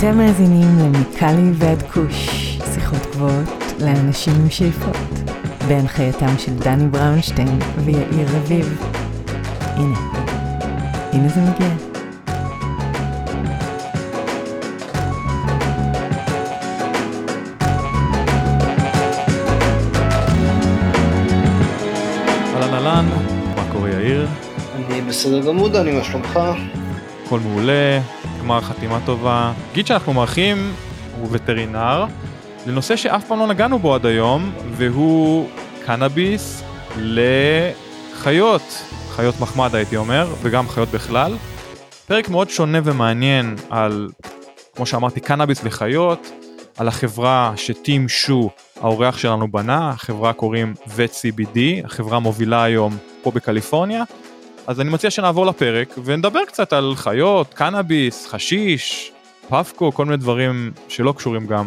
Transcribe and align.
אתם 0.00 0.18
מאזינים 0.18 0.78
למיקלי 0.78 1.50
ועד 1.54 1.82
כוש, 1.82 2.28
שיחות 2.74 2.98
גבוהות 3.12 3.48
לאנשים 3.80 4.32
עם 4.40 4.50
שאיפות, 4.50 4.96
בהנחייתם 5.68 6.38
של 6.38 6.54
דני 6.54 6.88
בראונשטיין 6.88 7.58
ויאיר 7.84 8.28
רביב. 8.36 8.82
הנה, 9.60 9.98
הנה 11.12 11.28
זה 11.28 11.40
מגיע. 11.40 11.68
אהלן 22.54 22.74
אהלן, 22.74 23.06
מה 23.56 23.72
קורה 23.72 23.90
יאיר? 23.90 24.28
אני 24.74 25.00
בסדר 25.00 25.46
גמור, 25.46 25.68
דני, 25.68 25.92
מה 25.92 26.04
שלומך? 26.04 26.40
הכל 27.24 27.40
מעולה, 27.40 28.00
גמר 28.50 28.60
חתימה 28.60 28.98
טובה. 29.06 29.52
גיד 29.72 29.86
שאנחנו 29.86 30.12
מארחים 30.12 30.72
הוא 31.20 31.28
וטרינר 31.30 32.04
לנושא 32.66 32.96
שאף 32.96 33.24
פעם 33.28 33.38
לא 33.38 33.46
נגענו 33.46 33.78
בו 33.78 33.94
עד 33.94 34.06
היום 34.06 34.52
והוא 34.72 35.48
קנאביס 35.86 36.62
לחיות, 36.96 38.62
חיות 39.10 39.40
מחמד 39.40 39.74
הייתי 39.74 39.96
אומר 39.96 40.28
וגם 40.42 40.68
חיות 40.68 40.88
בכלל. 40.88 41.36
פרק 42.06 42.28
מאוד 42.28 42.50
שונה 42.50 42.78
ומעניין 42.84 43.56
על, 43.70 44.08
כמו 44.76 44.86
שאמרתי, 44.86 45.20
קנאביס 45.20 45.64
לחיות, 45.64 46.30
על 46.78 46.88
החברה 46.88 47.52
שטים 47.56 48.08
שו, 48.08 48.50
האורח 48.80 49.18
שלנו 49.18 49.48
בנה, 49.48 49.90
החברה 49.90 50.32
קוראים 50.32 50.74
vet-CBD, 50.86 51.58
החברה 51.84 52.18
מובילה 52.18 52.62
היום 52.62 52.96
פה 53.22 53.30
בקליפורניה. 53.30 54.02
אז 54.66 54.80
אני 54.80 54.90
מציע 54.90 55.10
שנעבור 55.10 55.46
לפרק 55.46 55.98
ונדבר 56.04 56.44
קצת 56.44 56.72
על 56.72 56.92
חיות, 56.96 57.54
קנאביס, 57.54 58.26
חשיש, 58.26 59.12
פפקו, 59.48 59.92
כל 59.92 60.04
מיני 60.04 60.16
דברים 60.16 60.72
שלא 60.88 61.12
קשורים 61.16 61.46
גם 61.46 61.66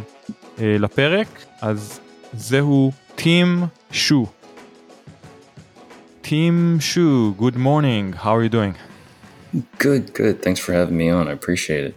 אה, 0.60 0.76
לפרק. 0.80 1.28
אז 1.62 2.00
זהו 2.34 2.92
טים 3.16 3.64
שו. 3.92 4.26
טים 6.22 6.78
שו, 6.80 7.34
good 7.40 7.56
morning, 7.56 8.24
how 8.24 8.34
are 8.36 8.44
you 8.44 8.50
doing? 8.50 8.74
Good, 9.80 10.14
good. 10.14 10.42
Thanks 10.42 10.60
for 10.60 10.74
having 10.74 10.98
me 10.98 11.10
on. 11.10 11.28
I 11.28 11.34
appreciate 11.34 11.84
it. 11.90 11.96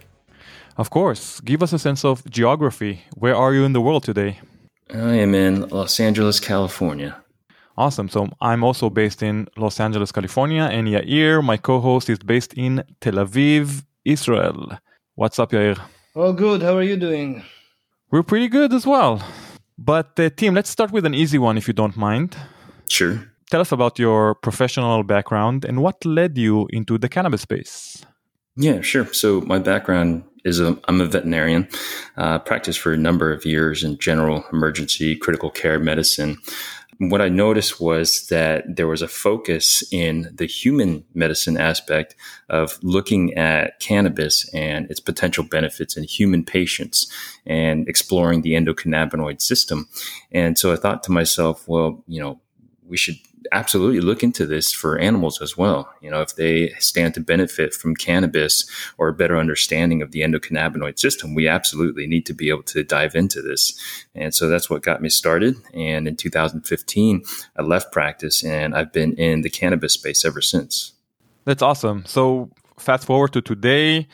Of 0.77 0.91
course, 0.91 1.39
give 1.49 1.63
us 1.63 1.73
a 1.73 1.79
sense 1.79 2.05
of 2.05 2.15
geography. 2.29 2.93
Where 3.15 3.35
are 3.35 3.51
you 3.55 3.63
in 3.65 3.73
the 3.73 3.81
world 3.81 4.03
today? 4.03 4.31
I 4.93 5.15
am 5.25 5.33
in 5.33 5.53
Los 5.69 5.99
Angeles, 5.99 6.39
California. 6.39 7.11
Awesome. 7.77 8.09
So 8.09 8.27
I'm 8.41 8.63
also 8.63 8.89
based 8.89 9.21
in 9.21 9.47
Los 9.55 9.79
Angeles, 9.79 10.11
California, 10.11 10.63
and 10.63 10.87
Yair, 10.87 11.43
my 11.43 11.57
co-host, 11.57 12.09
is 12.09 12.17
based 12.19 12.53
in 12.55 12.83
Tel 13.01 13.13
Aviv, 13.15 13.83
Israel. 14.03 14.79
What's 15.13 15.37
up, 15.37 15.51
Yair? 15.51 15.79
Oh, 16.15 16.33
good. 16.33 16.63
How 16.63 16.75
are 16.75 16.83
you 16.83 16.97
doing? 16.97 17.43
We're 18.09 18.23
pretty 18.23 18.47
good 18.47 18.73
as 18.73 18.87
well. 18.87 19.21
But 19.77 20.19
uh, 20.19 20.31
Tim, 20.35 20.55
let's 20.55 20.71
start 20.71 20.91
with 20.91 21.05
an 21.05 21.13
easy 21.13 21.37
one, 21.37 21.57
if 21.57 21.67
you 21.67 21.73
don't 21.73 21.95
mind. 21.95 22.35
Sure. 22.89 23.21
Tell 23.51 23.61
us 23.61 23.71
about 23.71 23.99
your 23.99 24.33
professional 24.35 25.03
background 25.03 25.63
and 25.63 25.83
what 25.83 26.03
led 26.03 26.37
you 26.37 26.67
into 26.71 26.97
the 26.97 27.07
cannabis 27.07 27.41
space. 27.41 28.03
Yeah, 28.55 28.81
sure. 28.81 29.13
So 29.13 29.41
my 29.41 29.59
background 29.59 30.23
is 30.43 30.59
a, 30.59 30.77
I'm 30.87 30.99
a 30.99 31.05
veterinarian. 31.05 31.67
Uh, 32.17 32.39
practiced 32.39 32.79
for 32.79 32.91
a 32.91 32.97
number 32.97 33.31
of 33.31 33.45
years 33.45 33.83
in 33.83 33.99
general 33.99 34.43
emergency 34.51 35.15
critical 35.15 35.51
care 35.51 35.79
medicine. 35.79 36.37
What 36.99 37.21
I 37.21 37.29
noticed 37.29 37.79
was 37.79 38.27
that 38.27 38.75
there 38.75 38.87
was 38.87 39.03
a 39.03 39.07
focus 39.07 39.83
in 39.91 40.31
the 40.33 40.47
human 40.47 41.03
medicine 41.13 41.55
aspect 41.55 42.15
of 42.49 42.79
looking 42.81 43.35
at 43.35 43.79
cannabis 43.79 44.49
and 44.51 44.89
its 44.89 44.99
potential 44.99 45.43
benefits 45.43 45.95
in 45.95 46.03
human 46.03 46.43
patients 46.43 47.07
and 47.45 47.87
exploring 47.87 48.41
the 48.41 48.53
endocannabinoid 48.53 49.41
system. 49.41 49.87
And 50.31 50.57
so 50.57 50.73
I 50.73 50.75
thought 50.75 51.03
to 51.03 51.11
myself, 51.11 51.67
well, 51.67 52.03
you 52.07 52.19
know, 52.19 52.39
we 52.87 52.97
should 52.97 53.17
absolutely 53.51 54.01
look 54.01 54.23
into 54.23 54.45
this 54.45 54.71
for 54.71 54.97
animals 54.97 55.41
as 55.41 55.57
well. 55.57 55.89
You 56.01 56.11
know, 56.11 56.21
if 56.21 56.35
they 56.35 56.69
stand 56.79 57.13
to 57.15 57.19
benefit 57.19 57.73
from 57.73 57.95
cannabis 57.95 58.69
or 58.97 59.07
a 59.07 59.13
better 59.13 59.37
understanding 59.37 60.01
of 60.01 60.11
the 60.11 60.21
endocannabinoid 60.21 60.99
system, 60.99 61.35
we 61.35 61.47
absolutely 61.47 62.07
need 62.07 62.25
to 62.25 62.33
be 62.33 62.49
able 62.49 62.63
to 62.63 62.83
dive 62.83 63.15
into 63.15 63.41
this. 63.41 63.79
And 64.15 64.33
so 64.33 64.47
that's 64.47 64.69
what 64.69 64.83
got 64.83 65.01
me 65.01 65.09
started. 65.09 65.55
And 65.73 66.07
in 66.07 66.15
2015, 66.15 67.23
I 67.55 67.61
left 67.61 67.91
practice 67.91 68.43
and 68.43 68.75
I've 68.75 68.93
been 68.93 69.13
in 69.13 69.41
the 69.41 69.49
cannabis 69.49 69.93
space 69.93 70.25
ever 70.25 70.41
since. 70.41 70.93
That's 71.45 71.61
awesome. 71.61 72.05
So 72.05 72.49
fast 72.77 73.05
forward 73.05 73.33
to 73.33 73.41
today. 73.41 74.07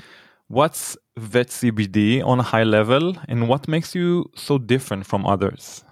What's 0.47 0.97
vet 1.17 1.47
CBD 1.47 2.23
on 2.23 2.39
a 2.39 2.43
high 2.43 2.63
level 2.63 3.15
and 3.27 3.47
what 3.47 3.67
makes 3.67 3.95
you 3.95 4.29
so 4.35 4.57
different 4.57 5.05
from 5.05 5.25
others? 5.25 5.83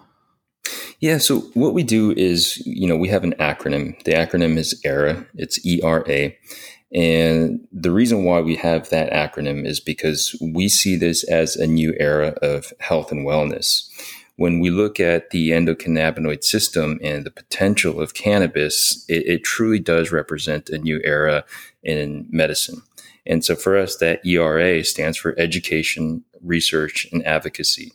Yeah, 1.00 1.18
so 1.18 1.40
what 1.54 1.74
we 1.74 1.84
do 1.84 2.12
is, 2.12 2.62
you 2.66 2.88
know, 2.88 2.96
we 2.96 3.10
have 3.10 3.24
an 3.24 3.34
acronym. 3.40 4.02
The 4.04 4.14
acronym 4.14 4.58
is 4.58 4.80
ERA. 4.86 5.26
It's 5.36 5.66
E 5.66 5.82
R 5.82 6.06
A. 6.08 6.38
And 6.94 7.68
the 7.72 7.92
reason 7.92 8.26
why 8.26 8.42
we 8.42 8.56
have 8.58 8.90
that 8.90 9.12
acronym 9.12 9.66
is 9.66 9.80
because 9.80 10.36
we 10.42 10.68
see 10.68 10.96
this 10.96 11.24
as 11.24 11.56
a 11.56 11.66
new 11.66 11.96
era 12.00 12.36
of 12.42 12.74
health 12.80 13.12
and 13.12 13.26
wellness. 13.26 13.90
When 14.36 14.60
we 14.60 14.70
look 14.70 15.00
at 15.00 15.30
the 15.30 15.52
endocannabinoid 15.52 16.44
system 16.44 17.00
and 17.02 17.26
the 17.26 17.32
potential 17.32 18.02
of 18.02 18.14
cannabis, 18.14 19.06
it, 19.08 19.26
it 19.26 19.44
truly 19.44 19.80
does 19.80 20.12
represent 20.12 20.70
a 20.70 20.78
new 20.78 21.00
era 21.04 21.46
in 21.84 22.28
medicine. 22.30 22.82
And 23.26 23.46
so 23.46 23.56
for 23.56 23.78
us, 23.78 23.98
that 23.98 24.26
ERA 24.26 24.84
stands 24.84 25.18
for 25.18 25.40
education, 25.40 26.24
research, 26.42 27.08
and 27.12 27.26
advocacy. 27.26 27.94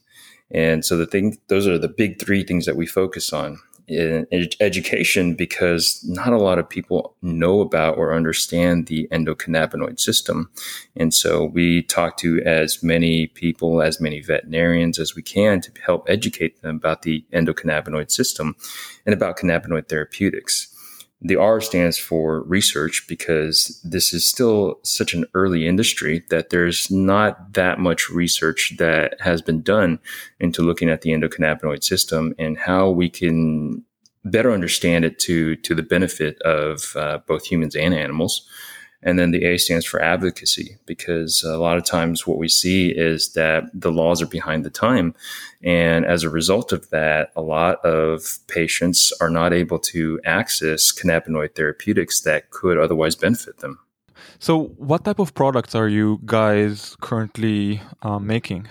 And 0.51 0.85
so 0.85 0.97
the 0.97 1.07
thing, 1.07 1.39
those 1.49 1.67
are 1.67 1.79
the 1.79 1.89
big 1.89 2.21
three 2.21 2.45
things 2.45 2.67
that 2.67 2.77
we 2.77 2.87
focus 2.87 3.33
on 3.33 3.59
in 3.89 4.27
education 4.61 5.35
because 5.35 6.05
not 6.05 6.33
a 6.33 6.39
lot 6.39 6.59
of 6.59 6.69
people 6.69 7.15
know 7.23 7.61
about 7.61 7.97
or 7.97 8.15
understand 8.15 8.87
the 8.87 9.09
endocannabinoid 9.13 10.01
system. 10.01 10.51
And 10.97 11.15
so 11.15 11.45
we 11.45 11.83
talk 11.83 12.17
to 12.19 12.43
as 12.43 12.83
many 12.83 13.29
people, 13.29 13.81
as 13.83 14.01
many 14.01 14.21
veterinarians 14.21 14.99
as 14.99 15.15
we 15.15 15.23
can 15.23 15.61
to 15.61 15.71
help 15.85 16.05
educate 16.09 16.63
them 16.63 16.77
about 16.77 17.03
the 17.03 17.25
endocannabinoid 17.33 18.11
system 18.11 18.57
and 19.05 19.15
about 19.15 19.39
cannabinoid 19.39 19.89
therapeutics. 19.89 20.76
The 21.23 21.37
R 21.37 21.61
stands 21.61 21.99
for 21.99 22.43
research 22.43 23.07
because 23.09 23.81
this 23.83 24.13
is 24.13 24.29
still 24.29 24.79
such 24.83 25.15
an 25.15 25.25
early 25.33 25.67
industry 25.67 26.25
that 26.29 26.51
there's 26.51 26.91
not 26.91 27.55
that 27.55 27.79
much 27.79 28.11
research 28.11 28.75
that 28.79 29.19
has 29.21 29.41
been 29.41 29.63
done 29.63 29.99
into 30.41 30.63
looking 30.63 30.91
at 30.91 31.01
the 31.01 31.11
endocannabinoid 31.11 31.83
system 31.83 32.35
and 32.39 32.59
how 32.59 32.91
we 32.91 33.09
can 33.09 33.83
better 34.25 34.53
understand 34.53 35.05
it 35.05 35.19
to 35.21 35.57
to 35.57 35.75
the 35.75 35.83
benefit 35.83 36.41
of 36.43 36.95
uh, 36.97 37.19
both 37.27 37.47
humans 37.47 37.75
and 37.75 37.95
animals. 37.95 38.47
And 39.07 39.21
then 39.21 39.31
the 39.31 39.45
A 39.45 39.57
stands 39.57 39.87
for 39.87 40.03
advocacy 40.03 40.79
because 40.85 41.45
a 41.45 41.59
lot 41.59 41.79
of 41.79 41.85
times 41.85 42.27
what 42.27 42.39
we 42.39 42.49
see 42.49 42.89
is 42.89 43.35
that 43.35 43.71
the 43.73 43.93
laws 43.93 44.21
are 44.21 44.27
behind 44.27 44.65
the 44.65 44.71
time. 44.71 45.15
And 45.63 46.05
as 46.05 46.25
a 46.25 46.29
result 46.29 46.73
of 46.73 46.91
that, 46.91 47.31
a 47.37 47.41
lot 47.41 47.83
of 47.85 48.39
patients 48.49 49.13
are 49.21 49.31
not 49.31 49.53
able 49.53 49.79
to 49.95 50.21
access 50.25 50.93
cannabinoid 50.93 51.55
therapeutics 51.55 52.21
that 52.23 52.51
could 52.51 52.79
otherwise 52.79 53.15
benefit 53.15 53.59
them. 53.59 53.79
So, 54.41 54.75
what 54.77 55.05
type 55.05 55.21
of 55.21 55.35
products 55.35 55.77
are 55.77 55.89
you 55.89 56.21
guys 56.25 56.97
currently 57.01 57.81
uh, 58.03 58.19
making? 58.19 58.67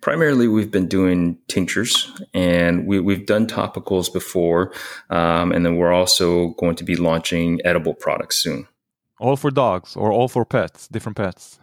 Primarily, 0.00 0.48
we've 0.48 0.70
been 0.70 0.88
doing 0.88 1.36
tinctures 1.48 2.10
and 2.32 2.86
we, 2.86 2.98
we've 2.98 3.26
done 3.26 3.46
topicals 3.46 4.10
before. 4.10 4.72
Um, 5.10 5.52
and 5.52 5.66
then 5.66 5.76
we're 5.76 5.92
also 5.92 6.48
going 6.54 6.76
to 6.76 6.84
be 6.84 6.96
launching 6.96 7.60
edible 7.62 7.94
products 7.94 8.38
soon. 8.38 8.66
All 9.20 9.36
for 9.36 9.50
dogs 9.50 9.96
or 9.96 10.10
all 10.10 10.28
for 10.28 10.44
pets, 10.44 10.88
different 10.88 11.16
pets? 11.16 11.58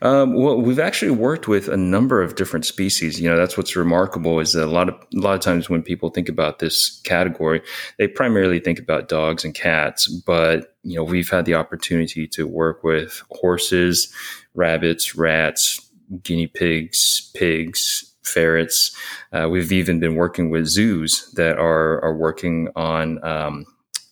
Um, 0.00 0.34
well, 0.34 0.60
we've 0.60 0.78
actually 0.78 1.10
worked 1.10 1.48
with 1.48 1.68
a 1.68 1.76
number 1.76 2.22
of 2.22 2.36
different 2.36 2.64
species. 2.64 3.20
You 3.20 3.28
know, 3.28 3.36
that's 3.36 3.56
what's 3.56 3.74
remarkable 3.74 4.38
is 4.38 4.52
that 4.52 4.64
a 4.64 4.70
lot 4.70 4.88
of 4.88 4.94
a 4.94 5.18
lot 5.18 5.34
of 5.34 5.40
times 5.40 5.68
when 5.68 5.82
people 5.82 6.10
think 6.10 6.28
about 6.28 6.60
this 6.60 7.00
category, 7.02 7.60
they 7.98 8.06
primarily 8.06 8.60
think 8.60 8.78
about 8.78 9.08
dogs 9.08 9.44
and 9.44 9.54
cats. 9.54 10.06
But 10.06 10.76
you 10.84 10.96
know, 10.96 11.04
we've 11.04 11.28
had 11.28 11.44
the 11.44 11.54
opportunity 11.54 12.28
to 12.28 12.46
work 12.46 12.84
with 12.84 13.22
horses, 13.30 14.14
rabbits, 14.54 15.16
rats, 15.16 15.90
guinea 16.22 16.46
pigs, 16.46 17.30
pigs, 17.34 18.14
ferrets. 18.22 18.96
Uh, 19.32 19.48
we've 19.50 19.72
even 19.72 19.98
been 19.98 20.14
working 20.14 20.48
with 20.50 20.66
zoos 20.66 21.30
that 21.34 21.58
are 21.58 22.02
are 22.04 22.16
working 22.16 22.68
on 22.76 23.22
um, 23.24 23.66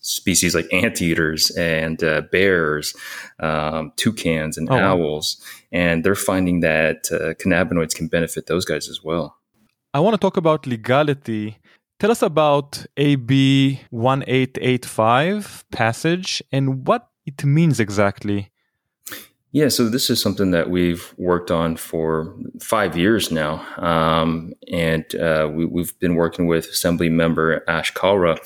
species 0.07 0.55
like 0.55 0.67
anteaters 0.73 1.51
and 1.57 2.03
uh, 2.03 2.23
bears, 2.33 2.95
um, 3.41 3.93
toucans, 3.97 4.57
and 4.57 4.69
Oh, 4.71 4.77
wow. 4.77 4.97
owls, 4.97 5.41
and 5.73 6.05
they're 6.05 6.15
finding 6.15 6.61
that 6.61 7.09
uh, 7.13 7.35
cannabinoids 7.35 7.95
can 7.95 8.09
benefit 8.09 8.47
those 8.47 8.65
guys 8.65 8.89
as 8.89 9.03
well. 9.03 9.37
I 9.93 10.01
want 10.01 10.15
to 10.15 10.19
talk 10.19 10.37
about 10.37 10.67
legality. 10.67 11.59
Tell 11.99 12.11
us 12.11 12.23
about 12.23 12.85
AB 12.99 13.81
1885 13.91 15.65
passage 15.73 16.43
and 16.53 16.87
what 16.87 17.09
it 17.25 17.45
means 17.45 17.81
exactly. 17.81 18.51
Yeah, 19.53 19.69
so 19.69 19.89
this 19.89 20.11
is 20.11 20.21
something 20.21 20.51
that 20.51 20.69
we've 20.69 21.15
worked 21.17 21.51
on 21.51 21.77
for 21.77 22.37
five 22.61 22.95
years 22.95 23.31
now. 23.31 23.65
Um, 23.79 24.53
and 24.71 25.05
uh, 25.15 25.49
we, 25.51 25.81
have 25.81 25.99
been 25.99 26.15
working 26.15 26.47
with 26.47 26.67
Assembly 26.67 27.09
member 27.09 27.65
Ash 27.67 27.95
Kalra 27.95 28.37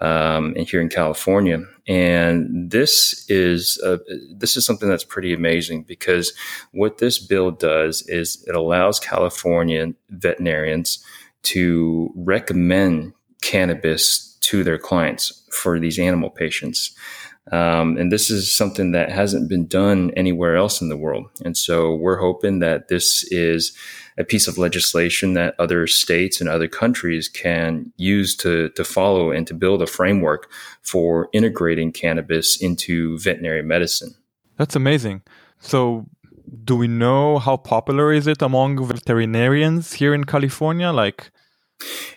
um, 0.00 0.54
and 0.56 0.68
here 0.68 0.80
in 0.80 0.88
California. 0.88 1.64
And 1.88 2.70
this 2.70 3.28
is 3.28 3.78
a, 3.84 3.98
this 4.34 4.56
is 4.56 4.64
something 4.64 4.88
that's 4.88 5.04
pretty 5.04 5.32
amazing 5.32 5.82
because 5.82 6.32
what 6.72 6.98
this 6.98 7.18
bill 7.18 7.50
does 7.50 8.02
is 8.08 8.44
it 8.46 8.54
allows 8.54 9.00
California 9.00 9.92
veterinarians 10.10 11.04
to 11.42 12.12
recommend 12.14 13.12
cannabis 13.42 14.36
to 14.40 14.62
their 14.64 14.78
clients 14.78 15.46
for 15.50 15.78
these 15.78 15.98
animal 15.98 16.30
patients. 16.30 16.94
Um, 17.50 17.96
and 17.96 18.12
this 18.12 18.30
is 18.30 18.54
something 18.54 18.92
that 18.92 19.10
hasn't 19.10 19.48
been 19.48 19.66
done 19.66 20.12
anywhere 20.16 20.56
else 20.56 20.80
in 20.80 20.88
the 20.88 20.96
world. 20.96 21.26
And 21.44 21.56
so 21.56 21.94
we're 21.94 22.18
hoping 22.18 22.60
that 22.60 22.88
this 22.88 23.24
is 23.32 23.76
a 24.18 24.24
piece 24.24 24.46
of 24.46 24.58
legislation 24.58 25.34
that 25.34 25.54
other 25.58 25.86
states 25.86 26.40
and 26.40 26.48
other 26.48 26.68
countries 26.68 27.28
can 27.28 27.92
use 27.96 28.36
to, 28.36 28.68
to 28.70 28.84
follow 28.84 29.30
and 29.30 29.46
to 29.46 29.54
build 29.54 29.82
a 29.82 29.86
framework 29.86 30.50
for 30.82 31.28
integrating 31.32 31.90
cannabis 31.90 32.60
into 32.60 33.18
veterinary 33.18 33.62
medicine. 33.62 34.14
That's 34.56 34.76
amazing. 34.76 35.22
So, 35.58 36.06
do 36.64 36.76
we 36.76 36.88
know 36.88 37.38
how 37.38 37.56
popular 37.56 38.12
is 38.12 38.26
it 38.26 38.42
among 38.42 38.84
veterinarians 38.84 39.94
here 39.94 40.12
in 40.12 40.24
California? 40.24 40.90
Like, 40.90 41.30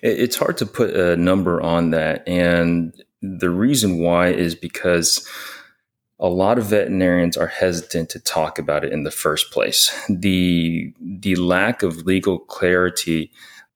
it's 0.02 0.36
hard 0.36 0.58
to 0.58 0.66
put 0.66 0.90
a 0.96 1.16
number 1.16 1.62
on 1.62 1.92
that. 1.92 2.28
And 2.28 2.94
the 3.24 3.50
reason 3.50 4.00
why 4.00 4.30
is 4.30 4.54
because 4.54 5.28
a 6.20 6.28
lot 6.28 6.58
of 6.58 6.66
veterinarians 6.66 7.38
are 7.38 7.48
hesitant 7.48 8.10
to 8.10 8.20
talk 8.20 8.60
about 8.60 8.84
it 8.84 8.92
in 8.92 9.04
the 9.04 9.12
first 9.12 9.52
place. 9.52 9.92
The 10.10 10.94
the 11.00 11.36
lack 11.38 11.82
of 11.84 12.06
legal 12.06 12.40
clarity 12.40 13.32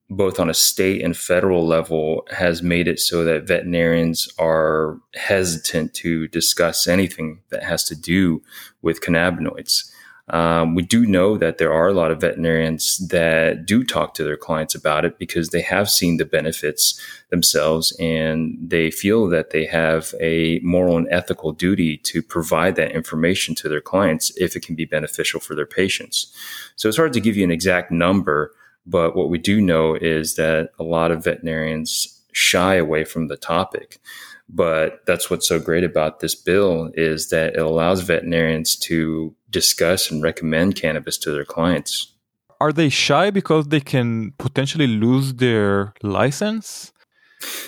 both 0.10 0.40
on 0.40 0.50
a 0.50 0.54
state 0.54 1.02
and 1.04 1.18
federal 1.18 1.68
level 1.68 2.26
has 2.32 2.64
made 2.64 2.88
it 2.88 3.00
so 3.00 3.26
that 3.26 3.48
veterinarians 3.48 4.30
are 4.38 5.00
hesitant 5.16 5.94
to 5.94 6.30
discuss 6.30 6.88
anything 6.88 7.40
that 7.50 7.64
has 7.64 7.84
to 7.86 7.96
do 7.96 8.42
with 8.82 9.02
cannabinoids. 9.02 9.92
Um, 10.30 10.76
we 10.76 10.84
do 10.84 11.06
know 11.06 11.38
that 11.38 11.58
there 11.58 11.72
are 11.72 11.88
a 11.88 11.94
lot 11.94 12.12
of 12.12 12.20
veterinarians 12.20 12.98
that 13.08 13.66
do 13.66 13.84
talk 13.84 14.14
to 14.16 14.24
their 14.24 14.36
clients 14.36 14.76
about 14.76 15.06
it 15.06 15.18
because 15.18 15.50
they 15.50 15.62
have 15.62 15.90
seen 15.90 16.18
the 16.18 16.26
benefits 16.26 17.02
themselves 17.30 17.96
and 17.98 18.58
they 18.62 18.92
feel 18.92 19.28
that 19.30 19.52
they 19.52 19.66
have 19.66 20.14
a 20.20 20.60
moral 20.60 20.98
and 20.98 21.08
ethical 21.12 21.54
duty 21.54 21.98
to 22.00 22.22
provide 22.22 22.76
that 22.76 22.92
information 22.92 23.56
to 23.56 23.70
their 23.70 23.82
clients 23.82 24.36
if 24.36 24.56
it 24.56 24.66
can 24.66 24.76
be 24.76 24.86
beneficial 24.86 25.40
for 25.40 25.56
their 25.56 25.66
patients. 25.66 26.34
So 26.76 26.90
it's 26.90 26.98
hard 26.98 27.14
to 27.14 27.22
give 27.22 27.38
you 27.38 27.46
an 27.46 27.52
exact 27.52 27.90
number, 27.90 28.52
but 28.86 29.16
what 29.16 29.30
we 29.30 29.38
do 29.38 29.62
know 29.62 29.96
is 29.96 30.36
that 30.36 30.72
a 30.78 30.84
lot 30.84 31.12
of 31.12 31.24
veterinarians 31.24 32.22
shy 32.34 32.76
away 32.76 33.04
from 33.04 33.28
the 33.28 33.38
topic. 33.38 34.00
But 34.50 35.06
that's 35.06 35.30
what's 35.30 35.48
so 35.48 35.60
great 35.60 35.84
about 35.84 36.20
this 36.20 36.34
bill 36.36 36.90
is 36.94 37.30
that 37.30 37.56
it 37.56 37.60
allows 37.60 38.02
veterinarians 38.02 38.76
to 38.78 39.36
discuss 39.50 40.10
and 40.10 40.24
recommend 40.24 40.76
cannabis 40.76 41.18
to 41.20 41.32
their 41.32 41.46
clients. 41.46 42.14
Are 42.60 42.72
they 42.72 42.90
shy 42.90 43.30
because 43.30 43.68
they 43.68 43.82
can 43.82 44.34
potentially 44.38 44.88
lose 44.88 45.34
their 45.34 45.94
license? 46.02 46.92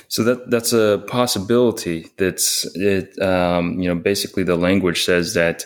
So 0.08 0.24
that 0.24 0.50
that's 0.50 0.74
a 0.74 1.04
possibility. 1.08 2.08
That's 2.18 2.66
it. 2.76 3.22
Um, 3.22 3.80
you 3.80 3.88
know, 3.88 3.96
basically 3.96 4.44
the 4.44 4.56
language 4.56 5.04
says 5.04 5.36
that 5.36 5.66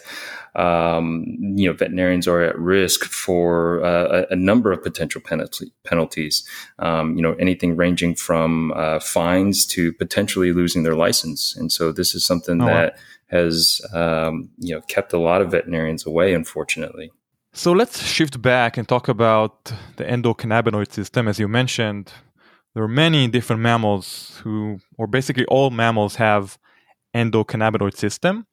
um, 0.56 1.26
you 1.40 1.68
know, 1.68 1.74
veterinarians 1.74 2.28
are 2.28 2.42
at 2.42 2.58
risk 2.58 3.06
for 3.06 3.84
uh, 3.84 4.26
a, 4.30 4.34
a, 4.34 4.36
number 4.36 4.72
of 4.72 4.84
potential 4.84 5.20
penalty, 5.20 5.72
penalties. 5.84 6.48
Um, 6.78 7.16
you 7.16 7.24
know, 7.24 7.34
anything 7.40 7.76
ranging 7.76 8.14
from 8.14 8.72
uh, 8.76 9.00
fines 9.00 9.66
to 9.68 9.94
potentially 9.94 10.54
losing 10.54 10.84
their 10.84 10.96
license. 10.96 11.56
And 11.56 11.72
so 11.72 11.92
this 11.92 12.14
is 12.14 12.24
something 12.24 12.62
oh, 12.62 12.66
that 12.68 12.94
wow. 12.94 13.00
has 13.40 13.82
um, 13.94 14.50
you 14.60 14.76
know 14.76 14.82
kept 14.82 15.12
a 15.12 15.20
lot 15.20 15.42
of 15.42 15.50
veterinarians 15.50 16.06
away, 16.06 16.36
unfortunately. 16.36 17.12
So 17.54 17.72
let's 17.72 18.04
shift 18.04 18.42
back 18.42 18.78
and 18.78 18.88
talk 18.88 19.08
about 19.08 19.74
the 19.98 20.04
endocannabinoid 20.04 20.92
system. 20.92 21.28
As 21.28 21.40
you 21.40 21.48
mentioned, 21.48 22.12
there 22.74 22.84
are 22.84 22.88
many 22.88 23.28
different 23.28 23.62
mammals 23.62 24.40
who, 24.44 24.80
or 24.98 25.06
basically 25.08 25.46
all 25.46 25.70
mammals, 25.70 26.16
have 26.16 26.58
endocannabinoid 27.16 27.96
system. 27.96 28.48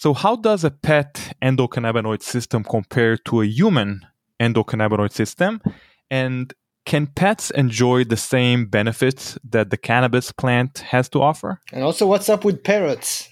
So, 0.00 0.14
how 0.14 0.34
does 0.34 0.64
a 0.64 0.70
pet 0.70 1.36
endocannabinoid 1.42 2.22
system 2.22 2.64
compare 2.64 3.18
to 3.18 3.42
a 3.42 3.44
human 3.44 4.06
endocannabinoid 4.40 5.12
system? 5.12 5.60
And 6.10 6.54
can 6.86 7.06
pets 7.06 7.50
enjoy 7.50 8.04
the 8.04 8.16
same 8.16 8.64
benefits 8.64 9.36
that 9.44 9.68
the 9.68 9.76
cannabis 9.76 10.32
plant 10.32 10.78
has 10.78 11.10
to 11.10 11.20
offer? 11.20 11.60
And 11.70 11.84
also, 11.84 12.06
what's 12.06 12.30
up 12.30 12.46
with 12.46 12.64
parrots? 12.64 13.28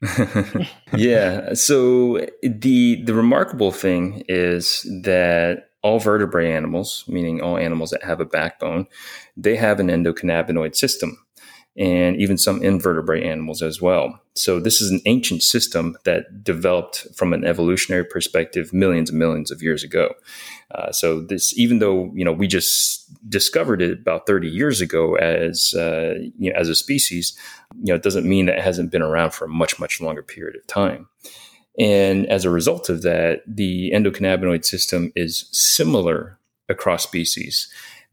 yeah. 0.96 1.54
So 1.54 2.24
the 2.40 3.02
the 3.02 3.12
remarkable 3.12 3.72
thing 3.72 4.22
is 4.28 4.86
that 5.02 5.70
all 5.82 5.98
vertebrate 5.98 6.52
animals, 6.52 7.04
meaning 7.08 7.42
all 7.42 7.58
animals 7.58 7.90
that 7.90 8.04
have 8.04 8.20
a 8.20 8.24
backbone, 8.24 8.86
they 9.36 9.56
have 9.56 9.80
an 9.80 9.88
endocannabinoid 9.88 10.76
system 10.76 11.25
and 11.78 12.16
even 12.16 12.38
some 12.38 12.62
invertebrate 12.62 13.22
animals 13.22 13.60
as 13.60 13.82
well. 13.82 14.18
So 14.34 14.60
this 14.60 14.80
is 14.80 14.90
an 14.90 15.00
ancient 15.04 15.42
system 15.42 15.96
that 16.04 16.42
developed 16.42 17.06
from 17.14 17.32
an 17.32 17.44
evolutionary 17.44 18.04
perspective 18.04 18.72
millions 18.72 19.10
and 19.10 19.18
millions 19.18 19.50
of 19.50 19.62
years 19.62 19.82
ago. 19.82 20.14
Uh, 20.74 20.90
so 20.90 21.20
this, 21.20 21.56
even 21.58 21.78
though 21.78 22.10
you 22.14 22.24
know 22.24 22.32
we 22.32 22.46
just 22.46 23.04
discovered 23.28 23.82
it 23.82 24.00
about 24.00 24.26
30 24.26 24.48
years 24.48 24.80
ago 24.80 25.16
as 25.16 25.74
uh, 25.74 26.14
you 26.38 26.50
know, 26.50 26.58
as 26.58 26.68
a 26.68 26.74
species, 26.74 27.36
you 27.82 27.92
know, 27.92 27.94
it 27.94 28.02
doesn't 28.02 28.28
mean 28.28 28.46
that 28.46 28.58
it 28.58 28.64
hasn't 28.64 28.90
been 28.90 29.02
around 29.02 29.32
for 29.32 29.44
a 29.44 29.48
much 29.48 29.78
much 29.78 30.00
longer 30.00 30.22
period 30.22 30.56
of 30.56 30.66
time. 30.66 31.08
And 31.78 32.26
as 32.26 32.46
a 32.46 32.50
result 32.50 32.88
of 32.88 33.02
that, 33.02 33.42
the 33.46 33.90
endocannabinoid 33.94 34.64
system 34.64 35.12
is 35.14 35.46
similar 35.52 36.38
across 36.68 37.04
species 37.04 37.68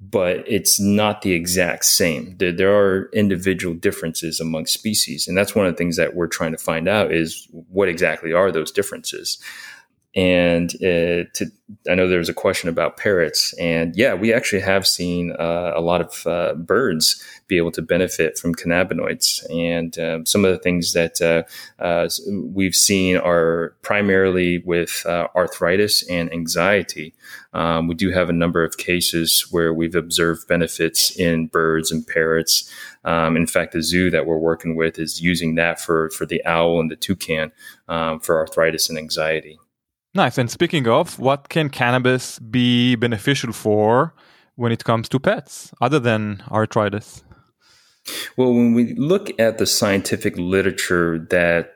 but 0.10 0.44
it's 0.48 0.80
not 0.80 1.22
the 1.22 1.34
exact 1.34 1.86
same. 1.86 2.36
There, 2.38 2.52
there, 2.52 2.76
are 2.76 3.10
individual 3.14 3.74
differences 3.74 4.40
among 4.40 4.66
species, 4.66 5.28
and 5.28 5.38
that's 5.38 5.56
one 5.56 5.66
of 5.66 5.74
the 5.74 5.78
things 5.78 5.98
that 5.98 6.16
we're 6.16 6.28
trying 6.28 6.52
to 6.52 6.58
find 6.58 6.88
out 6.88 7.12
is 7.12 7.48
what 7.70 7.90
exactly 7.90 8.34
are 8.34 8.52
those 8.52 8.72
differences. 8.72 9.38
And 10.16 10.70
uh, 10.76 11.26
to, 11.34 11.52
I 11.90 11.96
know 11.96 12.08
there 12.08 12.20
was 12.20 12.30
a 12.30 12.36
question 12.36 12.70
about 12.70 12.98
parrots, 12.98 13.54
and 13.60 13.96
yeah, 13.96 14.14
we 14.14 14.32
actually 14.32 14.62
have 14.62 14.86
seen 14.86 15.32
uh, 15.40 15.74
a 15.76 15.82
lot 15.82 16.02
of 16.02 16.28
uh, 16.28 16.54
birds 16.54 17.24
be 17.48 17.58
able 17.58 17.72
to 17.72 17.82
benefit 17.82 18.38
from 18.38 18.54
cannabinoids. 18.54 19.44
And 19.52 19.98
um, 20.00 20.26
some 20.26 20.46
of 20.46 20.52
the 20.52 20.60
things 20.60 20.94
that 20.94 21.22
uh, 21.22 21.44
uh, 21.84 22.10
we've 22.30 22.76
seen 22.76 23.18
are 23.18 23.76
primarily 23.82 24.60
with 24.60 25.04
uh, 25.06 25.28
arthritis 25.36 26.08
and 26.10 26.32
anxiety. 26.32 27.14
Um, 27.54 27.88
we 27.88 27.96
do 27.96 28.12
have 28.12 28.30
a 28.30 28.34
number 28.34 28.64
of 28.64 28.78
cases 28.78 29.48
where 29.52 29.74
we've 29.74 29.96
observed 29.96 30.48
benefits 30.48 31.16
in 31.18 31.48
birds 31.48 31.92
and 31.92 32.06
parrots. 32.06 32.70
Um, 33.04 33.36
in 33.36 33.48
fact, 33.48 33.74
the 33.74 33.82
zoo 33.82 34.10
that 34.12 34.26
we're 34.26 34.38
working 34.38 34.76
with 34.76 34.98
is 34.98 35.22
using 35.22 35.56
that 35.56 35.80
for, 35.80 36.10
for 36.12 36.26
the 36.26 36.44
owl 36.46 36.80
and 36.80 36.90
the 36.90 36.96
toucan 36.96 37.52
um, 37.88 38.20
for 38.20 38.40
arthritis 38.40 38.90
and 38.90 38.98
anxiety. 38.98 39.60
Nice. 40.16 40.38
And 40.38 40.50
speaking 40.50 40.88
of, 40.88 41.18
what 41.18 41.50
can 41.50 41.70
cannabis 41.70 42.38
be 42.40 42.96
beneficial 42.96 43.52
for 43.52 44.14
when 44.56 44.72
it 44.72 44.84
comes 44.84 45.10
to 45.10 45.20
pets 45.20 45.74
other 45.82 46.00
than 46.00 46.44
arthritis? 46.52 47.24
Well, 48.38 48.54
when 48.54 48.74
we 48.74 48.94
look 48.96 49.32
at 49.40 49.58
the 49.58 49.66
scientific 49.66 50.38
literature 50.38 51.26
that 51.30 51.72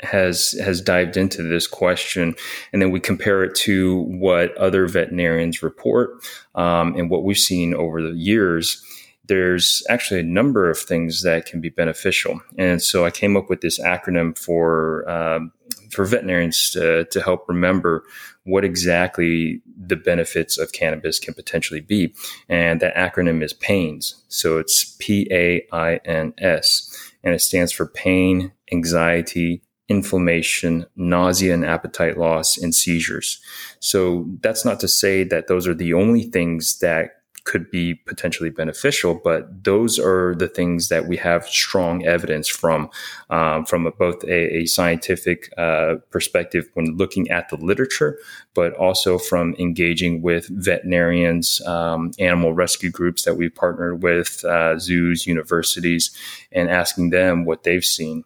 has 0.00 0.52
has 0.64 0.80
dived 0.80 1.16
into 1.16 1.42
this 1.42 1.66
question, 1.66 2.34
and 2.72 2.80
then 2.80 2.90
we 2.90 2.98
compare 2.98 3.44
it 3.44 3.54
to 3.54 4.00
what 4.02 4.56
other 4.56 4.86
veterinarians 4.86 5.62
report 5.62 6.10
um, 6.54 6.96
and 6.96 7.10
what 7.10 7.24
we've 7.24 7.36
seen 7.36 7.74
over 7.74 8.00
the 8.00 8.16
years, 8.16 8.82
there's 9.26 9.84
actually 9.88 10.20
a 10.20 10.24
number 10.24 10.68
of 10.68 10.78
things 10.78 11.22
that 11.22 11.46
can 11.46 11.60
be 11.60 11.68
beneficial. 11.68 12.40
And 12.58 12.82
so 12.82 13.04
I 13.04 13.10
came 13.10 13.36
up 13.36 13.48
with 13.48 13.60
this 13.60 13.78
acronym 13.78 14.36
for 14.36 15.08
um, 15.08 15.52
for 15.90 16.04
veterinarians 16.04 16.70
to, 16.70 17.04
to 17.04 17.22
help 17.22 17.46
remember 17.48 18.02
what 18.44 18.64
exactly 18.64 19.60
the 19.76 19.96
benefits 19.96 20.58
of 20.58 20.72
cannabis 20.72 21.18
can 21.18 21.34
potentially 21.34 21.80
be. 21.80 22.14
And 22.48 22.80
that 22.80 22.94
acronym 22.96 23.42
is 23.42 23.52
PAINS. 23.52 24.24
So 24.28 24.58
it's 24.58 24.96
P 24.98 25.28
A 25.30 25.66
I 25.70 25.96
N 26.04 26.34
S, 26.38 27.12
and 27.22 27.34
it 27.34 27.40
stands 27.40 27.72
for 27.72 27.86
pain, 27.86 28.52
anxiety, 28.72 29.62
inflammation, 29.88 30.86
nausea 30.96 31.52
and 31.52 31.64
appetite 31.64 32.16
loss, 32.16 32.56
and 32.56 32.74
seizures. 32.74 33.40
So 33.78 34.26
that's 34.40 34.64
not 34.64 34.80
to 34.80 34.88
say 34.88 35.22
that 35.24 35.46
those 35.46 35.68
are 35.68 35.74
the 35.74 35.92
only 35.92 36.22
things 36.22 36.78
that 36.78 37.21
could 37.44 37.70
be 37.70 37.94
potentially 37.94 38.50
beneficial. 38.50 39.20
But 39.22 39.64
those 39.64 39.98
are 39.98 40.34
the 40.34 40.48
things 40.48 40.88
that 40.88 41.06
we 41.06 41.16
have 41.16 41.46
strong 41.46 42.04
evidence 42.04 42.48
from, 42.48 42.90
um, 43.30 43.64
from 43.64 43.86
a, 43.86 43.92
both 43.92 44.22
a, 44.24 44.58
a 44.58 44.66
scientific 44.66 45.52
uh, 45.58 45.96
perspective 46.10 46.68
when 46.74 46.96
looking 46.96 47.30
at 47.30 47.48
the 47.48 47.56
literature, 47.56 48.18
but 48.54 48.74
also 48.74 49.18
from 49.18 49.54
engaging 49.58 50.22
with 50.22 50.48
veterinarians, 50.48 51.60
um, 51.66 52.12
animal 52.18 52.52
rescue 52.52 52.90
groups 52.90 53.24
that 53.24 53.36
we 53.36 53.48
partnered 53.48 54.02
with, 54.02 54.44
uh, 54.44 54.78
zoos, 54.78 55.26
universities, 55.26 56.10
and 56.52 56.68
asking 56.70 57.10
them 57.10 57.44
what 57.44 57.64
they've 57.64 57.84
seen. 57.84 58.24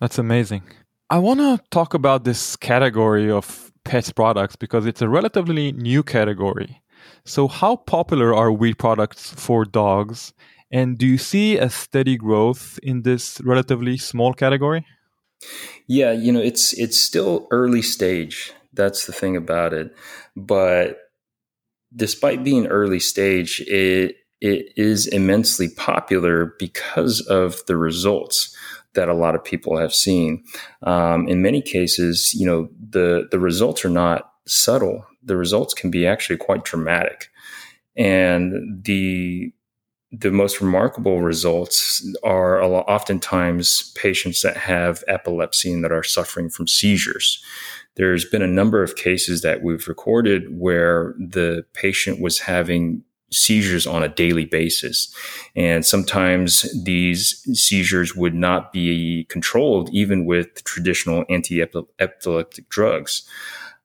That's 0.00 0.18
amazing. 0.18 0.62
I 1.10 1.18
want 1.18 1.40
to 1.40 1.58
talk 1.70 1.94
about 1.94 2.24
this 2.24 2.54
category 2.56 3.30
of 3.30 3.72
pet 3.84 4.12
products 4.14 4.56
because 4.56 4.86
it's 4.86 5.00
a 5.00 5.08
relatively 5.08 5.72
new 5.72 6.02
category. 6.02 6.82
So, 7.28 7.46
how 7.46 7.76
popular 7.76 8.34
are 8.34 8.50
wheat 8.50 8.78
products 8.78 9.34
for 9.36 9.66
dogs? 9.66 10.32
And 10.70 10.96
do 10.96 11.06
you 11.06 11.18
see 11.18 11.58
a 11.58 11.68
steady 11.68 12.16
growth 12.16 12.80
in 12.82 13.02
this 13.02 13.38
relatively 13.42 13.98
small 13.98 14.32
category? 14.32 14.86
Yeah, 15.86 16.12
you 16.12 16.32
know, 16.32 16.40
it's 16.40 16.72
it's 16.72 16.98
still 16.98 17.46
early 17.50 17.82
stage. 17.82 18.52
That's 18.72 19.04
the 19.04 19.12
thing 19.12 19.36
about 19.36 19.74
it. 19.74 19.94
But 20.36 20.96
despite 21.94 22.44
being 22.44 22.66
early 22.66 22.98
stage, 22.98 23.60
it 23.66 24.16
it 24.40 24.72
is 24.76 25.06
immensely 25.06 25.68
popular 25.68 26.54
because 26.58 27.20
of 27.20 27.60
the 27.66 27.76
results 27.76 28.56
that 28.94 29.10
a 29.10 29.14
lot 29.14 29.34
of 29.34 29.44
people 29.44 29.76
have 29.76 29.92
seen. 29.92 30.44
Um, 30.82 31.28
in 31.28 31.42
many 31.42 31.60
cases, 31.60 32.32
you 32.32 32.46
know, 32.46 32.70
the 32.88 33.28
the 33.30 33.38
results 33.38 33.84
are 33.84 33.90
not 33.90 34.32
subtle. 34.50 35.06
The 35.22 35.36
results 35.36 35.74
can 35.74 35.90
be 35.90 36.06
actually 36.06 36.36
quite 36.36 36.64
dramatic, 36.64 37.28
and 37.96 38.82
the 38.84 39.52
the 40.10 40.30
most 40.30 40.60
remarkable 40.60 41.20
results 41.20 42.06
are 42.24 42.62
oftentimes 42.62 43.92
patients 43.94 44.40
that 44.40 44.56
have 44.56 45.04
epilepsy 45.06 45.70
and 45.70 45.84
that 45.84 45.92
are 45.92 46.02
suffering 46.02 46.48
from 46.48 46.66
seizures. 46.66 47.44
There's 47.96 48.24
been 48.24 48.42
a 48.42 48.46
number 48.46 48.82
of 48.82 48.96
cases 48.96 49.42
that 49.42 49.62
we've 49.62 49.86
recorded 49.86 50.58
where 50.58 51.14
the 51.18 51.64
patient 51.74 52.22
was 52.22 52.38
having 52.38 53.02
seizures 53.30 53.86
on 53.86 54.02
a 54.02 54.08
daily 54.08 54.46
basis. 54.46 55.14
And 55.54 55.84
sometimes 55.84 56.66
these 56.84 57.42
seizures 57.52 58.16
would 58.16 58.34
not 58.34 58.72
be 58.72 59.26
controlled 59.28 59.90
even 59.92 60.24
with 60.24 60.64
traditional 60.64 61.26
anti 61.28 61.60
epileptic 61.60 62.68
drugs 62.70 63.28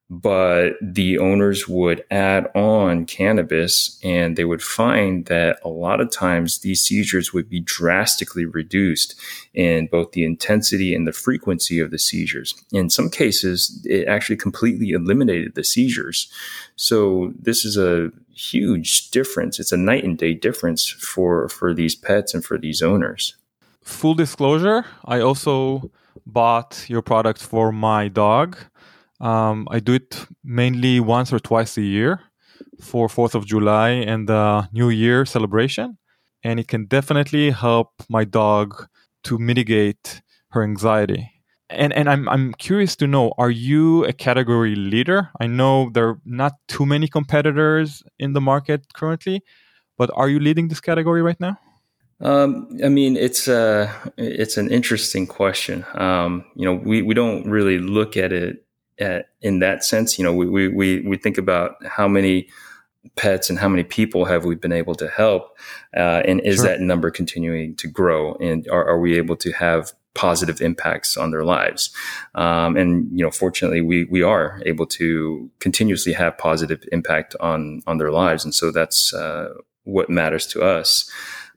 but 0.10 0.74
the 0.81 1.17
owners 1.17 1.67
would 1.67 2.03
add 2.12 2.48
on 2.55 3.05
cannabis 3.05 4.00
and 4.03 4.36
they 4.36 4.45
would 4.45 4.62
find 4.62 5.25
that 5.25 5.60
a 5.63 5.69
lot 5.69 6.01
of 6.01 6.12
times 6.12 6.60
these 6.60 6.81
seizures 6.81 7.33
would 7.33 7.50
be 7.50 7.60
drastically 7.60 8.45
reduced 8.45 9.15
in 9.53 9.88
both 9.88 10.12
the 10.12 10.24
intensity 10.24 10.93
and 10.93 11.07
the 11.07 11.13
frequency 11.13 11.79
of 11.79 11.89
the 11.89 11.98
seizures. 11.98 12.53
In 12.72 12.89
some 12.89 13.10
cases, 13.10 13.81
it 13.86 14.07
actually 14.07 14.38
completely 14.38 14.91
eliminated 14.91 15.55
the 15.55 15.63
seizures. 15.63 16.31
So 16.75 17.33
this 17.39 17.65
is 17.65 17.77
a 17.77 18.12
huge 18.36 19.10
difference. 19.12 19.60
It's 19.60 19.72
a 19.72 19.77
night 19.77 20.03
and 20.03 20.17
day 20.17 20.33
difference 20.33 20.88
for, 20.89 21.50
for 21.50 21.74
these 21.74 21.95
pets 21.95 22.33
and 22.33 22.43
for 22.43 22.57
these 22.57 22.81
owners. 22.81 23.36
Full 23.81 24.13
disclosure, 24.13 24.86
I 25.05 25.19
also 25.19 25.91
bought 26.25 26.86
your 26.88 27.01
product 27.01 27.41
for 27.41 27.72
my 27.72 28.07
dog 28.07 28.57
um, 29.24 29.68
I 29.72 29.80
do 29.80 29.94
it 29.94 30.25
mainly 30.44 31.00
once 31.00 31.32
or 31.32 31.39
twice 31.39 31.77
a 31.77 31.82
year 31.82 32.20
for 32.82 33.08
4th 33.08 33.36
of 33.36 33.46
July 33.46 33.89
and 33.89 34.27
the 34.27 34.68
New 34.74 34.89
Year 34.89 35.25
celebration. 35.25 35.98
And 36.44 36.60
it 36.60 36.68
can 36.68 36.86
definitely 36.88 37.51
help 37.51 37.92
my 38.10 38.25
dog 38.25 38.88
to 39.24 39.39
mitigate 39.39 40.22
her 40.50 40.62
anxiety. 40.62 41.32
And, 41.70 41.94
and 41.94 42.10
I'm, 42.10 42.27
I'm 42.27 42.53
curious 42.56 42.98
to 42.98 43.08
know 43.08 43.34
are 43.38 43.50
you 43.50 44.03
a 44.03 44.12
category 44.12 44.75
leader? 44.75 45.30
I 45.39 45.48
know 45.48 45.89
there 45.94 46.10
are 46.10 46.20
not 46.25 46.53
too 46.68 46.86
many 46.86 47.08
competitors 47.08 48.03
in 48.20 48.34
the 48.34 48.42
market 48.42 48.94
currently, 48.94 49.42
but 49.98 50.12
are 50.15 50.27
you 50.27 50.39
leading 50.39 50.68
this 50.68 50.82
category 50.82 51.22
right 51.22 51.39
now? 51.39 51.58
Um, 52.20 52.77
I 52.84 52.89
mean, 52.89 53.15
it's 53.18 53.48
a 53.48 53.89
uh, 53.89 54.10
it's 54.18 54.58
an 54.58 54.70
interesting 54.70 55.27
question. 55.27 55.86
Um, 55.96 56.46
you 56.56 56.65
know, 56.65 56.74
we, 56.74 57.01
we 57.01 57.13
don't 57.13 57.50
really 57.50 57.80
look 57.80 58.15
at 58.15 58.32
it 58.32 58.63
in 59.41 59.60
that 59.60 59.83
sense. 59.83 60.17
You 60.17 60.25
know, 60.25 60.33
we, 60.33 60.69
we, 60.69 61.01
we 61.01 61.17
think 61.17 61.38
about 61.38 61.75
how 61.86 62.07
many 62.07 62.48
pets 63.15 63.50
and 63.50 63.60
how 63.60 63.67
many 63.67 63.83
people 63.83 64.25
have 64.25 64.45
we 64.45 64.55
been 64.55 64.72
able 64.72 64.95
to 64.95 65.07
help, 65.07 65.57
uh, 65.95 66.22
and 66.25 66.39
is 66.41 66.57
sure. 66.57 66.65
that 66.65 66.79
number 66.79 67.12
continuing 67.12 67.75
to 67.75 67.88
grow? 67.88 68.36
And 68.36 68.67
are, 68.69 68.86
are, 68.86 69.00
we 69.00 69.17
able 69.17 69.36
to 69.38 69.51
have 69.51 69.91
positive 70.13 70.62
impacts 70.62 71.17
on 71.17 71.31
their 71.31 71.43
lives? 71.43 71.89
Um, 72.36 72.77
and 72.77 73.10
you 73.12 73.24
know, 73.24 73.31
fortunately, 73.31 73.81
we 73.81 74.05
we 74.05 74.22
are 74.22 74.62
able 74.65 74.86
to 74.88 75.50
continuously 75.60 76.13
have 76.13 76.38
positive 76.38 76.83
impact 76.91 77.36
on 77.39 77.81
on 77.88 77.98
their 77.98 78.12
lives, 78.12 78.43
and 78.45 78.55
so 78.55 78.72
that's 78.72 79.13
uh, 79.13 79.53
what 79.83 80.10
matters 80.10 80.48
to 80.48 80.62
us. 80.62 81.10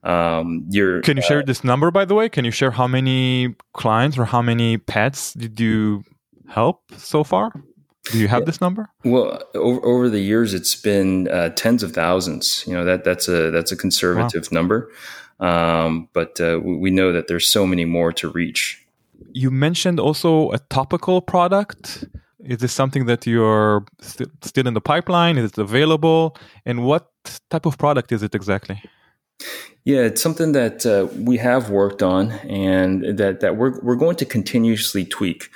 Um, 0.02 0.68
Can 0.70 1.16
you 1.16 1.22
share 1.22 1.40
uh, 1.40 1.44
this 1.44 1.64
number, 1.64 1.90
by 1.90 2.04
the 2.04 2.14
way? 2.14 2.28
Can 2.28 2.44
you 2.44 2.52
share 2.52 2.70
how 2.70 2.86
many 2.86 3.56
clients 3.72 4.16
or 4.16 4.24
how 4.24 4.40
many 4.40 4.78
pets 4.78 5.32
did 5.32 5.58
you 5.58 6.04
help 6.48 6.82
so 6.96 7.24
far? 7.24 7.52
Do 8.12 8.18
you 8.18 8.28
have 8.28 8.46
this 8.46 8.60
number? 8.60 8.88
Well, 9.04 9.42
over, 9.54 9.84
over 9.84 10.08
the 10.08 10.20
years, 10.20 10.54
it's 10.54 10.76
been 10.76 11.28
uh, 11.28 11.48
tens 11.50 11.82
of 11.82 11.92
thousands. 11.92 12.64
You 12.66 12.74
know 12.74 12.84
that 12.84 13.04
that's 13.04 13.28
a 13.28 13.50
that's 13.50 13.72
a 13.72 13.76
conservative 13.76 14.48
wow. 14.50 14.54
number, 14.58 14.90
um, 15.40 16.08
but 16.12 16.40
uh, 16.40 16.60
we 16.62 16.90
know 16.90 17.12
that 17.12 17.26
there's 17.26 17.48
so 17.48 17.66
many 17.66 17.84
more 17.84 18.12
to 18.12 18.28
reach. 18.28 18.84
You 19.32 19.50
mentioned 19.50 19.98
also 19.98 20.50
a 20.52 20.58
topical 20.70 21.20
product. 21.20 22.04
Is 22.44 22.58
this 22.58 22.72
something 22.72 23.06
that 23.06 23.26
you're 23.26 23.84
st- 24.00 24.30
still 24.44 24.68
in 24.68 24.74
the 24.74 24.80
pipeline? 24.80 25.36
Is 25.36 25.50
it 25.50 25.58
available? 25.58 26.36
And 26.64 26.84
what 26.84 27.10
type 27.50 27.66
of 27.66 27.76
product 27.76 28.12
is 28.12 28.22
it 28.22 28.34
exactly? 28.34 28.80
Yeah, 29.86 30.00
it's 30.00 30.20
something 30.20 30.50
that 30.50 30.84
uh, 30.84 31.06
we 31.16 31.36
have 31.36 31.70
worked 31.70 32.02
on, 32.02 32.32
and 32.32 33.16
that 33.18 33.38
that 33.38 33.56
we're 33.56 33.80
we're 33.82 33.94
going 33.94 34.16
to 34.16 34.24
continuously 34.24 35.04
tweak 35.04 35.48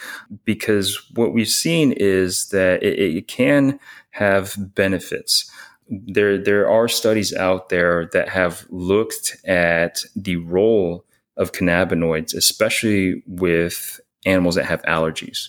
because 0.44 1.04
what 1.14 1.32
we've 1.32 1.48
seen 1.48 1.90
is 1.96 2.50
that 2.50 2.80
it, 2.80 2.98
it 3.00 3.26
can 3.26 3.80
have 4.10 4.54
benefits. 4.56 5.50
There 5.88 6.38
there 6.38 6.70
are 6.70 6.86
studies 6.86 7.34
out 7.34 7.70
there 7.70 8.08
that 8.12 8.28
have 8.28 8.66
looked 8.70 9.36
at 9.44 10.04
the 10.14 10.36
role 10.36 11.04
of 11.36 11.50
cannabinoids, 11.50 12.32
especially 12.32 13.24
with 13.26 13.98
animals 14.26 14.54
that 14.54 14.66
have 14.66 14.82
allergies, 14.82 15.48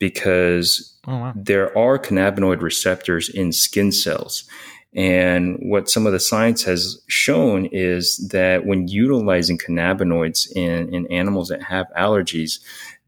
because 0.00 0.98
oh, 1.06 1.16
wow. 1.16 1.32
there 1.36 1.76
are 1.78 1.96
cannabinoid 1.96 2.60
receptors 2.60 3.28
in 3.28 3.52
skin 3.52 3.92
cells 3.92 4.48
and 4.96 5.58
what 5.60 5.90
some 5.90 6.06
of 6.06 6.14
the 6.14 6.18
science 6.18 6.62
has 6.64 7.02
shown 7.06 7.66
is 7.66 8.16
that 8.28 8.64
when 8.64 8.88
utilizing 8.88 9.58
cannabinoids 9.58 10.50
in, 10.56 10.92
in 10.92 11.06
animals 11.12 11.48
that 11.48 11.62
have 11.62 11.86
allergies, 11.98 12.60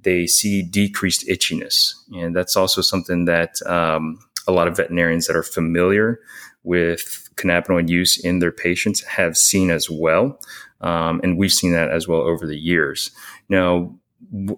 they 0.03 0.27
see 0.27 0.63
decreased 0.63 1.27
itchiness. 1.27 1.95
And 2.15 2.37
that's 2.37 2.57
also 2.57 2.83
something 2.83 3.25
that 3.25 3.63
um, 3.67 4.19
a 4.47 4.53
lot 4.53 4.69
of 4.69 4.77
veterinarians 4.77 5.27
that 5.27 5.37
are 5.37 5.43
familiar 5.43 6.21
with 6.63 7.31
cannabinoid 7.37 7.89
use 7.89 8.23
in 8.23 8.41
their 8.41 8.53
patients 8.53 9.03
have 9.05 9.39
seen 9.39 9.71
as 9.71 9.89
well. 9.89 10.39
Um, 10.83 11.23
and 11.25 11.39
we've 11.39 11.53
seen 11.53 11.73
that 11.73 11.91
as 11.91 12.07
well 12.07 12.21
over 12.21 12.47
the 12.47 12.59
years. 12.59 13.11
Now, 13.49 13.95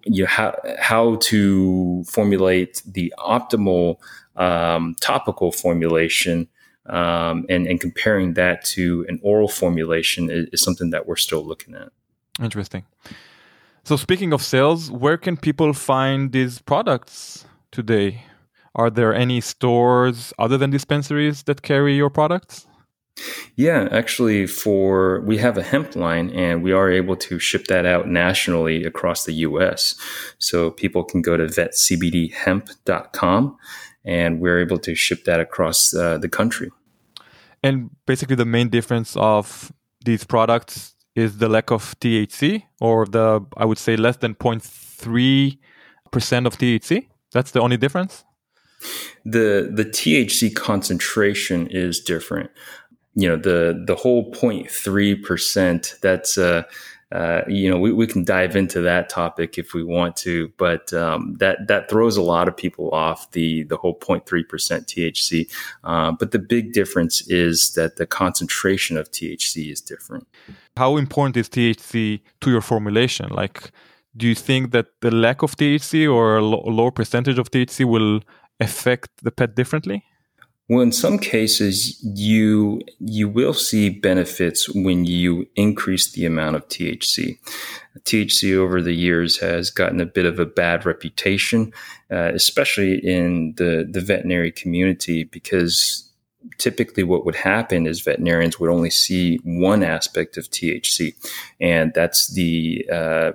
you 0.05 0.27
ha- 0.27 0.57
how 0.81 1.15
to 1.17 2.03
formulate 2.09 2.83
the 2.85 3.15
optimal 3.19 3.99
um, 4.35 4.97
topical 5.01 5.53
formulation 5.53 6.49
um, 6.91 7.47
and, 7.49 7.67
and 7.67 7.81
comparing 7.81 8.35
that 8.35 8.65
to 8.65 9.07
an 9.09 9.19
oral 9.23 9.49
formulation 9.49 10.31
is, 10.31 10.47
is 10.53 10.63
something 10.63 10.91
that 10.91 11.07
we're 11.07 11.17
still 11.17 11.45
looking 11.45 11.75
at. 11.75 11.89
Interesting. 12.43 12.85
So, 13.85 13.97
speaking 13.97 14.33
of 14.33 14.43
sales, 14.43 14.91
where 14.91 15.17
can 15.17 15.37
people 15.37 15.73
find 15.73 16.33
these 16.33 16.61
products 16.61 17.45
today? 17.73 18.25
Are 18.75 18.91
there 18.91 19.15
any 19.15 19.41
stores 19.41 20.33
other 20.39 20.59
than 20.59 20.71
dispensaries 20.71 21.45
that 21.45 21.63
carry 21.63 21.97
your 21.97 22.11
products? 22.11 22.67
Yeah, 23.57 23.89
actually, 23.91 24.47
for 24.47 25.21
we 25.23 25.39
have 25.39 25.59
a 25.59 25.63
hemp 25.63 25.97
line, 25.97 26.31
and 26.31 26.63
we 26.63 26.73
are 26.73 26.91
able 26.91 27.17
to 27.17 27.39
ship 27.39 27.67
that 27.67 27.85
out 27.85 28.09
nationally 28.09 28.85
across 28.85 29.25
the 29.25 29.33
U.S. 29.49 29.95
So 30.39 30.71
people 30.71 31.05
can 31.05 31.21
go 31.21 31.37
to 31.37 31.45
vetcbdhemp.com 31.45 33.59
and 34.05 34.41
we're 34.41 34.61
able 34.61 34.79
to 34.79 34.95
ship 34.95 35.25
that 35.25 35.41
across 35.41 35.95
uh, 35.95 36.19
the 36.19 36.29
country. 36.29 36.71
And 37.62 37.90
basically, 38.07 38.37
the 38.37 38.45
main 38.47 38.69
difference 38.69 39.17
of 39.17 39.73
these 40.05 40.25
products 40.25 40.95
is 41.14 41.38
the 41.38 41.49
lack 41.49 41.71
of 41.71 41.95
THC, 42.00 42.62
or 42.81 43.07
the 43.07 43.45
I 43.57 43.64
would 43.64 43.79
say 43.79 43.97
less 43.97 44.17
than 44.17 44.35
0.3 44.35 45.59
percent 46.11 46.47
of 46.47 46.57
THC. 46.59 47.09
That's 47.33 47.50
the 47.52 47.61
only 47.61 47.76
difference. 47.76 48.25
The 49.25 49.71
the 49.75 49.85
THC 49.85 50.55
concentration 50.55 51.67
is 51.69 52.00
different. 52.00 52.50
you 53.14 53.29
know 53.29 53.37
the 53.37 53.83
the 53.87 53.97
whole 53.97 54.33
0.3 54.33 55.23
percent. 55.23 55.97
That's 56.02 56.38
uh, 56.38 56.62
uh, 57.12 57.43
you 57.49 57.69
know, 57.69 57.79
we, 57.79 57.93
we 57.93 58.07
can 58.07 58.25
dive 58.25 58.55
into 58.55 58.81
that 58.81 59.09
topic 59.09 59.59
if 59.59 59.75
we 59.75 59.83
want 59.83 60.14
to, 60.14 60.52
but 60.57 60.93
um, 60.93 61.35
that 61.40 61.67
that 61.67 61.90
throws 61.90 62.17
a 62.17 62.23
lot 62.23 62.47
of 62.47 62.57
people 62.57 62.90
off 62.93 63.31
the 63.33 63.64
the 63.64 63.76
whole 63.76 63.99
0.3 63.99 64.49
percent 64.49 64.87
THC. 64.87 65.50
Uh, 65.83 66.12
but 66.12 66.31
the 66.31 66.38
big 66.38 66.73
difference 66.73 67.21
is 67.29 67.73
that 67.73 67.97
the 67.97 68.07
concentration 68.07 68.97
of 68.97 69.11
THC 69.11 69.73
is 69.73 69.81
different. 69.81 70.29
How 70.76 70.97
important 70.97 71.37
is 71.37 71.49
THC 71.49 72.21
to 72.43 72.50
your 72.50 72.61
formulation? 72.61 73.29
Like, 73.31 73.73
do 74.17 74.29
you 74.29 74.37
think 74.37 74.71
that 74.71 74.87
the 75.00 75.11
lack 75.11 75.43
of 75.43 75.57
THC 75.57 76.12
or 76.12 76.37
a 76.37 76.45
lower 76.45 76.93
percentage 76.93 77.38
of 77.38 77.50
THC 77.50 77.85
will 77.85 78.21
affect 78.61 79.09
the 79.23 79.33
pet 79.33 79.57
differently? 79.57 80.05
Well, 80.71 80.83
in 80.83 80.93
some 80.93 81.19
cases, 81.19 82.00
you 82.00 82.81
you 83.00 83.29
will 83.29 83.55
see 83.55 83.89
benefits 83.89 84.73
when 84.73 85.05
you 85.05 85.49
increase 85.57 86.12
the 86.12 86.25
amount 86.25 86.55
of 86.55 86.69
THC. 86.69 87.39
THC 88.05 88.57
over 88.57 88.81
the 88.81 88.95
years 88.95 89.39
has 89.39 89.69
gotten 89.69 90.00
a 90.00 90.07
bit 90.07 90.27
of 90.27 90.39
a 90.39 90.47
bad 90.47 90.87
reputation, 90.87 91.73
uh, 92.09 92.31
especially 92.35 93.05
in 93.05 93.55
the 93.57 93.85
the 93.91 94.00
veterinary 94.00 94.53
community, 94.53 95.25
because 95.25 96.09
typically 96.59 97.03
what 97.03 97.25
would 97.25 97.35
happen 97.35 97.89
is 97.89 98.03
veterinarians 98.03 98.61
would 98.61 98.71
only 98.71 98.91
see 98.91 99.41
one 99.43 99.83
aspect 99.83 100.37
of 100.37 100.49
THC, 100.50 101.15
and 101.61 101.93
that's 101.95 102.33
the 102.33 102.87
uh, 102.93 103.33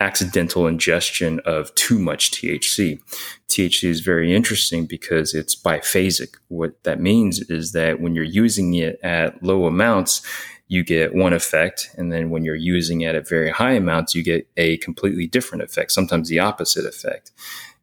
accidental 0.00 0.66
ingestion 0.66 1.40
of 1.44 1.74
too 1.74 1.98
much 1.98 2.30
THC. 2.30 3.00
THC 3.48 3.88
is 3.88 4.00
very 4.00 4.34
interesting 4.34 4.86
because 4.86 5.34
it's 5.34 5.60
biphasic. 5.60 6.36
What 6.48 6.82
that 6.84 7.00
means 7.00 7.40
is 7.50 7.72
that 7.72 8.00
when 8.00 8.14
you're 8.14 8.24
using 8.24 8.74
it 8.74 8.98
at 9.02 9.42
low 9.42 9.66
amounts, 9.66 10.22
you 10.68 10.82
get 10.82 11.14
one 11.14 11.32
effect. 11.32 11.90
And 11.98 12.12
then 12.12 12.30
when 12.30 12.44
you're 12.44 12.54
using 12.54 13.02
it 13.02 13.14
at 13.14 13.28
very 13.28 13.50
high 13.50 13.72
amounts, 13.72 14.14
you 14.14 14.22
get 14.22 14.48
a 14.56 14.78
completely 14.78 15.26
different 15.26 15.62
effect, 15.62 15.92
sometimes 15.92 16.28
the 16.28 16.38
opposite 16.38 16.86
effect. 16.86 17.30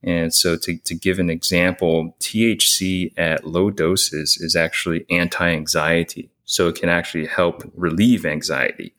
And 0.02 0.34
so, 0.34 0.56
to, 0.58 0.78
to 0.78 0.96
give 0.96 1.20
an 1.20 1.30
example, 1.30 2.16
THC 2.20 3.14
at 3.18 3.46
low 3.46 3.70
doses 3.70 4.38
is 4.38 4.56
actually 4.56 5.06
anti 5.10 5.50
anxiety. 5.50 6.32
So, 6.50 6.68
it 6.68 6.76
can 6.76 6.90
actually 6.90 7.26
help 7.26 7.64
relieve 7.76 8.26
anxiety. 8.26 8.94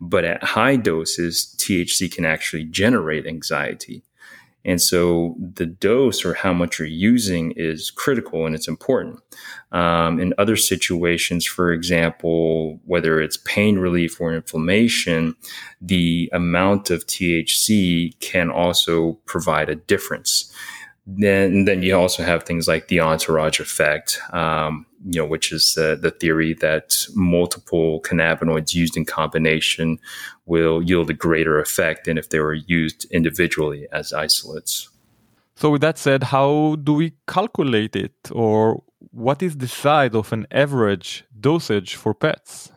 But 0.00 0.24
at 0.24 0.42
high 0.42 0.76
doses, 0.76 1.54
THC 1.58 2.10
can 2.10 2.24
actually 2.24 2.64
generate 2.64 3.26
anxiety. 3.26 4.02
And 4.64 4.80
so 4.80 5.36
the 5.38 5.66
dose 5.66 6.24
or 6.24 6.34
how 6.34 6.52
much 6.52 6.78
you're 6.78 6.88
using 6.88 7.52
is 7.52 7.90
critical 7.90 8.44
and 8.44 8.54
it's 8.54 8.68
important. 8.68 9.20
Um, 9.72 10.20
in 10.20 10.34
other 10.36 10.56
situations, 10.56 11.46
for 11.46 11.72
example, 11.72 12.78
whether 12.84 13.20
it's 13.20 13.38
pain 13.38 13.78
relief 13.78 14.20
or 14.20 14.34
inflammation, 14.34 15.34
the 15.80 16.28
amount 16.32 16.90
of 16.90 17.06
THC 17.06 18.18
can 18.20 18.50
also 18.50 19.12
provide 19.24 19.70
a 19.70 19.76
difference. 19.76 20.52
Then, 21.06 21.64
then 21.64 21.82
you 21.82 21.96
also 21.96 22.22
have 22.22 22.42
things 22.42 22.68
like 22.68 22.88
the 22.88 23.00
entourage 23.00 23.60
effect, 23.60 24.20
um, 24.32 24.84
you 25.04 25.20
know, 25.20 25.26
which 25.26 25.52
is 25.52 25.76
uh, 25.78 25.96
the 25.96 26.10
theory 26.10 26.54
that 26.54 27.06
multiple 27.14 28.00
cannabinoids 28.02 28.74
used 28.74 28.96
in 28.96 29.04
combination 29.04 29.98
will 30.46 30.82
yield 30.82 31.10
a 31.10 31.14
greater 31.14 31.58
effect 31.58 32.04
than 32.04 32.18
if 32.18 32.28
they 32.28 32.40
were 32.40 32.54
used 32.54 33.06
individually 33.10 33.86
as 33.92 34.12
isolates. 34.12 34.88
So, 35.56 35.70
with 35.70 35.80
that 35.82 35.98
said, 35.98 36.24
how 36.24 36.76
do 36.82 36.94
we 36.94 37.12
calculate 37.26 37.96
it, 37.96 38.14
or 38.32 38.82
what 39.10 39.42
is 39.42 39.56
the 39.56 39.68
size 39.68 40.14
of 40.14 40.32
an 40.32 40.46
average 40.50 41.24
dosage 41.38 41.94
for 41.94 42.14
pets? 42.14 42.72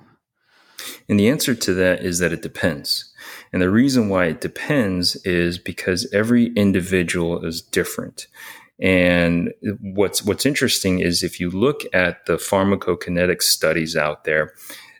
And 1.07 1.19
the 1.19 1.29
answer 1.29 1.55
to 1.55 1.73
that 1.75 2.03
is 2.03 2.19
that 2.19 2.33
it 2.33 2.41
depends. 2.41 3.13
And 3.51 3.61
the 3.61 3.69
reason 3.69 4.09
why 4.09 4.25
it 4.25 4.41
depends 4.41 5.15
is 5.25 5.57
because 5.57 6.11
every 6.13 6.47
individual 6.53 7.45
is 7.45 7.61
different. 7.61 8.27
And 8.79 9.53
what's 9.81 10.23
what's 10.23 10.45
interesting 10.45 10.99
is 10.99 11.23
if 11.23 11.39
you 11.39 11.49
look 11.49 11.81
at 11.93 12.25
the 12.25 12.33
pharmacokinetic 12.33 13.41
studies 13.41 13.95
out 13.95 14.23
there, 14.23 14.53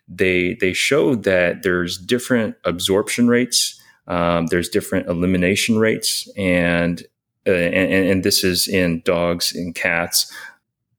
they 0.07 0.55
they 0.55 0.73
show 0.73 1.15
that 1.15 1.63
there's 1.63 1.97
different 1.97 2.55
absorption 2.65 3.27
rates, 3.27 3.81
um, 4.07 4.47
there's 4.47 4.69
different 4.69 5.07
elimination 5.07 5.79
rates, 5.79 6.29
and, 6.37 7.03
uh, 7.47 7.51
and 7.51 8.09
and 8.09 8.23
this 8.23 8.43
is 8.43 8.67
in 8.67 9.01
dogs 9.05 9.55
and 9.55 9.73
cats. 9.73 10.31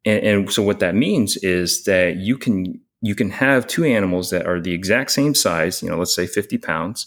And, 0.04 0.24
and 0.24 0.52
so 0.52 0.62
what 0.62 0.80
that 0.80 0.94
means 0.94 1.36
is 1.38 1.84
that 1.84 2.16
you 2.16 2.36
can 2.36 2.80
you 3.02 3.14
can 3.14 3.30
have 3.30 3.66
two 3.66 3.84
animals 3.84 4.30
that 4.30 4.46
are 4.46 4.60
the 4.60 4.72
exact 4.72 5.10
same 5.10 5.34
size, 5.34 5.82
you 5.82 5.90
know, 5.90 5.98
let's 5.98 6.14
say 6.14 6.26
50 6.26 6.58
pounds, 6.58 7.06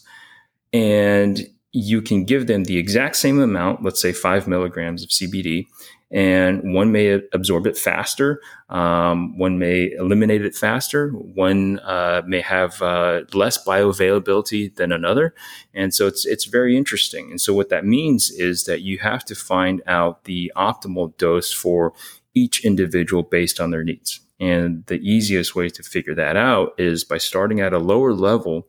and 0.72 1.42
you 1.78 2.02
can 2.02 2.26
give 2.26 2.48
them 2.48 2.64
the 2.64 2.78
exact 2.78 3.16
same 3.16 3.40
amount, 3.40 3.84
let's 3.84 4.02
say 4.02 4.12
five 4.12 4.48
milligrams 4.48 5.04
of 5.04 5.10
CBD, 5.10 5.68
and 6.10 6.74
one 6.74 6.92
may 6.92 7.22
absorb 7.34 7.68
it 7.68 7.78
faster, 7.78 8.42
um, 8.70 9.38
one 9.38 9.60
may 9.60 9.92
eliminate 9.92 10.44
it 10.44 10.56
faster, 10.56 11.10
one 11.10 11.80
uh, 11.80 12.22
may 12.26 12.42
have 12.42 12.82
uh, 12.82 13.22
less 13.34 13.64
bioavailability 13.64 14.74
than 14.76 14.92
another, 14.92 15.36
and 15.74 15.94
so 15.94 16.08
it's 16.08 16.26
it's 16.26 16.46
very 16.46 16.76
interesting. 16.76 17.30
And 17.30 17.42
so 17.42 17.54
what 17.54 17.70
that 17.70 17.86
means 17.86 18.32
is 18.32 18.64
that 18.64 18.82
you 18.82 18.98
have 19.00 19.24
to 19.26 19.36
find 19.36 19.82
out 19.86 20.24
the 20.24 20.52
optimal 20.56 21.16
dose 21.18 21.54
for 21.54 21.94
each 22.34 22.64
individual 22.66 23.24
based 23.24 23.60
on 23.60 23.72
their 23.72 23.84
needs. 23.84 24.22
And 24.40 24.86
the 24.86 25.00
easiest 25.00 25.56
way 25.56 25.70
to 25.70 25.84
figure 25.84 26.16
that 26.16 26.38
out 26.38 26.74
is 26.78 27.04
by 27.04 27.18
starting 27.18 27.60
at 27.60 27.74
a 27.74 27.80
lower 27.80 28.14
level 28.14 28.68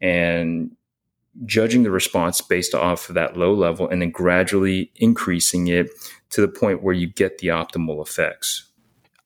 and 0.00 0.76
judging 1.44 1.82
the 1.82 1.90
response 1.90 2.40
based 2.40 2.74
off 2.74 3.08
of 3.08 3.14
that 3.14 3.36
low 3.36 3.54
level 3.54 3.88
and 3.88 4.02
then 4.02 4.10
gradually 4.10 4.90
increasing 4.96 5.68
it 5.68 5.90
to 6.30 6.40
the 6.40 6.48
point 6.48 6.82
where 6.82 6.94
you 6.94 7.06
get 7.06 7.38
the 7.38 7.48
optimal 7.48 8.04
effects. 8.06 8.66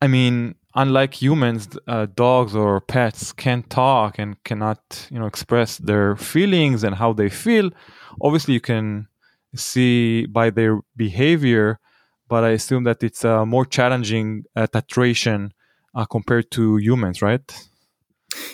I 0.00 0.06
mean, 0.06 0.54
unlike 0.74 1.14
humans, 1.14 1.68
uh, 1.86 2.06
dogs 2.14 2.54
or 2.54 2.80
pets 2.80 3.32
can't 3.32 3.68
talk 3.70 4.18
and 4.18 4.42
cannot, 4.44 5.08
you 5.10 5.18
know, 5.18 5.26
express 5.26 5.78
their 5.78 6.16
feelings 6.16 6.84
and 6.84 6.94
how 6.94 7.12
they 7.12 7.28
feel. 7.28 7.70
Obviously, 8.20 8.54
you 8.54 8.60
can 8.60 9.08
see 9.54 10.26
by 10.26 10.50
their 10.50 10.80
behavior, 10.96 11.78
but 12.28 12.44
I 12.44 12.50
assume 12.50 12.84
that 12.84 13.02
it's 13.02 13.24
a 13.24 13.46
more 13.46 13.64
challenging 13.64 14.44
uh, 14.56 14.66
titration 14.66 15.52
uh, 15.94 16.04
compared 16.04 16.50
to 16.52 16.76
humans, 16.76 17.22
right? 17.22 17.68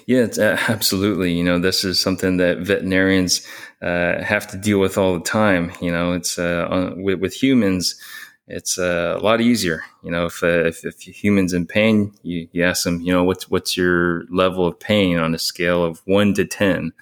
Yeah, 0.06 0.26
uh, 0.38 0.56
absolutely. 0.68 1.32
You 1.32 1.44
know, 1.44 1.58
this 1.58 1.84
is 1.84 2.00
something 2.00 2.36
that 2.38 2.58
veterinarians 2.58 3.46
uh, 3.82 4.22
have 4.22 4.46
to 4.48 4.56
deal 4.56 4.78
with 4.78 4.98
all 4.98 5.14
the 5.14 5.24
time. 5.24 5.72
You 5.80 5.90
know, 5.90 6.12
it's 6.12 6.38
uh, 6.38 6.94
with, 6.96 7.20
with, 7.20 7.34
humans, 7.34 8.00
it's 8.46 8.78
uh, 8.78 9.16
a 9.18 9.22
lot 9.22 9.40
easier. 9.40 9.82
You 10.02 10.10
know, 10.10 10.26
if, 10.26 10.42
uh, 10.42 10.66
if, 10.66 10.84
if 10.84 11.00
humans 11.00 11.52
in 11.52 11.66
pain, 11.66 12.12
you, 12.22 12.48
you 12.52 12.64
ask 12.64 12.84
them, 12.84 13.00
you 13.00 13.12
know, 13.12 13.24
what's 13.24 13.48
what's 13.48 13.76
your 13.76 14.24
level 14.30 14.66
of 14.66 14.78
pain 14.78 15.18
on 15.18 15.34
a 15.34 15.38
scale 15.38 15.84
of 15.84 16.02
one 16.04 16.34
to 16.34 16.44
ten, 16.44 16.92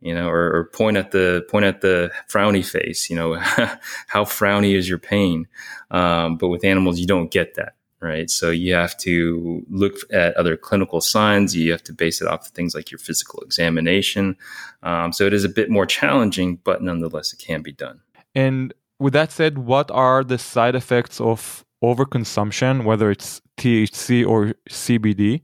you 0.00 0.14
know, 0.14 0.28
or, 0.28 0.56
or 0.56 0.64
point 0.72 0.96
at 0.96 1.10
the 1.10 1.44
point 1.50 1.64
at 1.64 1.80
the 1.80 2.10
frowny 2.30 2.64
face. 2.64 3.10
You 3.10 3.16
know, 3.16 3.34
how 4.06 4.24
frowny 4.24 4.74
is 4.76 4.88
your 4.88 4.98
pain? 4.98 5.48
Um, 5.90 6.36
but 6.36 6.48
with 6.48 6.64
animals, 6.64 6.98
you 6.98 7.06
don't 7.06 7.30
get 7.30 7.54
that 7.56 7.74
right? 8.02 8.28
So 8.28 8.50
you 8.50 8.74
have 8.74 8.96
to 8.98 9.64
look 9.70 9.94
at 10.12 10.36
other 10.36 10.56
clinical 10.56 11.00
signs. 11.00 11.56
You 11.56 11.70
have 11.72 11.84
to 11.84 11.92
base 11.92 12.20
it 12.20 12.28
off 12.28 12.46
of 12.46 12.52
things 12.52 12.74
like 12.74 12.90
your 12.90 12.98
physical 12.98 13.40
examination. 13.40 14.36
Um, 14.82 15.12
so 15.12 15.24
it 15.24 15.32
is 15.32 15.44
a 15.44 15.48
bit 15.48 15.70
more 15.70 15.86
challenging, 15.86 16.56
but 16.64 16.82
nonetheless, 16.82 17.32
it 17.32 17.38
can 17.38 17.62
be 17.62 17.72
done. 17.72 18.00
And 18.34 18.74
with 18.98 19.12
that 19.12 19.30
said, 19.30 19.58
what 19.58 19.90
are 19.90 20.24
the 20.24 20.38
side 20.38 20.74
effects 20.74 21.20
of 21.20 21.64
overconsumption, 21.82 22.84
whether 22.84 23.10
it's 23.10 23.40
THC 23.56 24.26
or 24.26 24.54
CBD? 24.68 25.42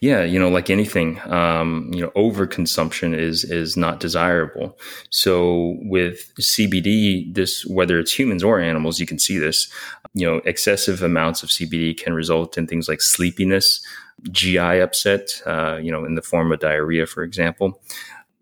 Yeah, 0.00 0.22
you 0.22 0.38
know, 0.38 0.48
like 0.48 0.70
anything, 0.70 1.20
um, 1.30 1.90
you 1.92 2.00
know, 2.00 2.10
overconsumption 2.10 3.16
is 3.18 3.42
is 3.42 3.76
not 3.76 3.98
desirable. 3.98 4.78
So 5.10 5.76
with 5.82 6.32
CBD, 6.40 7.34
this 7.34 7.66
whether 7.66 7.98
it's 7.98 8.16
humans 8.16 8.44
or 8.44 8.60
animals, 8.60 9.00
you 9.00 9.06
can 9.06 9.18
see 9.18 9.38
this. 9.38 9.68
You 10.14 10.26
know, 10.30 10.36
excessive 10.44 11.02
amounts 11.02 11.42
of 11.42 11.48
CBD 11.50 11.96
can 11.96 12.14
result 12.14 12.56
in 12.56 12.66
things 12.66 12.88
like 12.88 13.02
sleepiness, 13.02 13.84
GI 14.30 14.80
upset, 14.80 15.42
uh, 15.46 15.76
you 15.82 15.90
know, 15.90 16.04
in 16.04 16.14
the 16.14 16.22
form 16.22 16.52
of 16.52 16.60
diarrhea, 16.60 17.06
for 17.06 17.22
example. 17.22 17.80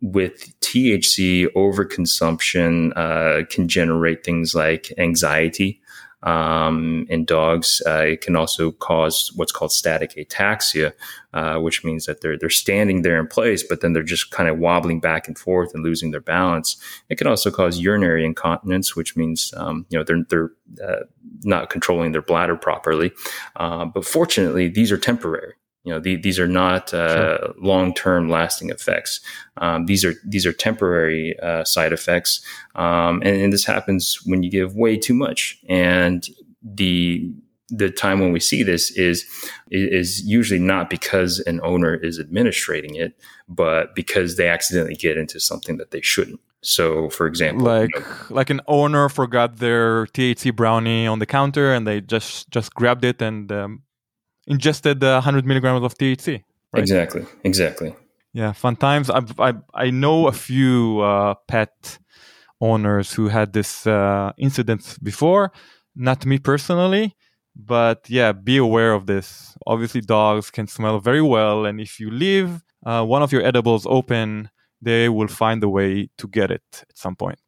With 0.03 0.53
THC, 0.61 1.47
overconsumption 1.57 2.93
uh, 2.97 3.47
can 3.47 3.67
generate 3.69 4.25
things 4.25 4.55
like 4.55 4.93
anxiety, 4.99 5.81
um, 6.25 7.07
in 7.11 7.27
dogs, 7.27 7.83
uh, 7.87 8.05
it 8.07 8.23
can 8.23 8.35
also 8.35 8.73
cause 8.73 9.31
what's 9.37 9.53
called 9.53 9.73
static 9.73 10.15
ataxia, 10.17 10.93
uh, 11.35 11.59
which 11.59 11.85
means 11.85 12.07
that 12.07 12.23
they're 12.23 12.39
they're 12.39 12.49
standing 12.49 13.03
there 13.03 13.21
in 13.21 13.27
place, 13.27 13.63
but 13.63 13.83
then 13.83 13.93
they're 13.93 14.03
just 14.03 14.31
kind 14.31 14.49
of 14.49 14.59
wobbling 14.59 15.01
back 15.01 15.29
and 15.29 15.39
forth 15.39 15.75
and 15.75 15.85
losing 15.85 16.11
their 16.11 16.21
balance. 16.21 16.77
It 17.11 17.19
can 17.19 17.27
also 17.27 17.51
cause 17.51 17.79
urinary 17.79 18.25
incontinence, 18.25 18.97
which 18.97 19.17
means 19.17 19.53
um, 19.57 19.85
you 19.91 19.99
know 19.99 20.05
they're 20.05 20.25
they're 20.29 20.51
uh, 20.83 21.05
not 21.45 21.69
controlling 21.69 22.13
their 22.13 22.23
bladder 22.23 22.57
properly. 22.57 23.13
Uh, 23.57 23.85
but 23.85 24.07
fortunately, 24.07 24.69
these 24.69 24.91
are 24.91 24.99
temporary. 24.99 25.55
You 25.85 25.93
know, 25.93 26.01
the, 26.01 26.17
these 26.17 26.39
are 26.39 26.49
not 26.49 26.95
uh, 26.95 27.39
sure. 27.39 27.55
long-term 27.61 28.31
lasting 28.31 28.71
effects. 28.71 29.21
Um, 29.59 29.85
these 29.85 30.05
are 30.05 30.15
these 30.25 30.47
are 30.47 30.53
temporary 30.53 31.39
uh, 31.41 31.65
side 31.65 31.93
effects, 31.93 32.41
um, 32.75 33.21
and, 33.23 33.37
and, 33.37 33.53
this 33.53 33.67
happens 33.67 34.19
when 34.25 34.43
you 34.43 34.51
give 34.51 34.75
way 34.75 34.97
too 34.97 35.15
much. 35.15 35.59
And 35.69 36.27
the 36.63 37.31
the 37.69 37.91
time 37.91 38.21
when 38.21 38.33
we 38.33 38.41
see 38.41 38.63
this 38.63 38.91
is 38.93 39.25
is 39.71 40.23
usually 40.23 40.61
not 40.61 40.89
because 40.89 41.41
an 41.41 41.61
owner 41.63 41.95
is 41.95 42.19
administrating 42.19 42.95
it, 42.95 43.19
but 43.47 43.95
because 43.95 44.37
they 44.37 44.49
accidentally 44.49 44.95
get 44.95 45.17
into 45.17 45.39
something 45.39 45.77
that 45.77 45.91
they 45.91 46.01
shouldn't. 46.01 46.41
So, 46.63 47.11
for 47.11 47.27
example, 47.27 47.67
like 47.67 47.95
you 47.95 48.01
know, 48.01 48.07
like 48.31 48.49
an 48.49 48.63
owner 48.67 49.11
forgot 49.11 49.59
their 49.59 50.07
THC 50.07 50.55
brownie 50.57 51.07
on 51.07 51.19
the 51.19 51.27
counter, 51.27 51.75
and 51.75 51.87
they 51.87 52.01
just 52.01 52.51
just 52.51 52.75
grabbed 52.75 53.05
it 53.05 53.21
and 53.21 53.53
um, 53.53 53.83
ingested 54.47 55.01
the 55.01 55.13
100 55.15 55.47
milligrams 55.47 55.85
of 55.85 55.95
THC. 55.95 56.43
Right? 56.73 56.81
Exactly. 56.81 57.25
Exactly. 57.45 57.95
Yeah, 58.33 58.53
fun 58.53 58.77
times. 58.77 59.11
I 59.11 59.21
I 59.39 59.55
I 59.73 59.91
know 59.91 60.27
a 60.27 60.33
few 60.33 61.01
uh, 61.01 61.35
pet 61.47 61.99
owners 62.61 63.13
who 63.13 63.29
had 63.29 63.53
this 63.53 63.87
uh, 63.87 64.33
incident 64.37 64.99
before. 65.03 65.53
Not 65.95 66.27
me 66.27 66.39
personally, 66.39 67.15
but 67.55 68.11
yeah, 68.11 68.33
be 68.33 68.57
aware 68.57 68.93
of 68.93 69.07
this. 69.07 69.57
Obviously, 69.67 70.01
dogs 70.01 70.51
can 70.51 70.67
smell 70.67 70.99
very 70.99 71.23
well, 71.23 71.65
and 71.65 71.81
if 71.81 72.01
you 72.01 72.11
leave 72.11 72.61
uh, 72.85 73.05
one 73.05 73.23
of 73.23 73.31
your 73.33 73.45
edibles 73.47 73.87
open, 73.87 74.51
they 74.83 75.09
will 75.09 75.29
find 75.29 75.63
a 75.63 75.69
way 75.69 76.09
to 76.19 76.27
get 76.27 76.51
it 76.51 76.67
at 76.83 76.99
some 76.99 77.15
point. 77.15 77.39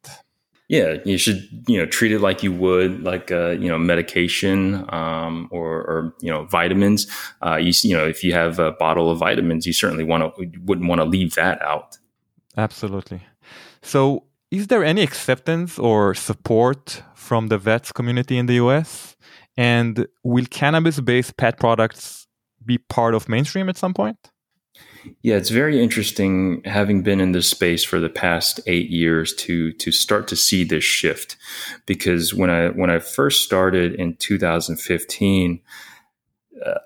Yeah, 0.69 0.97
you 1.05 1.17
should 1.17 1.47
you 1.67 1.77
know 1.77 1.85
treat 1.85 2.11
it 2.11 2.19
like 2.19 2.43
you 2.43 2.51
would 2.51 3.03
like 3.03 3.31
uh, 3.31 3.51
you 3.51 3.69
know 3.69 3.77
medication 3.77 4.85
um, 4.93 5.47
or, 5.49 5.77
or 5.77 6.13
you 6.19 6.29
know 6.29 6.43
vitamins. 6.45 7.07
Uh, 7.45 7.55
you 7.55 7.71
you 7.83 7.95
know 7.95 8.05
if 8.05 8.23
you 8.23 8.33
have 8.33 8.59
a 8.59 8.71
bottle 8.73 9.09
of 9.09 9.19
vitamins, 9.19 9.65
you 9.65 9.73
certainly 9.73 10.03
want 10.03 10.35
to 10.35 10.51
wouldn't 10.65 10.89
want 10.89 10.99
to 10.99 11.05
leave 11.05 11.35
that 11.35 11.61
out. 11.61 11.97
Absolutely. 12.57 13.21
So, 13.81 14.23
is 14.51 14.67
there 14.67 14.83
any 14.83 15.03
acceptance 15.03 15.79
or 15.79 16.13
support 16.13 17.01
from 17.15 17.47
the 17.47 17.57
vets 17.57 17.91
community 17.93 18.37
in 18.37 18.47
the 18.47 18.55
U.S. 18.55 19.15
and 19.55 20.05
will 20.23 20.45
cannabis-based 20.49 21.37
pet 21.37 21.59
products 21.59 22.27
be 22.65 22.77
part 22.77 23.13
of 23.13 23.29
mainstream 23.29 23.69
at 23.69 23.77
some 23.77 23.93
point? 23.93 24.17
Yeah, 25.21 25.35
it's 25.35 25.49
very 25.49 25.81
interesting 25.81 26.61
having 26.65 27.01
been 27.01 27.19
in 27.19 27.31
this 27.31 27.49
space 27.49 27.83
for 27.83 27.99
the 27.99 28.09
past 28.09 28.59
eight 28.67 28.89
years 28.89 29.33
to 29.35 29.71
to 29.73 29.91
start 29.91 30.27
to 30.29 30.35
see 30.35 30.63
this 30.63 30.83
shift. 30.83 31.35
Because 31.85 32.33
when 32.33 32.49
I 32.49 32.69
when 32.69 32.89
I 32.89 32.99
first 32.99 33.43
started 33.43 33.95
in 33.95 34.15
2015, 34.15 35.59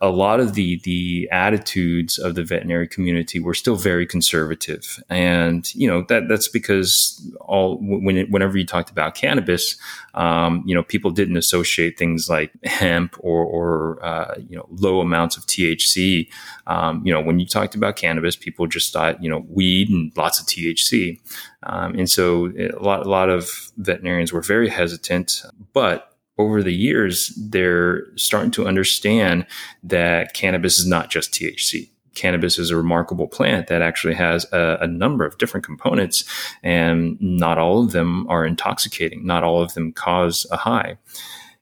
a 0.02 0.10
lot 0.10 0.40
of 0.40 0.54
the 0.54 0.80
the 0.84 1.28
attitudes 1.32 2.18
of 2.18 2.36
the 2.36 2.44
veterinary 2.44 2.88
community 2.88 3.40
were 3.40 3.54
still 3.54 3.76
very 3.76 4.06
conservative, 4.06 5.02
and 5.10 5.74
you 5.76 5.88
know 5.88 6.04
that 6.10 6.28
that's 6.28 6.48
because 6.48 7.22
all 7.42 7.78
when 7.82 8.18
it, 8.18 8.32
whenever 8.32 8.58
you 8.58 8.66
talked 8.66 8.90
about 8.90 9.16
cannabis, 9.16 9.78
um, 10.14 10.64
you 10.66 10.76
know 10.76 10.84
people 10.84 11.12
didn't 11.12 11.38
associate 11.38 11.98
things 11.98 12.30
like 12.30 12.52
hemp 12.64 13.16
or 13.20 13.44
or 13.44 14.04
uh, 14.04 14.36
you 14.50 14.58
know 14.58 14.68
low 14.70 15.02
amounts 15.02 15.38
of 15.38 15.46
THC. 15.46 16.28
Um, 16.68 17.02
you 17.06 17.14
know 17.14 17.22
when 17.22 17.40
you 17.40 17.46
talked 17.46 17.76
about 17.76 17.96
cannabis, 17.96 18.36
people 18.36 18.68
just 18.68 18.94
thought 18.94 19.22
you 19.24 19.30
know 19.30 19.46
weed 19.50 19.90
and 19.90 20.12
lots 20.16 20.40
of 20.40 20.46
THC, 20.46 21.20
um, 21.64 21.96
and 21.96 22.10
so 22.10 22.48
a 22.48 22.82
lot 22.82 23.06
a 23.06 23.10
lot 23.10 23.30
of 23.30 23.72
veterinarians 23.78 24.34
were 24.34 24.42
very 24.42 24.70
hesitant, 24.70 25.44
but 25.74 26.11
over 26.38 26.64
the 26.64 26.74
years, 26.74 27.38
they're 27.38 28.06
starting 28.16 28.52
to 28.52 28.68
understand 28.68 29.46
that 29.84 30.34
cannabis 30.34 30.80
is 30.80 30.88
not 30.88 31.10
just 31.10 31.34
THC. 31.34 31.90
Cannabis 32.16 32.60
is 32.60 32.72
a 32.72 32.76
remarkable 32.76 33.28
plant 33.28 33.68
that 33.68 33.82
actually 33.82 34.16
has 34.16 34.46
a, 34.52 34.80
a, 34.82 34.88
number 34.88 35.26
of 35.26 35.38
different 35.38 35.66
components, 35.66 36.26
and 36.62 37.18
not 37.22 37.58
all 37.58 37.84
of 37.84 37.92
them 37.92 38.28
are 38.28 38.46
intoxicating. 38.46 39.26
Not 39.26 39.44
all 39.44 39.62
of 39.62 39.76
them 39.76 39.94
cause 39.94 40.46
a 40.52 40.58
high. 40.58 40.98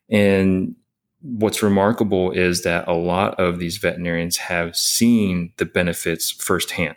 And 0.10 0.76
what's 1.22 1.62
remarkable 1.62 2.32
is 2.32 2.64
that 2.64 2.88
a 2.88 2.94
lot 2.94 3.40
of 3.40 3.60
these 3.60 3.78
veterinarians 3.78 4.38
have 4.38 4.76
seen 4.76 5.54
the 5.58 5.66
benefits 5.66 6.32
firsthand. 6.32 6.96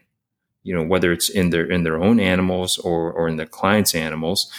You 0.62 0.74
know, 0.74 0.84
whether 0.84 1.12
it's 1.12 1.28
in 1.28 1.50
their 1.50 1.68
in 1.68 1.82
their 1.82 2.00
own 2.00 2.20
animals 2.20 2.78
or 2.78 3.12
or 3.12 3.28
in 3.28 3.36
their 3.36 3.46
clients' 3.46 3.94
animals, 3.94 4.50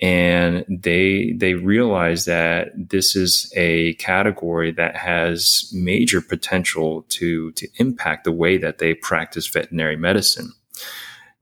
and 0.00 0.64
they 0.68 1.32
they 1.36 1.54
realize 1.54 2.24
that 2.24 2.70
this 2.74 3.14
is 3.14 3.52
a 3.54 3.94
category 3.94 4.72
that 4.72 4.96
has 4.96 5.70
major 5.74 6.20
potential 6.22 7.04
to 7.08 7.52
to 7.52 7.68
impact 7.76 8.24
the 8.24 8.32
way 8.32 8.56
that 8.56 8.78
they 8.78 8.94
practice 8.94 9.46
veterinary 9.46 9.96
medicine. 9.96 10.52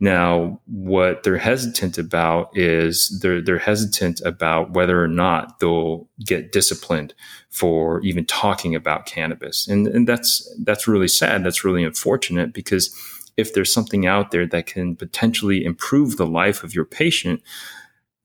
Now, 0.00 0.60
what 0.66 1.24
they're 1.24 1.38
hesitant 1.38 1.98
about 1.98 2.56
is 2.56 3.18
they're 3.20 3.40
they're 3.40 3.58
hesitant 3.58 4.20
about 4.24 4.72
whether 4.72 5.02
or 5.02 5.08
not 5.08 5.58
they'll 5.60 6.08
get 6.24 6.52
disciplined 6.52 7.14
for 7.50 8.00
even 8.02 8.24
talking 8.24 8.74
about 8.74 9.06
cannabis, 9.06 9.68
and 9.68 9.86
and 9.88 10.08
that's 10.08 10.48
that's 10.64 10.88
really 10.88 11.08
sad. 11.08 11.44
That's 11.44 11.64
really 11.64 11.84
unfortunate 11.84 12.52
because 12.52 12.94
if 13.36 13.54
there's 13.54 13.72
something 13.72 14.04
out 14.04 14.32
there 14.32 14.46
that 14.46 14.66
can 14.66 14.96
potentially 14.96 15.64
improve 15.64 16.16
the 16.16 16.26
life 16.26 16.64
of 16.64 16.74
your 16.74 16.84
patient, 16.84 17.40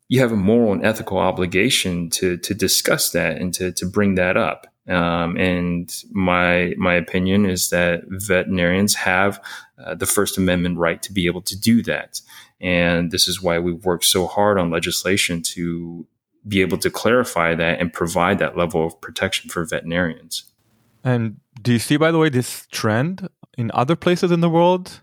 you 0.09 0.19
have 0.19 0.31
a 0.31 0.37
moral 0.37 0.73
and 0.73 0.85
ethical 0.85 1.17
obligation 1.17 2.09
to 2.11 2.37
to 2.37 2.53
discuss 2.53 3.11
that 3.11 3.37
and 3.37 3.53
to 3.55 3.71
to 3.73 3.85
bring 3.85 4.15
that 4.15 4.37
up. 4.37 4.67
Um, 4.87 5.37
and 5.37 5.93
my 6.11 6.73
my 6.77 6.95
opinion 6.95 7.45
is 7.45 7.69
that 7.69 8.03
veterinarians 8.07 8.95
have 8.95 9.41
uh, 9.83 9.95
the 9.95 10.05
First 10.05 10.37
Amendment 10.37 10.77
right 10.77 11.01
to 11.03 11.13
be 11.13 11.25
able 11.25 11.41
to 11.43 11.59
do 11.59 11.81
that, 11.83 12.21
and 12.59 13.11
this 13.11 13.27
is 13.27 13.41
why 13.41 13.59
we've 13.59 13.83
worked 13.85 14.05
so 14.05 14.27
hard 14.27 14.57
on 14.59 14.71
legislation 14.71 15.41
to 15.41 16.05
be 16.45 16.61
able 16.61 16.77
to 16.77 16.89
clarify 16.89 17.55
that 17.55 17.79
and 17.79 17.93
provide 17.93 18.39
that 18.39 18.57
level 18.57 18.85
of 18.85 18.99
protection 18.99 19.49
for 19.49 19.63
veterinarians. 19.63 20.43
And 21.03 21.37
do 21.61 21.73
you 21.73 21.79
see, 21.79 21.97
by 21.97 22.11
the 22.11 22.17
way, 22.17 22.29
this 22.29 22.67
trend 22.71 23.29
in 23.57 23.71
other 23.73 23.95
places 23.95 24.31
in 24.31 24.41
the 24.41 24.49
world? 24.49 25.01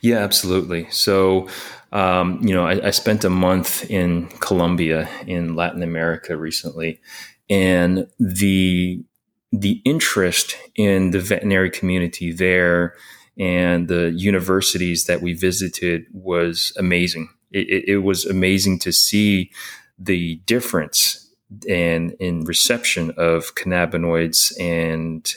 Yeah, 0.00 0.18
absolutely. 0.18 0.88
So, 0.90 1.48
um, 1.92 2.40
you 2.42 2.54
know, 2.54 2.66
I, 2.66 2.88
I, 2.88 2.90
spent 2.90 3.24
a 3.24 3.30
month 3.30 3.90
in 3.90 4.28
Colombia 4.40 5.08
in 5.26 5.56
Latin 5.56 5.82
America 5.82 6.36
recently, 6.36 7.00
and 7.48 8.06
the 8.18 9.02
the 9.52 9.80
interest 9.84 10.56
in 10.74 11.10
the 11.10 11.20
veterinary 11.20 11.70
community 11.70 12.32
there 12.32 12.94
and 13.38 13.88
the 13.88 14.10
universities 14.10 15.04
that 15.04 15.22
we 15.22 15.32
visited 15.32 16.04
was 16.12 16.72
amazing. 16.76 17.30
It, 17.50 17.68
it, 17.68 17.88
it 17.88 17.98
was 17.98 18.26
amazing 18.26 18.80
to 18.80 18.92
see 18.92 19.50
the 19.98 20.36
difference 20.44 21.32
and 21.68 22.12
in 22.20 22.44
reception 22.44 23.12
of 23.16 23.54
cannabinoids 23.54 24.52
and 24.60 25.32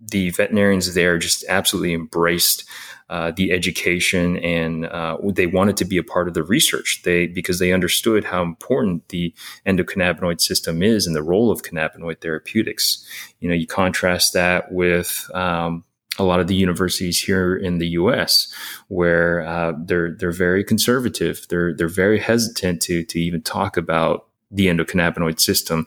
the 0.00 0.30
veterinarians 0.30 0.94
there 0.94 1.18
just 1.18 1.44
absolutely 1.48 1.94
embraced 1.94 2.64
uh, 3.12 3.30
the 3.30 3.52
education 3.52 4.38
and 4.38 4.86
uh, 4.86 5.18
they 5.34 5.46
wanted 5.46 5.76
to 5.76 5.84
be 5.84 5.98
a 5.98 6.02
part 6.02 6.28
of 6.28 6.34
the 6.34 6.42
research 6.42 7.02
they 7.04 7.26
because 7.26 7.58
they 7.58 7.70
understood 7.70 8.24
how 8.24 8.42
important 8.42 9.06
the 9.10 9.34
endocannabinoid 9.66 10.40
system 10.40 10.82
is 10.82 11.06
and 11.06 11.14
the 11.14 11.22
role 11.22 11.50
of 11.50 11.62
cannabinoid 11.62 12.22
therapeutics 12.22 13.06
you 13.40 13.48
know 13.48 13.54
you 13.54 13.66
contrast 13.66 14.32
that 14.32 14.72
with 14.72 15.30
um, 15.34 15.84
a 16.18 16.24
lot 16.24 16.40
of 16.40 16.46
the 16.46 16.54
universities 16.54 17.20
here 17.20 17.54
in 17.56 17.78
the 17.78 17.88
U.S., 17.88 18.52
where 18.88 19.42
uh, 19.46 19.72
they're 19.78 20.12
they're 20.12 20.30
very 20.30 20.62
conservative. 20.62 21.46
They're 21.48 21.74
they're 21.74 21.88
very 21.88 22.18
hesitant 22.18 22.82
to 22.82 23.04
to 23.04 23.20
even 23.20 23.42
talk 23.42 23.76
about 23.76 24.26
the 24.50 24.66
endocannabinoid 24.66 25.40
system, 25.40 25.86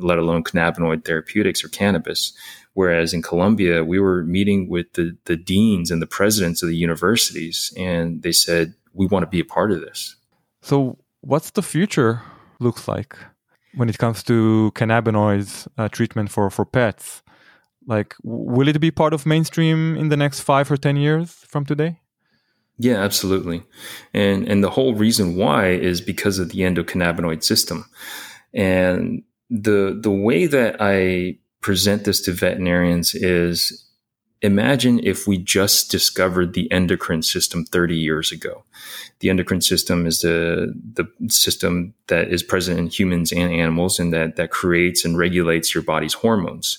let 0.00 0.18
alone 0.18 0.42
cannabinoid 0.42 1.04
therapeutics 1.04 1.64
or 1.64 1.68
cannabis. 1.68 2.32
Whereas 2.74 3.12
in 3.12 3.22
Colombia, 3.22 3.84
we 3.84 3.98
were 3.98 4.22
meeting 4.24 4.68
with 4.68 4.92
the, 4.92 5.16
the 5.24 5.36
deans 5.36 5.90
and 5.90 6.00
the 6.00 6.06
presidents 6.06 6.62
of 6.62 6.68
the 6.68 6.76
universities, 6.76 7.72
and 7.76 8.22
they 8.22 8.32
said, 8.32 8.74
we 8.94 9.06
want 9.06 9.24
to 9.24 9.26
be 9.26 9.40
a 9.40 9.44
part 9.44 9.72
of 9.72 9.80
this. 9.80 10.16
So, 10.62 10.98
what's 11.20 11.50
the 11.50 11.62
future 11.62 12.22
looks 12.60 12.86
like 12.86 13.16
when 13.74 13.88
it 13.88 13.98
comes 13.98 14.22
to 14.24 14.72
cannabinoids 14.74 15.66
uh, 15.78 15.88
treatment 15.88 16.30
for, 16.30 16.50
for 16.50 16.64
pets? 16.64 17.22
Like, 17.86 18.14
will 18.22 18.68
it 18.68 18.78
be 18.80 18.90
part 18.90 19.14
of 19.14 19.26
mainstream 19.26 19.96
in 19.96 20.08
the 20.10 20.16
next 20.16 20.40
five 20.40 20.70
or 20.70 20.76
10 20.76 20.96
years 20.96 21.32
from 21.32 21.64
today? 21.64 21.98
Yeah, 22.78 22.96
absolutely. 22.96 23.62
And, 24.14 24.46
and 24.48 24.62
the 24.62 24.70
whole 24.70 24.94
reason 24.94 25.36
why 25.36 25.68
is 25.68 26.00
because 26.00 26.38
of 26.38 26.50
the 26.50 26.60
endocannabinoid 26.60 27.42
system. 27.42 27.84
And 28.54 29.22
the, 29.50 29.98
the 30.00 30.10
way 30.10 30.46
that 30.46 30.76
I 30.80 31.38
present 31.60 32.04
this 32.04 32.20
to 32.22 32.32
veterinarians 32.32 33.14
is 33.14 33.86
imagine 34.42 35.00
if 35.02 35.26
we 35.26 35.36
just 35.36 35.90
discovered 35.90 36.54
the 36.54 36.70
endocrine 36.72 37.22
system 37.22 37.64
30 37.64 37.96
years 37.96 38.32
ago. 38.32 38.64
The 39.20 39.28
endocrine 39.28 39.60
system 39.60 40.06
is 40.06 40.20
the, 40.20 40.74
the 40.94 41.06
system 41.28 41.94
that 42.06 42.28
is 42.28 42.42
present 42.42 42.78
in 42.78 42.86
humans 42.86 43.32
and 43.32 43.52
animals 43.52 43.98
and 43.98 44.12
that, 44.14 44.36
that 44.36 44.50
creates 44.50 45.04
and 45.04 45.18
regulates 45.18 45.74
your 45.74 45.82
body's 45.82 46.14
hormones. 46.14 46.78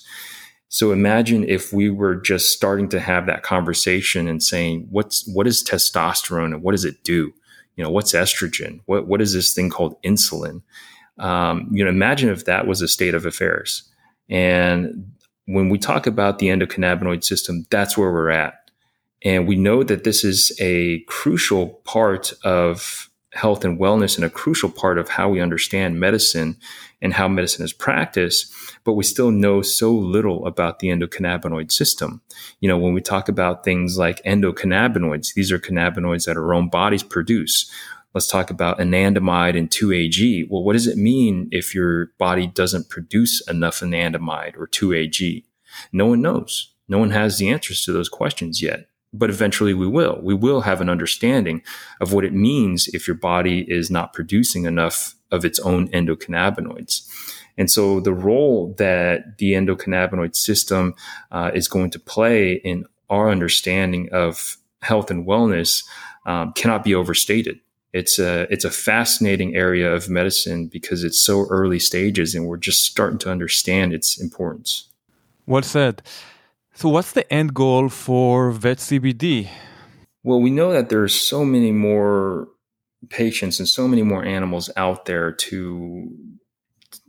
So 0.68 0.90
imagine 0.90 1.44
if 1.44 1.72
we 1.72 1.90
were 1.90 2.16
just 2.16 2.50
starting 2.50 2.88
to 2.88 3.00
have 3.00 3.26
that 3.26 3.42
conversation 3.42 4.26
and 4.26 4.42
saying, 4.42 4.88
what's, 4.90 5.28
what 5.28 5.46
is 5.46 5.62
testosterone 5.62 6.46
and 6.46 6.62
what 6.62 6.72
does 6.72 6.84
it 6.84 7.04
do? 7.04 7.32
You 7.76 7.84
know, 7.84 7.90
what's 7.90 8.12
estrogen? 8.12 8.80
What, 8.86 9.06
what 9.06 9.20
is 9.20 9.34
this 9.34 9.54
thing 9.54 9.70
called 9.70 10.00
insulin? 10.02 10.62
Um, 11.18 11.68
you 11.70 11.84
know, 11.84 11.90
imagine 11.90 12.30
if 12.30 12.46
that 12.46 12.66
was 12.66 12.80
a 12.80 12.88
state 12.88 13.14
of 13.14 13.26
affairs. 13.26 13.91
And 14.28 15.12
when 15.46 15.68
we 15.68 15.78
talk 15.78 16.06
about 16.06 16.38
the 16.38 16.48
endocannabinoid 16.48 17.24
system, 17.24 17.66
that's 17.70 17.96
where 17.96 18.12
we're 18.12 18.30
at. 18.30 18.54
And 19.24 19.46
we 19.46 19.56
know 19.56 19.82
that 19.82 20.04
this 20.04 20.24
is 20.24 20.52
a 20.60 21.00
crucial 21.00 21.80
part 21.84 22.32
of 22.44 23.08
health 23.32 23.64
and 23.64 23.78
wellness 23.78 24.16
and 24.16 24.24
a 24.24 24.30
crucial 24.30 24.68
part 24.68 24.98
of 24.98 25.08
how 25.08 25.28
we 25.28 25.40
understand 25.40 25.98
medicine 25.98 26.56
and 27.00 27.14
how 27.14 27.26
medicine 27.28 27.64
is 27.64 27.72
practiced, 27.72 28.52
but 28.84 28.92
we 28.92 29.02
still 29.04 29.30
know 29.30 29.62
so 29.62 29.92
little 29.92 30.46
about 30.46 30.80
the 30.80 30.88
endocannabinoid 30.88 31.72
system. 31.72 32.20
You 32.60 32.68
know, 32.68 32.76
when 32.76 32.92
we 32.92 33.00
talk 33.00 33.28
about 33.28 33.64
things 33.64 33.96
like 33.96 34.22
endocannabinoids, 34.24 35.32
these 35.34 35.50
are 35.50 35.58
cannabinoids 35.58 36.26
that 36.26 36.36
our 36.36 36.52
own 36.52 36.68
bodies 36.68 37.02
produce. 37.02 37.70
Let's 38.14 38.26
talk 38.26 38.50
about 38.50 38.78
anandamide 38.78 39.56
and 39.56 39.70
2-AG. 39.70 40.48
Well, 40.50 40.62
what 40.62 40.74
does 40.74 40.86
it 40.86 40.98
mean 40.98 41.48
if 41.50 41.74
your 41.74 42.12
body 42.18 42.46
doesn't 42.46 42.90
produce 42.90 43.40
enough 43.48 43.80
anandamide 43.80 44.56
or 44.56 44.66
2-AG? 44.66 45.44
No 45.92 46.06
one 46.06 46.20
knows. 46.20 46.74
No 46.88 46.98
one 46.98 47.10
has 47.10 47.38
the 47.38 47.48
answers 47.48 47.84
to 47.84 47.92
those 47.92 48.08
questions 48.08 48.60
yet 48.60 48.86
but 49.12 49.30
eventually 49.30 49.74
we 49.74 49.86
will. 49.86 50.18
We 50.22 50.34
will 50.34 50.62
have 50.62 50.80
an 50.80 50.88
understanding 50.88 51.62
of 52.00 52.12
what 52.12 52.24
it 52.24 52.32
means 52.32 52.88
if 52.88 53.06
your 53.06 53.16
body 53.16 53.70
is 53.70 53.90
not 53.90 54.12
producing 54.12 54.64
enough 54.64 55.14
of 55.30 55.44
its 55.44 55.58
own 55.60 55.88
endocannabinoids. 55.88 57.06
And 57.58 57.70
so 57.70 58.00
the 58.00 58.14
role 58.14 58.74
that 58.78 59.38
the 59.38 59.52
endocannabinoid 59.52 60.34
system 60.34 60.94
uh, 61.30 61.50
is 61.54 61.68
going 61.68 61.90
to 61.90 61.98
play 61.98 62.54
in 62.54 62.86
our 63.10 63.30
understanding 63.30 64.08
of 64.12 64.56
health 64.80 65.10
and 65.10 65.26
wellness 65.26 65.84
um, 66.24 66.52
cannot 66.54 66.82
be 66.82 66.94
overstated. 66.94 67.60
It's 67.92 68.18
a 68.18 68.46
it's 68.50 68.64
a 68.64 68.70
fascinating 68.70 69.54
area 69.54 69.92
of 69.92 70.08
medicine 70.08 70.66
because 70.66 71.04
it's 71.04 71.20
so 71.20 71.46
early 71.50 71.78
stages 71.78 72.34
and 72.34 72.46
we're 72.46 72.56
just 72.56 72.82
starting 72.82 73.18
to 73.18 73.30
understand 73.30 73.92
its 73.92 74.18
importance. 74.20 74.88
Well 75.46 75.62
said. 75.62 76.02
So, 76.74 76.88
what's 76.88 77.12
the 77.12 77.30
end 77.32 77.52
goal 77.52 77.90
for 77.90 78.50
Vet 78.50 78.78
CBD? 78.78 79.48
Well, 80.22 80.40
we 80.40 80.50
know 80.50 80.72
that 80.72 80.88
there's 80.88 81.14
so 81.14 81.44
many 81.44 81.72
more 81.72 82.48
patients 83.10 83.58
and 83.58 83.68
so 83.68 83.86
many 83.86 84.02
more 84.02 84.24
animals 84.24 84.70
out 84.76 85.04
there 85.04 85.32
to 85.32 86.10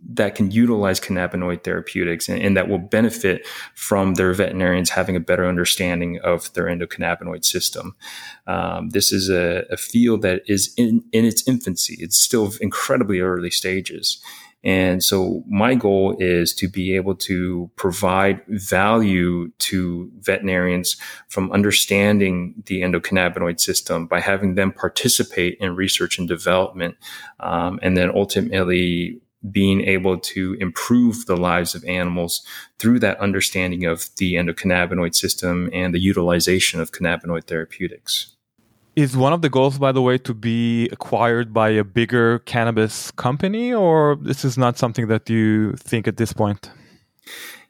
that 0.10 0.36
can 0.36 0.52
utilize 0.52 1.00
cannabinoid 1.00 1.64
therapeutics 1.64 2.28
and, 2.28 2.42
and, 2.42 2.58
that 2.58 2.68
will 2.68 2.78
benefit 2.80 3.46
from 3.74 4.16
their 4.16 4.34
veterinarians 4.34 4.90
having 4.90 5.16
a 5.16 5.20
better 5.20 5.46
understanding 5.46 6.20
of 6.20 6.52
their 6.54 6.66
endocannabinoid 6.66 7.46
system. 7.46 7.96
Um, 8.48 8.90
this 8.90 9.12
is 9.12 9.30
a, 9.30 9.64
a, 9.70 9.78
field 9.78 10.22
that 10.24 10.42
is 10.46 10.74
in, 10.78 11.04
in 11.12 11.26
its 11.26 11.48
infancy. 11.48 11.98
It's 12.00 12.18
still 12.18 12.52
incredibly 12.60 13.20
early 13.20 13.50
stages. 13.50 14.22
And 14.64 15.04
so 15.04 15.44
my 15.46 15.76
goal 15.76 16.16
is 16.20 16.54
to 16.56 16.70
be 16.70 16.96
able 16.96 17.16
to 17.16 17.70
provide 17.76 18.42
value 18.48 19.52
to 19.60 20.10
veterinarians 20.20 20.96
from 21.28 21.52
understanding 21.52 22.64
the 22.68 22.82
endocannabinoid 22.82 23.60
system 23.60 24.08
by 24.08 24.22
having 24.22 24.56
them 24.56 24.72
participate 24.72 25.58
in 25.60 25.76
research 25.76 26.18
and 26.18 26.30
development, 26.30 26.96
um, 27.42 27.78
and 27.82 27.98
then 27.98 28.10
ultimately 28.10 29.20
being 29.52 29.82
able 29.82 30.18
to 30.18 30.56
improve 30.60 31.26
the 31.26 31.38
lives 31.38 31.76
of 31.76 31.84
animals 31.86 32.46
through 32.80 33.00
that 33.00 33.20
understanding 33.20 33.86
of 33.86 34.10
the 34.18 34.36
endocannabinoid 34.36 35.16
system 35.16 35.70
and 35.74 35.94
the 35.94 36.00
utilization 36.00 36.80
of 36.80 36.92
cannabinoid 36.92 37.46
therapeutics. 37.46 38.36
Is 38.96 39.18
one 39.18 39.34
of 39.34 39.42
the 39.42 39.50
goals, 39.50 39.80
by 39.80 39.92
the 39.92 40.04
way, 40.04 40.20
to 40.20 40.34
be 40.36 40.88
acquired 40.90 41.52
by 41.52 41.70
a 41.70 41.84
bigger 41.84 42.40
cannabis 42.40 43.10
company, 43.12 43.74
or 43.74 44.18
this 44.22 44.46
is 44.46 44.56
not 44.56 44.78
something 44.78 45.08
that 45.08 45.28
you 45.30 45.74
think 45.74 46.08
at 46.08 46.18
this 46.18 46.32
point? 46.32 46.70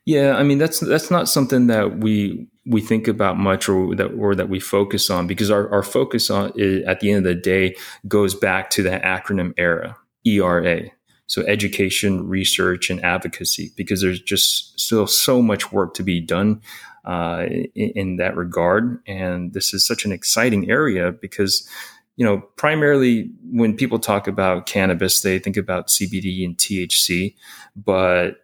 Yeah, 0.05 0.35
I 0.35 0.43
mean 0.43 0.57
that's 0.57 0.81
that's 0.81 1.09
not 1.09 1.29
something 1.29 1.67
that 1.67 1.99
we 1.99 2.47
we 2.65 2.81
think 2.81 3.07
about 3.07 3.37
much 3.37 3.69
or 3.69 3.95
that 3.95 4.07
or 4.07 4.35
that 4.35 4.49
we 4.49 4.59
focus 4.59 5.09
on 5.09 5.27
because 5.27 5.49
our, 5.49 5.69
our 5.71 5.83
focus 5.83 6.29
on 6.29 6.51
is, 6.55 6.85
at 6.85 6.99
the 6.99 7.11
end 7.11 7.25
of 7.25 7.35
the 7.35 7.39
day 7.39 7.75
goes 8.07 8.35
back 8.35 8.69
to 8.71 8.83
that 8.83 9.03
acronym 9.03 9.53
ERA, 9.57 9.95
ERA. 10.25 10.89
So 11.27 11.41
education, 11.43 12.27
research, 12.27 12.89
and 12.89 13.03
advocacy, 13.03 13.71
because 13.75 14.01
there's 14.01 14.21
just 14.21 14.79
still 14.79 15.07
so 15.07 15.41
much 15.41 15.71
work 15.71 15.93
to 15.95 16.03
be 16.03 16.19
done 16.19 16.61
uh, 17.05 17.45
in, 17.75 17.91
in, 17.95 18.15
that 18.17 18.35
regard. 18.35 19.01
And 19.07 19.53
this 19.53 19.73
is 19.73 19.85
such 19.85 20.05
an 20.05 20.11
exciting 20.11 20.69
area 20.69 21.11
because, 21.11 21.67
you 22.15 22.25
know, 22.25 22.39
primarily 22.55 23.29
when 23.51 23.75
people 23.75 23.99
talk 23.99 24.27
about 24.27 24.65
cannabis, 24.65 25.21
they 25.21 25.39
think 25.39 25.57
about 25.57 25.87
CBD 25.87 26.45
and 26.45 26.57
THC, 26.57 27.35
but 27.75 28.37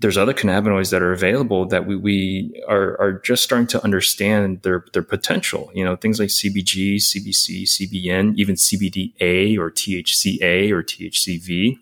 there's 0.00 0.16
other 0.16 0.32
cannabinoids 0.32 0.90
that 0.90 1.02
are 1.02 1.12
available 1.12 1.66
that 1.66 1.86
we, 1.86 1.94
we 1.94 2.62
are, 2.66 2.98
are 2.98 3.20
just 3.20 3.44
starting 3.44 3.66
to 3.68 3.84
understand 3.84 4.62
their, 4.62 4.84
their 4.94 5.02
potential. 5.02 5.70
You 5.74 5.84
know, 5.84 5.94
things 5.94 6.18
like 6.18 6.30
CBG, 6.30 6.96
CBC, 6.96 7.64
CBN, 7.64 8.34
even 8.36 8.54
CBDA 8.54 9.58
or 9.58 9.70
THCA 9.70 10.70
or 10.70 10.82
THCV. 10.82 11.76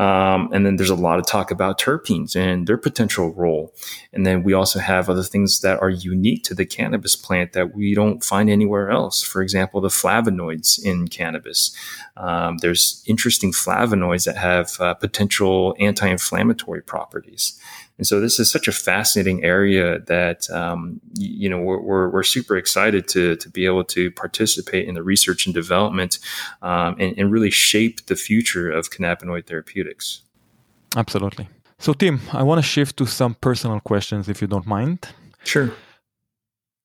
Um, 0.00 0.48
and 0.50 0.64
then 0.64 0.76
there's 0.76 0.88
a 0.88 0.94
lot 0.94 1.18
of 1.18 1.26
talk 1.26 1.50
about 1.50 1.78
terpenes 1.78 2.34
and 2.34 2.66
their 2.66 2.78
potential 2.78 3.34
role. 3.34 3.74
And 4.14 4.24
then 4.24 4.42
we 4.42 4.54
also 4.54 4.78
have 4.78 5.10
other 5.10 5.22
things 5.22 5.60
that 5.60 5.78
are 5.82 5.90
unique 5.90 6.42
to 6.44 6.54
the 6.54 6.64
cannabis 6.64 7.14
plant 7.14 7.52
that 7.52 7.74
we 7.74 7.92
don't 7.94 8.24
find 8.24 8.48
anywhere 8.48 8.88
else. 8.88 9.22
For 9.22 9.42
example, 9.42 9.82
the 9.82 9.88
flavonoids 9.88 10.82
in 10.82 11.08
cannabis. 11.08 11.76
Um, 12.16 12.56
there's 12.62 13.04
interesting 13.06 13.52
flavonoids 13.52 14.24
that 14.24 14.38
have 14.38 14.80
uh, 14.80 14.94
potential 14.94 15.76
anti 15.78 16.08
inflammatory 16.08 16.80
properties. 16.80 17.60
And 18.00 18.06
so 18.06 18.18
this 18.18 18.40
is 18.40 18.50
such 18.50 18.66
a 18.66 18.72
fascinating 18.72 19.44
area 19.44 19.98
that 20.06 20.48
um, 20.48 21.02
you 21.12 21.50
know 21.50 21.58
we're, 21.58 21.82
we're, 21.82 22.08
we're, 22.08 22.22
super 22.22 22.56
excited 22.56 23.06
to 23.08 23.36
to 23.36 23.50
be 23.50 23.66
able 23.66 23.84
to 23.84 24.10
participate 24.12 24.88
in 24.88 24.94
the 24.94 25.02
research 25.02 25.44
and 25.44 25.54
development 25.54 26.18
um, 26.62 26.96
and, 26.98 27.12
and 27.18 27.30
really 27.30 27.50
shape 27.50 28.06
the 28.06 28.16
future 28.16 28.70
of 28.70 28.88
cannabinoid 28.88 29.46
therapeutics. 29.46 30.22
Absolutely. 30.96 31.46
So 31.78 31.92
Tim, 31.92 32.20
I 32.32 32.42
want 32.42 32.58
to 32.58 32.66
shift 32.66 32.96
to 32.96 33.06
some 33.06 33.34
personal 33.34 33.80
questions 33.80 34.30
if 34.30 34.40
you 34.40 34.48
don't 34.48 34.66
mind. 34.66 35.06
Sure. 35.44 35.70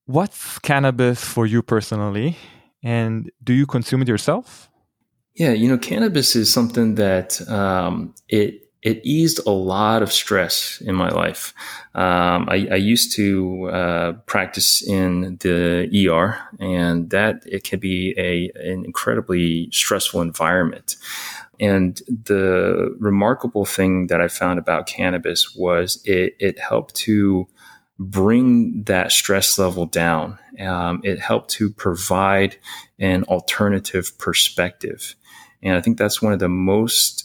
What's 0.07 0.59
cannabis 0.59 1.23
for 1.23 1.45
you 1.45 1.61
personally, 1.61 2.37
and 2.83 3.31
do 3.41 3.53
you 3.53 3.65
consume 3.65 4.01
it 4.01 4.09
yourself? 4.09 4.69
Yeah, 5.35 5.53
you 5.53 5.69
know, 5.69 5.77
cannabis 5.77 6.35
is 6.35 6.51
something 6.51 6.95
that 6.95 7.39
um, 7.49 8.13
it 8.27 8.64
it 8.85 9.03
eased 9.03 9.39
a 9.47 9.51
lot 9.51 10.03
of 10.03 10.13
stress 10.13 10.79
in 10.79 10.93
my 10.93 11.09
life. 11.09 11.55
Um, 11.95 12.47
I, 12.47 12.67
I, 12.71 12.75
used 12.75 13.15
to 13.15 13.67
uh, 13.69 14.11
practice 14.27 14.87
in 14.87 15.37
the 15.37 15.89
ER, 16.07 16.37
and 16.59 17.09
that 17.09 17.41
it 17.47 17.63
can 17.63 17.79
be 17.79 18.13
a 18.15 18.51
an 18.55 18.85
incredibly 18.85 19.71
stressful 19.71 20.21
environment. 20.21 20.97
And 21.59 21.99
the 22.07 22.95
remarkable 22.99 23.65
thing 23.65 24.07
that 24.07 24.21
I 24.21 24.27
found 24.27 24.59
about 24.59 24.85
cannabis 24.85 25.55
was 25.55 25.99
it, 26.05 26.35
it 26.39 26.59
helped 26.59 26.93
to 27.07 27.47
bring 27.97 28.83
that 28.83 29.11
stress 29.11 29.57
level 29.57 29.87
down. 29.87 30.37
Um, 30.59 31.01
it 31.03 31.19
helped 31.19 31.49
to 31.51 31.71
provide 31.71 32.57
an 32.99 33.23
alternative 33.23 34.15
perspective. 34.19 35.15
And 35.63 35.75
I 35.75 35.81
think 35.81 35.97
that's 35.97 36.21
one 36.21 36.33
of 36.33 36.39
the 36.39 36.49
most 36.49 37.24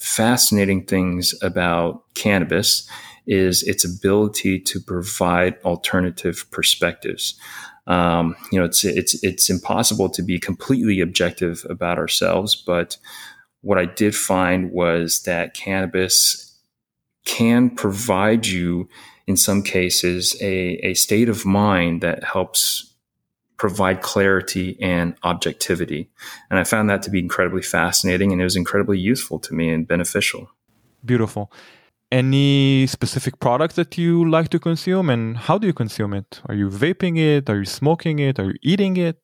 fascinating 0.00 0.84
things 0.84 1.34
about 1.42 2.02
cannabis 2.14 2.88
is 3.26 3.62
its 3.62 3.84
ability 3.84 4.58
to 4.58 4.80
provide 4.80 5.56
alternative 5.64 6.46
perspectives. 6.50 7.38
Um, 7.86 8.34
you 8.50 8.58
know, 8.58 8.64
it's 8.64 8.84
it's 8.84 9.22
it's 9.22 9.50
impossible 9.50 10.08
to 10.10 10.22
be 10.22 10.38
completely 10.38 11.00
objective 11.00 11.64
about 11.68 11.98
ourselves, 11.98 12.56
but 12.56 12.96
what 13.62 13.78
I 13.78 13.84
did 13.84 14.14
find 14.14 14.72
was 14.72 15.22
that 15.22 15.54
cannabis 15.54 16.58
can 17.26 17.70
provide 17.70 18.46
you, 18.46 18.88
in 19.26 19.36
some 19.36 19.62
cases, 19.62 20.36
a, 20.40 20.76
a 20.86 20.94
state 20.94 21.28
of 21.28 21.44
mind 21.44 22.00
that 22.00 22.24
helps 22.24 22.89
provide 23.60 24.00
clarity 24.00 24.68
and 24.80 25.14
objectivity. 25.22 26.08
And 26.48 26.58
I 26.58 26.64
found 26.64 26.88
that 26.88 27.02
to 27.02 27.10
be 27.10 27.18
incredibly 27.18 27.60
fascinating 27.60 28.32
and 28.32 28.40
it 28.40 28.44
was 28.44 28.56
incredibly 28.56 28.98
useful 28.98 29.38
to 29.40 29.52
me 29.52 29.68
and 29.68 29.86
beneficial. 29.86 30.42
Beautiful. 31.04 31.52
Any 32.10 32.86
specific 32.86 33.38
product 33.38 33.76
that 33.76 33.98
you 33.98 34.12
like 34.36 34.48
to 34.54 34.58
consume 34.58 35.10
and 35.10 35.36
how 35.36 35.58
do 35.58 35.66
you 35.66 35.74
consume 35.74 36.14
it? 36.14 36.40
Are 36.48 36.54
you 36.54 36.68
vaping 36.70 37.18
it? 37.18 37.50
Are 37.50 37.58
you 37.58 37.66
smoking 37.66 38.18
it? 38.18 38.38
Are 38.38 38.46
you 38.52 38.58
eating 38.62 38.96
it? 38.96 39.22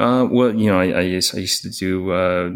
Uh, 0.00 0.26
well, 0.30 0.54
you 0.54 0.70
know, 0.70 0.80
I, 0.80 0.88
I, 1.00 1.04
used, 1.18 1.36
I 1.36 1.40
used 1.40 1.60
to 1.64 1.70
do 1.70 2.12
uh, 2.12 2.50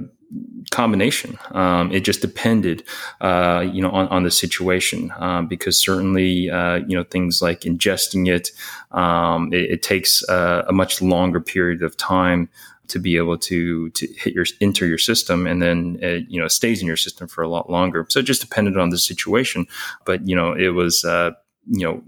combination. 0.71 1.39
Um, 1.51 1.91
it 1.93 2.01
just 2.01 2.21
depended, 2.21 2.85
uh, 3.21 3.67
you 3.73 3.83
know, 3.83 3.91
on, 3.91 4.07
on 4.09 4.23
the 4.23 4.31
situation 4.31 5.13
um, 5.19 5.49
because 5.49 5.83
certainly, 5.83 6.51
uh, 6.51 6.77
you 6.87 6.97
know, 6.97 7.05
things 7.05 7.43
like 7.43 7.63
ingesting 7.63 8.29
it, 8.29 8.51
um, 8.93 9.53
it, 9.53 9.71
it, 9.71 9.83
takes 9.83 10.29
uh, 10.29 10.65
a 10.69 10.73
much 10.73 11.03
longer 11.03 11.41
period 11.41 11.83
of 11.83 11.97
time 11.97 12.49
to 12.89 12.99
be 12.99 13.17
able 13.17 13.39
to 13.39 13.89
to 13.91 14.07
hit 14.15 14.35
your 14.35 14.45
enter 14.61 14.85
your 14.85 14.99
system 14.99 15.47
and 15.47 15.63
then 15.63 15.97
it, 16.03 16.27
you 16.29 16.41
know 16.41 16.49
stays 16.49 16.81
in 16.81 16.89
your 16.89 16.97
system 16.97 17.29
for 17.29 17.43
a 17.43 17.49
lot 17.49 17.71
longer. 17.71 18.05
So 18.09 18.19
it 18.19 18.25
just 18.25 18.41
depended 18.41 18.77
on 18.77 18.91
the 18.91 18.99
situation, 18.99 19.67
but 20.05 20.27
you 20.27 20.37
know, 20.37 20.53
it 20.53 20.71
was 20.71 21.05
uh, 21.05 21.31
you 21.67 21.87
know. 21.87 22.03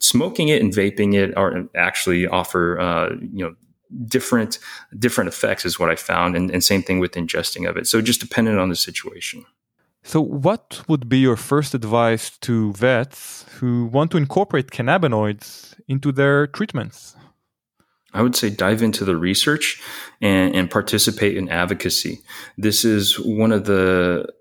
Smoking 0.00 0.46
it 0.46 0.62
and 0.62 0.72
vaping 0.72 1.14
it 1.14 1.36
are 1.36 1.64
actually 1.74 2.28
offer, 2.28 2.78
uh, 2.78 3.16
you 3.32 3.44
know, 3.44 3.56
different 4.06 4.58
different 4.98 5.28
effects 5.28 5.64
is 5.64 5.78
what 5.78 5.90
I 5.90 5.96
found, 5.96 6.36
and, 6.36 6.50
and 6.50 6.62
same 6.62 6.82
thing 6.82 6.98
with 6.98 7.12
ingesting 7.12 7.68
of 7.68 7.76
it. 7.76 7.86
So 7.86 8.00
just 8.00 8.20
dependent 8.20 8.58
on 8.58 8.68
the 8.68 8.76
situation. 8.76 9.44
So, 10.04 10.20
what 10.20 10.82
would 10.88 11.08
be 11.08 11.18
your 11.18 11.36
first 11.36 11.74
advice 11.74 12.30
to 12.38 12.72
vets 12.72 13.44
who 13.58 13.86
want 13.86 14.10
to 14.12 14.16
incorporate 14.16 14.70
cannabinoids 14.70 15.74
into 15.86 16.12
their 16.12 16.46
treatments? 16.46 17.16
I 18.14 18.22
would 18.22 18.34
say 18.34 18.48
dive 18.48 18.82
into 18.82 19.04
the 19.04 19.16
research 19.16 19.82
and, 20.20 20.54
and 20.54 20.70
participate 20.70 21.36
in 21.36 21.48
advocacy. 21.50 22.20
This 22.56 22.84
is 22.84 23.20
one 23.20 23.52
of 23.52 23.66
the 23.66 24.32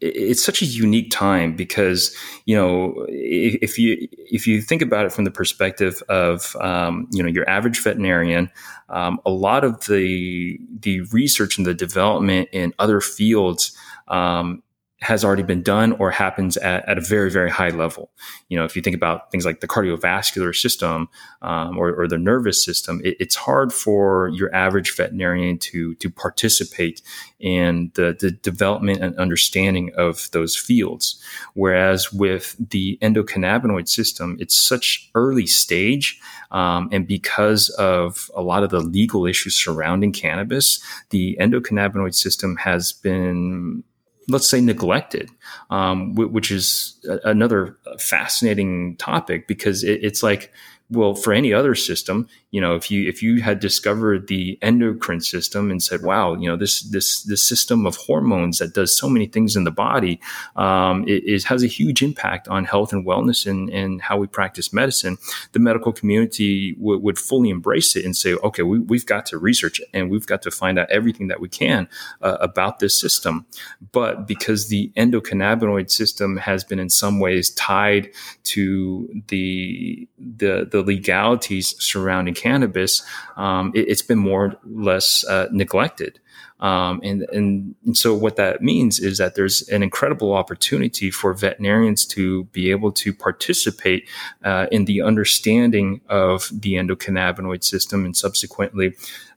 it's 0.00 0.44
such 0.44 0.60
a 0.60 0.66
unique 0.66 1.10
time 1.10 1.54
because 1.54 2.14
you 2.46 2.56
know 2.56 3.06
if 3.08 3.78
you 3.78 4.08
if 4.10 4.46
you 4.46 4.60
think 4.60 4.82
about 4.82 5.06
it 5.06 5.12
from 5.12 5.24
the 5.24 5.30
perspective 5.30 6.02
of 6.08 6.56
um, 6.60 7.08
you 7.12 7.22
know 7.22 7.28
your 7.28 7.48
average 7.48 7.82
veterinarian, 7.82 8.50
um, 8.88 9.20
a 9.24 9.30
lot 9.30 9.64
of 9.64 9.86
the 9.86 10.58
the 10.80 11.02
research 11.12 11.56
and 11.56 11.66
the 11.66 11.74
development 11.74 12.48
in 12.52 12.74
other 12.78 13.00
fields 13.00 13.76
um, 14.08 14.62
has 15.04 15.22
already 15.22 15.42
been 15.42 15.62
done 15.62 15.92
or 15.92 16.10
happens 16.10 16.56
at, 16.56 16.88
at, 16.88 16.96
a 16.96 17.00
very, 17.02 17.30
very 17.30 17.50
high 17.50 17.68
level. 17.68 18.10
You 18.48 18.56
know, 18.56 18.64
if 18.64 18.74
you 18.74 18.80
think 18.80 18.96
about 18.96 19.30
things 19.30 19.44
like 19.44 19.60
the 19.60 19.68
cardiovascular 19.68 20.54
system 20.54 21.10
um, 21.42 21.76
or, 21.76 21.94
or, 21.94 22.08
the 22.08 22.16
nervous 22.16 22.64
system, 22.64 23.02
it, 23.04 23.14
it's 23.20 23.34
hard 23.34 23.70
for 23.70 24.28
your 24.28 24.54
average 24.54 24.96
veterinarian 24.96 25.58
to 25.58 25.94
to 25.96 26.08
participate 26.08 27.02
in 27.38 27.92
the, 27.94 28.16
the 28.18 28.30
development 28.30 29.02
and 29.02 29.14
understanding 29.18 29.92
of 29.94 30.30
those 30.32 30.56
fields. 30.56 31.22
Whereas 31.52 32.10
with 32.10 32.56
the 32.58 32.98
endocannabinoid 33.02 33.88
system, 33.88 34.38
it's 34.40 34.56
such 34.56 35.10
early 35.14 35.46
stage, 35.46 36.18
um, 36.50 36.88
and 36.92 37.06
because 37.06 37.68
of 37.70 38.30
a 38.34 38.40
lot 38.40 38.62
of 38.62 38.70
the 38.70 38.80
legal 38.80 39.26
issues 39.26 39.54
surrounding 39.54 40.12
cannabis, 40.12 40.82
the 41.10 41.36
endocannabinoid 41.38 42.14
system 42.14 42.56
has 42.56 42.92
been 42.92 43.84
let's 44.28 44.48
say 44.48 44.60
neglected, 44.60 45.30
um, 45.70 46.14
which 46.14 46.50
is 46.50 46.94
another 47.24 47.76
fascinating 47.98 48.96
topic 48.96 49.46
because 49.46 49.84
it, 49.84 50.02
it's 50.02 50.22
like, 50.22 50.52
well, 50.94 51.14
for 51.14 51.32
any 51.32 51.52
other 51.52 51.74
system, 51.74 52.28
you 52.54 52.60
know, 52.60 52.76
if 52.76 52.88
you 52.88 53.08
if 53.08 53.20
you 53.20 53.42
had 53.42 53.58
discovered 53.58 54.28
the 54.28 54.56
endocrine 54.62 55.20
system 55.20 55.72
and 55.72 55.82
said, 55.82 56.02
"Wow, 56.02 56.34
you 56.34 56.48
know, 56.48 56.56
this 56.56 56.82
this 56.82 57.24
this 57.24 57.42
system 57.42 57.84
of 57.84 57.96
hormones 57.96 58.58
that 58.58 58.74
does 58.74 58.96
so 58.96 59.08
many 59.08 59.26
things 59.26 59.56
in 59.56 59.64
the 59.64 59.72
body, 59.72 60.20
um, 60.54 61.02
it, 61.08 61.24
it, 61.24 61.42
has 61.44 61.64
a 61.64 61.66
huge 61.66 62.00
impact 62.00 62.46
on 62.46 62.64
health 62.64 62.92
and 62.92 63.04
wellness 63.04 63.44
and, 63.44 63.70
and 63.70 64.00
how 64.02 64.16
we 64.16 64.28
practice 64.28 64.72
medicine," 64.72 65.18
the 65.50 65.58
medical 65.58 65.92
community 65.92 66.74
w- 66.74 67.00
would 67.00 67.18
fully 67.18 67.50
embrace 67.50 67.96
it 67.96 68.04
and 68.04 68.16
say, 68.16 68.34
"Okay, 68.34 68.62
we, 68.62 68.96
have 68.96 69.06
got 69.06 69.26
to 69.26 69.36
research 69.36 69.80
it 69.80 69.88
and 69.92 70.08
we've 70.08 70.28
got 70.28 70.42
to 70.42 70.52
find 70.52 70.78
out 70.78 70.88
everything 70.90 71.26
that 71.26 71.40
we 71.40 71.48
can 71.48 71.88
uh, 72.22 72.38
about 72.40 72.78
this 72.78 72.98
system." 73.00 73.46
But 73.90 74.28
because 74.28 74.68
the 74.68 74.92
endocannabinoid 74.96 75.90
system 75.90 76.36
has 76.36 76.62
been 76.62 76.78
in 76.78 76.88
some 76.88 77.18
ways 77.18 77.50
tied 77.50 78.12
to 78.44 79.08
the 79.26 80.06
the, 80.18 80.68
the 80.70 80.83
legalities 80.84 81.74
surrounding 81.82 82.34
cannabis, 82.34 83.02
um, 83.36 83.72
it, 83.74 83.88
has 83.88 84.02
been 84.02 84.18
more 84.18 84.44
or 84.44 84.56
less 84.64 85.24
uh, 85.26 85.48
neglected. 85.50 86.20
Um, 86.60 87.00
and, 87.02 87.22
and, 87.32 87.74
and 87.84 87.96
so 87.96 88.14
what 88.14 88.36
that 88.36 88.62
means 88.62 88.98
is 88.98 89.18
that 89.18 89.34
there's 89.34 89.68
an 89.68 89.82
incredible 89.82 90.32
opportunity 90.32 91.10
for 91.10 91.34
veterinarians 91.34 92.06
to 92.06 92.44
be 92.44 92.70
able 92.70 92.92
to 92.92 93.12
participate 93.12 94.08
uh, 94.44 94.66
in 94.70 94.84
the 94.84 95.02
understanding 95.02 96.00
of 96.08 96.48
the 96.52 96.74
endocannabinoid 96.74 97.64
system 97.64 98.04
and 98.04 98.16
subsequently 98.16 98.94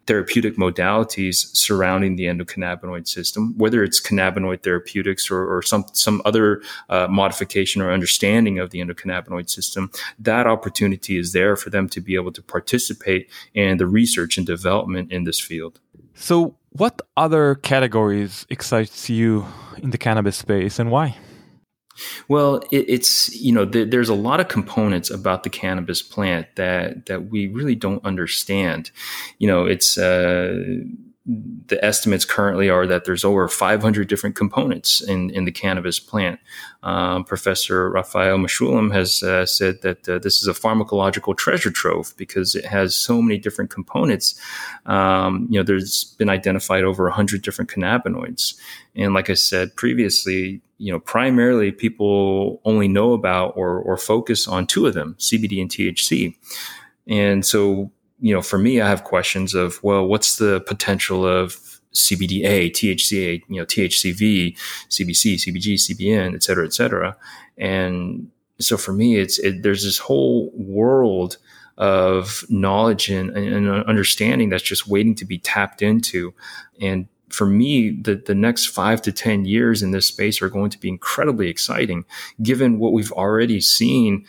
therapeutic 0.08 0.56
modalities 0.56 1.54
surrounding 1.56 2.16
the 2.16 2.26
endocannabinoid 2.26 3.08
system, 3.08 3.54
whether 3.58 3.84
it's 3.84 4.02
cannabinoid 4.02 4.64
therapeutics 4.64 5.30
or, 5.30 5.54
or 5.54 5.62
some 5.62 5.86
some 5.94 6.22
other 6.26 6.62
uh, 6.90 7.08
modification 7.10 7.82
or 7.82 7.92
understanding 7.92 8.58
of 8.58 8.72
the 8.72 8.80
endocannabinoid 8.80 9.50
system, 9.50 9.92
that 10.18 10.48
opportunity 10.48 11.18
is 11.18 11.34
there 11.34 11.56
for 11.56 11.70
them 11.70 11.88
to 11.90 12.02
be 12.02 12.16
able 12.16 12.32
to 12.32 12.42
participate 12.42 13.30
in 13.54 13.78
the 13.78 13.86
research 13.86 14.38
and 14.38 14.48
development 14.48 15.12
in 15.12 15.26
this 15.26 15.40
field. 15.40 15.80
So, 16.16 16.56
what 16.78 17.02
other 17.16 17.56
categories 17.56 18.46
excites 18.50 19.10
you 19.10 19.46
in 19.78 19.92
the 19.92 19.98
cannabis 19.98 20.38
space, 20.38 20.80
and 20.80 20.92
why? 20.92 21.18
Well, 22.28 22.58
it, 22.72 22.86
it's 22.88 23.36
you 23.36 23.52
know 23.52 23.66
th- 23.66 23.90
there's 23.90 24.10
a 24.10 24.16
lot 24.16 24.40
of 24.40 24.48
components 24.48 25.10
about 25.10 25.44
the 25.44 25.50
cannabis 25.50 26.02
plant 26.02 26.48
that 26.56 27.08
that 27.08 27.30
we 27.30 27.48
really 27.48 27.76
don't 27.76 28.04
understand. 28.06 28.92
You 29.40 29.48
know, 29.48 29.66
it's 29.66 29.98
uh, 29.98 30.64
the 31.28 31.84
estimates 31.84 32.24
currently 32.24 32.70
are 32.70 32.88
that 32.88 33.04
there's 33.04 33.26
over 33.26 33.50
500 33.50 34.08
different 34.08 34.38
components 34.38 35.02
in, 35.02 35.30
in 35.32 35.44
the 35.44 35.52
cannabis 35.52 36.00
plant. 36.00 36.40
Um, 36.84 37.26
Professor 37.26 37.90
Raphael 37.90 38.38
Mechoulam 38.38 38.94
has 38.94 39.22
uh, 39.24 39.46
said 39.46 39.82
that 39.82 40.08
uh, 40.08 40.20
this 40.20 40.42
is 40.42 40.48
a 40.48 40.54
pharmacological 40.54 41.36
treasure 41.36 41.70
trove 41.70 42.14
because 42.16 42.56
it 42.56 42.64
has 42.64 42.96
so 42.96 43.22
many 43.22 43.38
different 43.38 43.70
components. 43.70 44.40
Um, 44.86 45.48
you 45.50 45.60
know, 45.60 45.64
there's 45.64 46.16
been 46.18 46.30
identified 46.30 46.86
over 46.86 47.04
100 47.04 47.42
different 47.42 47.70
cannabinoids. 47.70 48.56
And 48.96 49.14
like 49.14 49.30
I 49.30 49.34
said 49.34 49.76
previously, 49.76 50.62
you 50.78 50.94
know, 50.94 51.00
primarily 51.00 51.74
people 51.74 52.62
only 52.64 52.88
know 52.88 53.12
about 53.12 53.58
or, 53.58 53.80
or 53.80 53.98
focus 53.98 54.48
on 54.48 54.66
two 54.66 54.86
of 54.86 54.94
them, 54.94 55.16
CBD 55.20 55.60
and 55.60 55.70
THC. 55.70 56.36
And 57.06 57.46
so 57.46 57.92
you 58.20 58.34
know, 58.34 58.42
for 58.42 58.58
me, 58.58 58.82
I 58.82 58.90
have 58.90 59.04
questions 59.04 59.54
of, 59.54 59.82
well, 59.84 60.06
what's 60.08 60.38
the 60.38 60.62
potential 60.62 61.26
of 61.26 61.60
CBDA, 61.94 62.72
THCA, 62.72 63.42
you 63.48 63.60
know, 63.60 63.66
THCV, 63.66 64.58
CBC, 64.90 65.36
CBG, 65.36 65.74
CBN, 65.76 66.36
et 66.36 66.44
cetera, 66.44 66.66
et 66.66 66.74
cetera. 66.74 67.16
And 67.58 68.30
so 68.60 68.78
for 68.78 68.94
me, 68.94 69.18
it's, 69.18 69.40
it, 69.40 69.64
there's 69.64 69.84
this 69.84 69.98
whole 69.98 70.52
world 70.54 71.38
of 71.78 72.44
knowledge 72.50 73.10
and, 73.10 73.30
and 73.32 73.70
understanding 73.86 74.50
that's 74.50 74.64
just 74.64 74.88
waiting 74.88 75.16
to 75.16 75.26
be 75.26 75.38
tapped 75.38 75.82
into. 75.82 76.34
And 76.82 77.08
for 77.30 77.46
me, 77.46 77.92
the, 77.92 78.16
the 78.16 78.36
next 78.36 78.68
five 78.68 79.02
to 79.04 79.12
10 79.12 79.46
years 79.46 79.84
in 79.84 79.92
this 79.92 80.08
space 80.08 80.42
are 80.42 80.50
going 80.50 80.70
to 80.72 80.80
be 80.80 80.90
incredibly 80.90 81.50
exciting, 81.50 82.06
given 82.42 82.80
what 82.80 82.94
we've 82.94 83.12
already 83.12 83.62
seen 83.62 84.26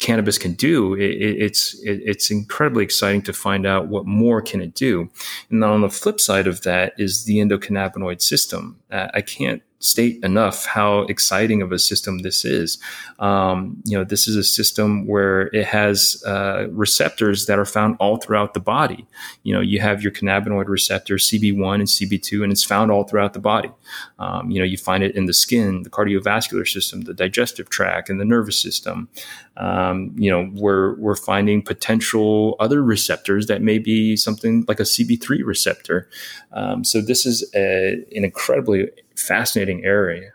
cannabis 0.00 0.38
can 0.38 0.54
do, 0.54 0.94
it, 0.94 1.10
it's 1.10 1.74
it, 1.84 2.00
it's 2.04 2.30
incredibly 2.30 2.82
exciting 2.82 3.22
to 3.22 3.32
find 3.32 3.66
out 3.66 3.86
what 3.86 4.06
more 4.06 4.42
can 4.42 4.60
it 4.60 4.74
do. 4.74 5.10
And 5.50 5.62
then 5.62 5.70
on 5.70 5.82
the 5.82 5.90
flip 5.90 6.18
side 6.18 6.46
of 6.46 6.62
that 6.62 6.94
is 6.98 7.24
the 7.24 7.36
endocannabinoid 7.36 8.20
system. 8.20 8.79
Uh, 8.90 9.08
I 9.14 9.20
can't 9.20 9.62
state 9.80 10.22
enough 10.22 10.66
how 10.66 11.00
exciting 11.04 11.62
of 11.62 11.72
a 11.72 11.78
system 11.78 12.18
this 12.18 12.44
is. 12.44 12.78
Um, 13.18 13.82
you 13.84 13.96
know, 13.96 14.04
this 14.04 14.28
is 14.28 14.36
a 14.36 14.44
system 14.44 15.06
where 15.06 15.48
it 15.54 15.64
has 15.66 16.22
uh, 16.26 16.66
receptors 16.70 17.46
that 17.46 17.58
are 17.58 17.64
found 17.64 17.96
all 17.98 18.18
throughout 18.18 18.52
the 18.52 18.60
body. 18.60 19.06
You 19.42 19.54
know, 19.54 19.60
you 19.60 19.80
have 19.80 20.02
your 20.02 20.12
cannabinoid 20.12 20.68
receptor 20.68 21.16
CB1 21.16 21.74
and 21.74 21.84
CB2, 21.84 22.42
and 22.42 22.52
it's 22.52 22.64
found 22.64 22.90
all 22.90 23.04
throughout 23.04 23.32
the 23.32 23.40
body. 23.40 23.70
Um, 24.18 24.50
you 24.50 24.58
know, 24.58 24.66
you 24.66 24.76
find 24.76 25.02
it 25.02 25.16
in 25.16 25.24
the 25.24 25.32
skin, 25.32 25.82
the 25.82 25.90
cardiovascular 25.90 26.68
system, 26.68 27.02
the 27.02 27.14
digestive 27.14 27.70
tract, 27.70 28.10
and 28.10 28.20
the 28.20 28.26
nervous 28.26 28.60
system. 28.60 29.08
Um, 29.56 30.14
you 30.16 30.30
know, 30.30 30.50
we're 30.54 30.94
we're 30.96 31.16
finding 31.16 31.62
potential 31.62 32.56
other 32.60 32.82
receptors 32.82 33.46
that 33.46 33.62
may 33.62 33.78
be 33.78 34.16
something 34.16 34.64
like 34.68 34.80
a 34.80 34.84
CB3 34.84 35.40
receptor. 35.44 36.08
Um, 36.52 36.84
so 36.84 37.00
this 37.00 37.26
is 37.26 37.50
a, 37.54 37.92
an 38.14 38.24
incredibly 38.24 38.79
fascinating 39.20 39.84
area. 39.84 40.32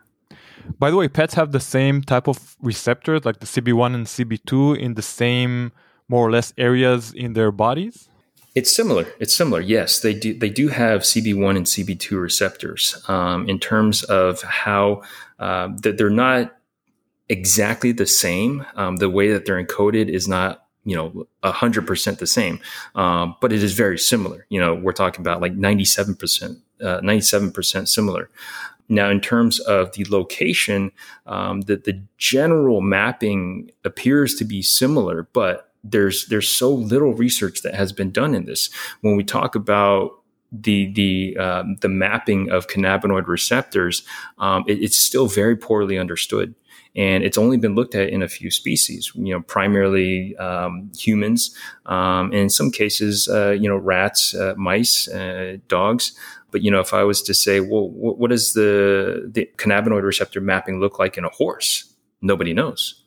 By 0.80 0.90
the 0.90 0.98
way, 0.98 1.08
pets 1.08 1.36
have 1.36 1.52
the 1.52 1.60
same 1.60 2.02
type 2.02 2.28
of 2.28 2.56
receptors, 2.62 3.24
like 3.24 3.40
the 3.40 3.46
CB1 3.46 3.94
and 3.94 4.06
CB2, 4.06 4.78
in 4.80 4.96
the 4.96 5.02
same 5.02 5.72
more 6.08 6.28
or 6.28 6.32
less 6.32 6.54
areas 6.58 7.14
in 7.14 7.34
their 7.34 7.52
bodies. 7.52 8.10
It's 8.56 8.74
similar. 8.74 9.06
It's 9.20 9.36
similar. 9.36 9.60
Yes, 9.60 10.00
they 10.00 10.14
do. 10.14 10.34
They 10.34 10.50
do 10.50 10.70
have 10.70 11.02
CB1 11.02 11.58
and 11.58 11.66
CB2 11.66 12.22
receptors. 12.22 13.04
Um, 13.08 13.48
in 13.50 13.60
terms 13.60 14.04
of 14.04 14.42
how 14.42 15.04
uh, 15.40 15.70
that 15.82 15.98
they're 15.98 16.10
not 16.10 16.56
exactly 17.28 17.92
the 17.92 18.06
same. 18.06 18.66
Um, 18.76 18.98
the 18.98 19.10
way 19.10 19.32
that 19.32 19.46
they're 19.46 19.64
encoded 19.64 20.10
is 20.10 20.28
not 20.28 20.62
you 20.86 20.96
know, 20.96 21.28
hundred 21.44 21.88
percent 21.88 22.20
the 22.20 22.28
same, 22.28 22.60
um, 22.94 23.36
but 23.42 23.52
it 23.52 23.64
is 23.64 23.74
very 23.74 23.98
similar. 23.98 24.46
You 24.50 24.60
know, 24.60 24.76
we're 24.76 24.94
talking 24.94 25.22
about 25.22 25.42
like 25.42 25.54
ninety-seven 25.54 26.16
percent, 26.16 26.60
uh, 26.80 27.00
ninety-seven 27.02 27.52
percent 27.52 27.90
similar. 27.90 28.30
Now, 28.88 29.10
in 29.10 29.20
terms 29.22 29.60
of 29.60 29.94
the 29.94 30.06
location, 30.10 30.92
um, 31.26 31.62
the, 31.62 31.78
the 31.78 32.02
general 32.18 32.82
mapping 32.82 33.72
appears 33.84 34.36
to 34.36 34.46
be 34.46 34.62
similar, 34.62 35.28
but 35.34 35.72
there's 35.84 36.28
there's 36.28 36.50
so 36.50 36.74
little 36.74 37.14
research 37.14 37.62
that 37.62 37.76
has 37.76 37.92
been 37.92 38.12
done 38.12 38.34
in 38.36 38.46
this. 38.46 38.70
When 39.02 39.16
we 39.16 39.24
talk 39.24 39.56
about 39.56 40.20
the 40.52 40.92
the 40.94 41.38
um, 41.38 41.78
the 41.82 41.90
mapping 41.90 42.50
of 42.50 42.68
cannabinoid 42.68 43.28
receptors, 43.28 44.04
um, 44.38 44.64
it, 44.68 44.82
it's 44.82 44.98
still 44.98 45.28
very 45.28 45.56
poorly 45.56 45.98
understood 45.98 46.56
and 46.96 47.24
it's 47.24 47.38
only 47.38 47.58
been 47.58 47.76
looked 47.76 47.94
at 47.94 48.10
in 48.10 48.24
a 48.24 48.28
few 48.28 48.50
species. 48.50 49.12
You 49.16 49.34
know, 49.34 49.42
primarily 49.42 50.36
um, 50.38 50.92
humans, 50.98 51.56
um, 51.86 52.28
and 52.32 52.36
in 52.36 52.50
some 52.50 52.72
cases, 52.72 53.28
uh, 53.28 53.52
you 53.52 53.68
know, 53.68 53.76
rats, 53.76 54.34
uh, 54.34 54.54
mice, 54.58 55.08
uh, 55.08 55.58
dogs. 55.68 56.14
But 56.56 56.62
you 56.62 56.72
know, 56.72 56.80
if 56.80 56.94
I 56.94 57.04
was 57.04 57.22
to 57.24 57.34
say, 57.34 57.60
well, 57.60 57.90
what, 57.90 58.30
does 58.30 58.54
the 58.54 59.30
the 59.30 59.50
cannabinoid 59.58 60.04
receptor 60.04 60.40
mapping 60.40 60.80
look 60.80 61.00
like 61.00 61.18
in 61.18 61.26
a 61.26 61.30
horse? 61.30 61.94
Nobody 62.22 62.54
knows. 62.54 63.04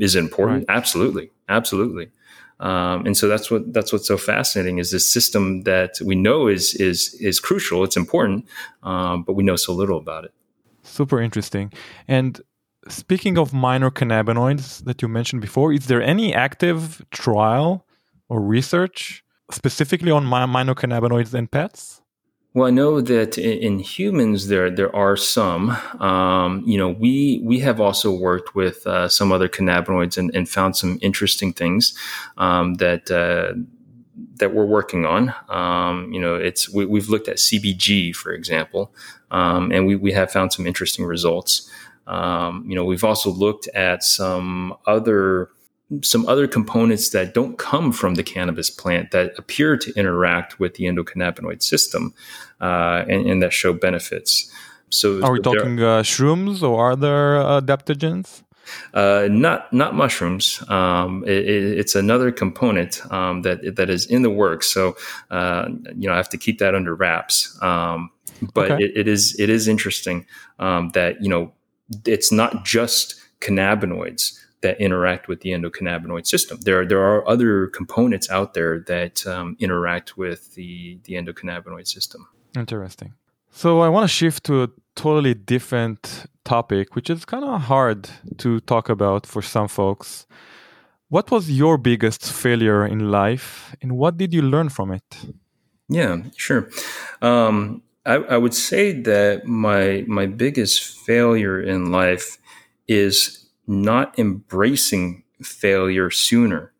Is 0.00 0.16
it 0.16 0.18
important? 0.18 0.64
Right. 0.66 0.76
Absolutely, 0.76 1.30
absolutely. 1.48 2.10
Um, 2.58 3.06
and 3.06 3.16
so 3.16 3.28
that's 3.28 3.48
what 3.48 3.72
that's 3.72 3.92
what's 3.92 4.08
so 4.08 4.16
fascinating 4.16 4.78
is 4.78 4.90
this 4.90 5.06
system 5.06 5.62
that 5.62 6.00
we 6.04 6.16
know 6.16 6.48
is 6.48 6.74
is 6.74 7.14
is 7.20 7.38
crucial. 7.38 7.84
It's 7.84 7.96
important, 7.96 8.44
um, 8.82 9.22
but 9.22 9.34
we 9.34 9.44
know 9.44 9.54
so 9.54 9.72
little 9.72 9.98
about 9.98 10.24
it. 10.24 10.34
Super 10.82 11.20
interesting. 11.20 11.72
And 12.08 12.40
speaking 12.88 13.38
of 13.38 13.54
minor 13.54 13.92
cannabinoids 13.92 14.82
that 14.82 15.00
you 15.00 15.06
mentioned 15.06 15.42
before, 15.42 15.72
is 15.72 15.86
there 15.86 16.02
any 16.02 16.34
active 16.34 17.06
trial 17.12 17.86
or 18.28 18.40
research 18.40 19.22
specifically 19.52 20.10
on 20.10 20.24
minor 20.24 20.74
cannabinoids 20.74 21.32
in 21.32 21.46
pets? 21.46 21.99
Well, 22.52 22.66
I 22.66 22.70
know 22.70 23.00
that 23.00 23.38
in 23.38 23.78
humans 23.78 24.48
there 24.48 24.70
there 24.70 24.94
are 24.94 25.16
some. 25.16 25.70
Um, 26.00 26.64
you 26.66 26.78
know, 26.78 26.88
we 26.88 27.40
we 27.44 27.60
have 27.60 27.80
also 27.80 28.12
worked 28.12 28.56
with 28.56 28.84
uh, 28.88 29.08
some 29.08 29.30
other 29.30 29.48
cannabinoids 29.48 30.18
and, 30.18 30.34
and, 30.34 30.48
found 30.48 30.76
some 30.76 30.98
interesting 31.00 31.52
things 31.52 31.96
um, 32.38 32.74
that 32.74 33.08
uh, 33.08 33.54
that 34.40 34.52
we're 34.52 34.66
working 34.66 35.06
on. 35.06 35.32
Um, 35.48 36.12
you 36.12 36.20
know, 36.20 36.34
it's 36.34 36.68
we, 36.68 36.98
have 36.98 37.08
looked 37.08 37.28
at 37.28 37.36
CBG, 37.36 38.16
for 38.16 38.32
example, 38.32 38.92
um, 39.30 39.70
and 39.70 39.86
we 39.86 39.94
we 39.94 40.10
have 40.10 40.32
found 40.32 40.52
some 40.52 40.66
interesting 40.66 41.04
results. 41.04 41.70
Um, 42.08 42.64
you 42.66 42.74
know, 42.74 42.84
we've 42.84 43.04
also 43.04 43.30
looked 43.30 43.68
at 43.68 44.02
some 44.02 44.74
other 44.88 45.50
some 46.02 46.26
other 46.26 46.46
components 46.46 47.10
that 47.10 47.34
don't 47.34 47.58
come 47.58 47.92
from 47.92 48.14
the 48.14 48.22
cannabis 48.22 48.70
plant 48.70 49.10
that 49.10 49.32
appear 49.36 49.76
to 49.76 49.92
interact 49.94 50.60
with 50.60 50.74
the 50.74 50.84
endocannabinoid 50.84 51.62
system 51.62 52.14
uh, 52.60 53.04
and, 53.08 53.26
and, 53.26 53.42
that 53.42 53.52
show 53.52 53.72
benefits. 53.72 54.50
So, 54.90 55.22
are 55.22 55.32
we 55.32 55.40
talking 55.40 55.80
uh, 55.80 56.02
shrooms 56.02 56.62
or 56.62 56.92
other 56.92 57.36
adaptogens? 57.36 58.42
Uh, 58.94 59.28
not 59.30 59.72
not 59.72 59.94
mushrooms. 59.94 60.62
Um, 60.68 61.24
it, 61.26 61.48
it, 61.48 61.78
it's 61.78 61.94
another 61.94 62.30
component 62.30 63.00
um, 63.12 63.42
that 63.42 63.76
that 63.76 63.90
is 63.90 64.06
in 64.06 64.22
the 64.22 64.30
works. 64.30 64.72
So 64.72 64.96
uh, 65.30 65.68
you 65.96 66.08
know, 66.08 66.12
I 66.12 66.16
have 66.16 66.28
to 66.30 66.38
keep 66.38 66.58
that 66.58 66.74
under 66.74 66.94
wraps. 66.94 67.58
Um, 67.62 68.10
but 68.54 68.70
okay. 68.70 68.84
it, 68.84 68.92
it 68.96 69.08
is 69.08 69.36
it 69.38 69.50
is 69.50 69.68
interesting 69.68 70.26
um, 70.58 70.90
that 70.90 71.22
you 71.22 71.28
know 71.28 71.52
it's 72.04 72.30
not 72.30 72.64
just 72.64 73.20
cannabinoids 73.40 74.39
that 74.62 74.80
interact 74.80 75.28
with 75.28 75.40
the 75.40 75.50
endocannabinoid 75.50 76.26
system. 76.26 76.58
There, 76.62 76.86
there 76.86 77.02
are 77.02 77.26
other 77.28 77.66
components 77.68 78.30
out 78.30 78.54
there 78.54 78.80
that 78.80 79.26
um, 79.26 79.56
interact 79.58 80.16
with 80.16 80.54
the, 80.54 80.98
the 81.04 81.14
endocannabinoid 81.14 81.88
system. 81.88 82.28
Interesting. 82.56 83.14
So 83.50 83.80
I 83.80 83.88
want 83.88 84.04
to 84.04 84.08
shift 84.08 84.44
to 84.44 84.64
a 84.64 84.68
totally 84.94 85.34
different 85.34 86.26
topic, 86.44 86.94
which 86.94 87.10
is 87.10 87.24
kind 87.24 87.44
of 87.44 87.62
hard 87.62 88.08
to 88.38 88.60
talk 88.60 88.88
about 88.88 89.26
for 89.26 89.42
some 89.42 89.68
folks. 89.68 90.26
What 91.08 91.30
was 91.30 91.50
your 91.50 91.76
biggest 91.76 92.32
failure 92.32 92.86
in 92.86 93.10
life, 93.10 93.74
and 93.82 93.96
what 93.96 94.16
did 94.16 94.32
you 94.32 94.42
learn 94.42 94.68
from 94.68 94.92
it? 94.92 95.02
Yeah, 95.88 96.18
sure. 96.36 96.70
Um, 97.20 97.82
I, 98.06 98.14
I 98.14 98.36
would 98.36 98.54
say 98.54 98.92
that 98.92 99.46
my 99.46 100.04
my 100.06 100.26
biggest 100.26 100.82
failure 101.06 101.60
in 101.60 101.90
life 101.90 102.38
is 102.86 103.39
not 103.66 104.18
embracing 104.18 105.24
failure 105.42 106.10
sooner. 106.10 106.72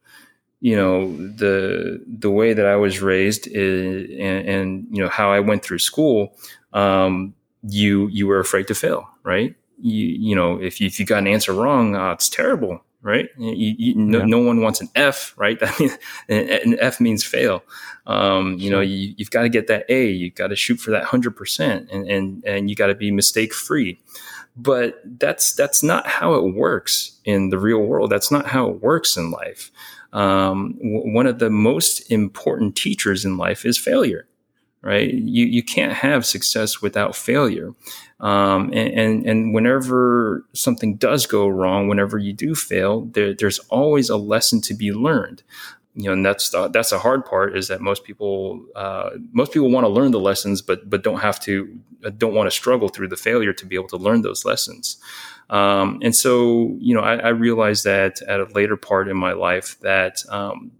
You 0.61 0.77
know 0.77 1.17
the 1.17 2.05
the 2.07 2.31
way 2.31 2.53
that 2.53 2.67
I 2.67 2.77
was 2.77 3.01
raised 3.01 3.47
is, 3.47 4.11
and, 4.11 4.49
and 4.49 4.87
you 4.91 5.03
know 5.03 5.09
how 5.09 5.33
I 5.33 5.41
went 5.41 5.65
through 5.65 5.79
school. 5.79 6.37
Um, 6.75 7.35
you 7.63 8.09
you 8.09 8.27
were 8.27 8.41
afraid 8.41 8.67
to 8.69 8.75
fail, 8.75 9.09
right? 9.23 9.55
You 9.81 10.07
you 10.07 10.37
know 10.37 10.61
if 10.61 10.81
you, 10.81 10.87
if 10.87 11.01
you 11.01 11.07
got 11.07 11.21
an 11.21 11.29
answer 11.29 11.55
wrong, 11.55 11.97
uh, 11.97 12.13
it's 12.13 12.29
terrible 12.29 12.83
right? 13.03 13.29
You, 13.39 13.75
you, 13.79 13.95
no, 13.95 14.19
yeah. 14.19 14.25
no, 14.25 14.39
one 14.39 14.61
wants 14.61 14.81
an 14.81 14.89
F, 14.95 15.35
right? 15.37 15.59
That 15.61 15.79
means 15.79 15.99
an 16.29 16.79
F 16.79 17.01
means 17.01 17.25
fail. 17.25 17.63
Um, 18.07 18.55
you 18.55 18.69
sure. 18.69 18.71
know, 18.71 18.81
you, 18.81 19.15
have 19.19 19.31
got 19.31 19.43
to 19.43 19.49
get 19.49 19.67
that 19.69 19.87
A. 19.89 20.07
You've 20.07 20.35
got 20.35 20.49
to 20.49 20.57
shoot 20.57 20.77
for 20.77 20.91
that 20.91 21.05
hundred 21.05 21.37
percent, 21.37 21.89
and 21.91 22.09
and 22.09 22.45
and 22.45 22.71
you 22.71 22.77
got 22.77 22.89
to 22.89 22.95
be 22.95 23.11
mistake 23.11 23.53
free. 23.53 24.01
But 24.57 25.01
that's 25.05 25.55
that's 25.55 25.83
not 25.83 26.07
how 26.07 26.35
it 26.35 26.55
works 26.55 27.19
in 27.25 27.51
the 27.51 27.59
real 27.59 27.81
world. 27.81 28.11
That's 28.11 28.31
not 28.31 28.47
how 28.47 28.69
it 28.69 28.83
works 28.83 29.17
in 29.17 29.31
life. 29.31 29.71
Um, 30.13 30.73
w- 30.79 31.15
one 31.15 31.27
of 31.27 31.39
the 31.39 31.51
most 31.51 32.11
important 32.11 32.77
teachers 32.77 33.25
in 33.25 33.37
life 33.37 33.65
is 33.65 33.79
failure 33.79 34.27
right? 34.83 35.13
You 35.13 35.47
you 35.47 35.63
can't 35.63 35.93
have 35.93 36.25
success 36.25 36.81
without 36.81 37.15
failure. 37.17 37.75
Um, 38.21 38.65
and, 38.75 38.93
and, 38.93 39.27
and 39.27 39.55
whenever 39.55 40.45
something 40.53 40.97
does 40.97 41.27
go 41.27 41.49
wrong, 41.49 41.89
whenever 41.89 42.19
you 42.19 42.35
do 42.35 42.55
fail, 42.55 43.07
there, 43.07 43.33
there's 43.33 43.59
always 43.71 44.11
a 44.11 44.17
lesson 44.19 44.61
to 44.63 44.75
be 44.75 44.93
learned. 44.93 45.43
You 45.95 46.05
know, 46.05 46.13
and 46.13 46.27
that's 46.27 46.51
the, 46.51 46.69
that's 46.69 46.91
the 46.91 46.99
hard 46.99 47.25
part 47.25 47.57
is 47.57 47.69
that 47.69 47.81
most 47.81 48.05
people 48.05 48.65
uh, 48.77 49.11
most 49.33 49.53
people 49.53 49.71
want 49.71 49.85
to 49.85 49.89
learn 49.89 50.13
the 50.13 50.21
lessons, 50.21 50.63
but 50.63 50.89
but 50.89 51.03
don't 51.03 51.21
have 51.21 51.41
to 51.41 51.79
don't 52.17 52.35
want 52.35 52.47
to 52.47 52.57
struggle 52.57 52.89
through 52.89 53.09
the 53.09 53.17
failure 53.17 53.53
to 53.53 53.67
be 53.67 53.75
able 53.75 53.89
to 53.89 53.97
learn 53.97 54.23
those 54.23 54.45
lessons. 54.45 54.97
Um, 55.51 55.99
and 56.03 56.15
so, 56.15 56.77
you 56.79 56.95
know, 56.95 57.01
I, 57.01 57.17
I, 57.17 57.29
realized 57.31 57.83
that 57.83 58.23
at 58.23 58.39
a 58.39 58.45
later 58.55 58.77
part 58.77 59.09
in 59.09 59.17
my 59.17 59.33
life 59.33 59.77
that 59.81 60.23
um, 60.29 60.71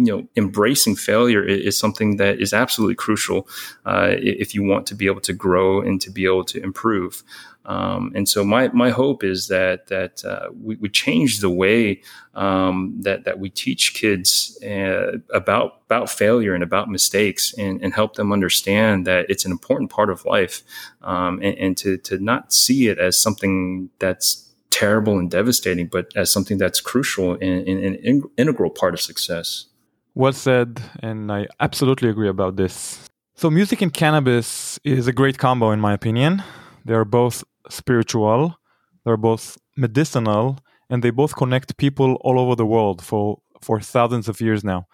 you 0.00 0.06
know, 0.06 0.26
embracing 0.34 0.96
failure 0.96 1.44
is, 1.44 1.78
something 1.78 2.16
that 2.16 2.40
is 2.40 2.54
absolutely 2.54 2.94
crucial 2.94 3.46
uh, 3.84 4.12
if 4.12 4.54
you 4.54 4.62
want 4.62 4.86
to 4.86 4.94
be 4.94 5.06
able 5.06 5.20
to 5.20 5.34
grow 5.34 5.82
and 5.82 6.00
to 6.00 6.10
be 6.10 6.24
able 6.24 6.44
to 6.44 6.62
improve. 6.62 7.22
Um, 7.66 8.10
and 8.14 8.26
so 8.26 8.42
my, 8.42 8.68
my 8.68 8.88
hope 8.88 9.22
is 9.22 9.48
that 9.48 9.88
that 9.88 10.24
uh, 10.24 10.48
we, 10.58 10.76
we 10.76 10.88
change 10.88 11.40
the 11.40 11.50
way 11.50 12.00
um, 12.34 12.96
that 13.02 13.24
that 13.24 13.38
we 13.38 13.50
teach 13.50 13.92
kids 13.92 14.58
uh, 14.64 15.18
about 15.34 15.82
about 15.84 16.08
failure 16.08 16.54
and 16.54 16.64
about 16.64 16.88
mistakes 16.88 17.52
and, 17.58 17.82
and 17.82 17.92
help 17.92 18.14
them 18.14 18.32
understand 18.32 19.06
that 19.06 19.26
it's 19.28 19.44
an 19.44 19.52
important 19.52 19.90
part 19.90 20.08
of 20.08 20.24
life 20.24 20.62
um, 21.02 21.40
and, 21.42 21.58
and 21.58 21.76
to 21.76 21.98
to 21.98 22.18
not 22.18 22.54
see 22.54 22.88
it 22.88 22.98
as 22.98 23.20
something 23.20 23.90
that's 23.98 24.50
terrible 24.70 25.18
and 25.18 25.30
devastating, 25.30 25.86
but 25.86 26.06
as 26.16 26.32
something 26.32 26.56
that's 26.56 26.80
crucial 26.80 27.32
and 27.34 27.68
an 27.68 28.24
integral 28.38 28.70
part 28.70 28.94
of 28.94 29.00
success. 29.00 29.66
Well 30.14 30.32
said, 30.32 30.82
and 31.02 31.30
I 31.30 31.46
absolutely 31.60 32.08
agree 32.08 32.28
about 32.28 32.56
this. 32.56 33.08
So, 33.36 33.48
music 33.48 33.80
and 33.80 33.92
cannabis 33.92 34.78
is 34.84 35.06
a 35.06 35.12
great 35.12 35.38
combo, 35.38 35.70
in 35.70 35.80
my 35.80 35.94
opinion. 35.94 36.42
They 36.84 36.94
are 36.94 37.04
both 37.04 37.44
spiritual, 37.68 38.58
they're 39.04 39.16
both 39.16 39.56
medicinal, 39.76 40.58
and 40.90 41.02
they 41.02 41.10
both 41.10 41.36
connect 41.36 41.76
people 41.76 42.14
all 42.22 42.38
over 42.38 42.56
the 42.56 42.66
world 42.66 43.02
for, 43.02 43.40
for 43.60 43.80
thousands 43.80 44.28
of 44.28 44.40
years 44.40 44.64
now. 44.64 44.86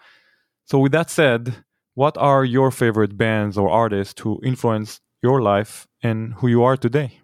So, 0.65 0.79
with 0.79 0.91
that 0.91 1.09
said, 1.09 1.63
what 1.95 2.15
are 2.17 2.45
your 2.45 2.69
favorite 2.69 3.17
bands 3.17 3.57
or 3.57 3.69
artists 3.69 4.21
who 4.21 4.39
influence 4.43 5.01
your 5.23 5.41
life 5.41 5.87
and 6.03 6.35
who 6.35 6.47
you 6.47 6.63
are 6.63 6.77
today? 6.77 7.19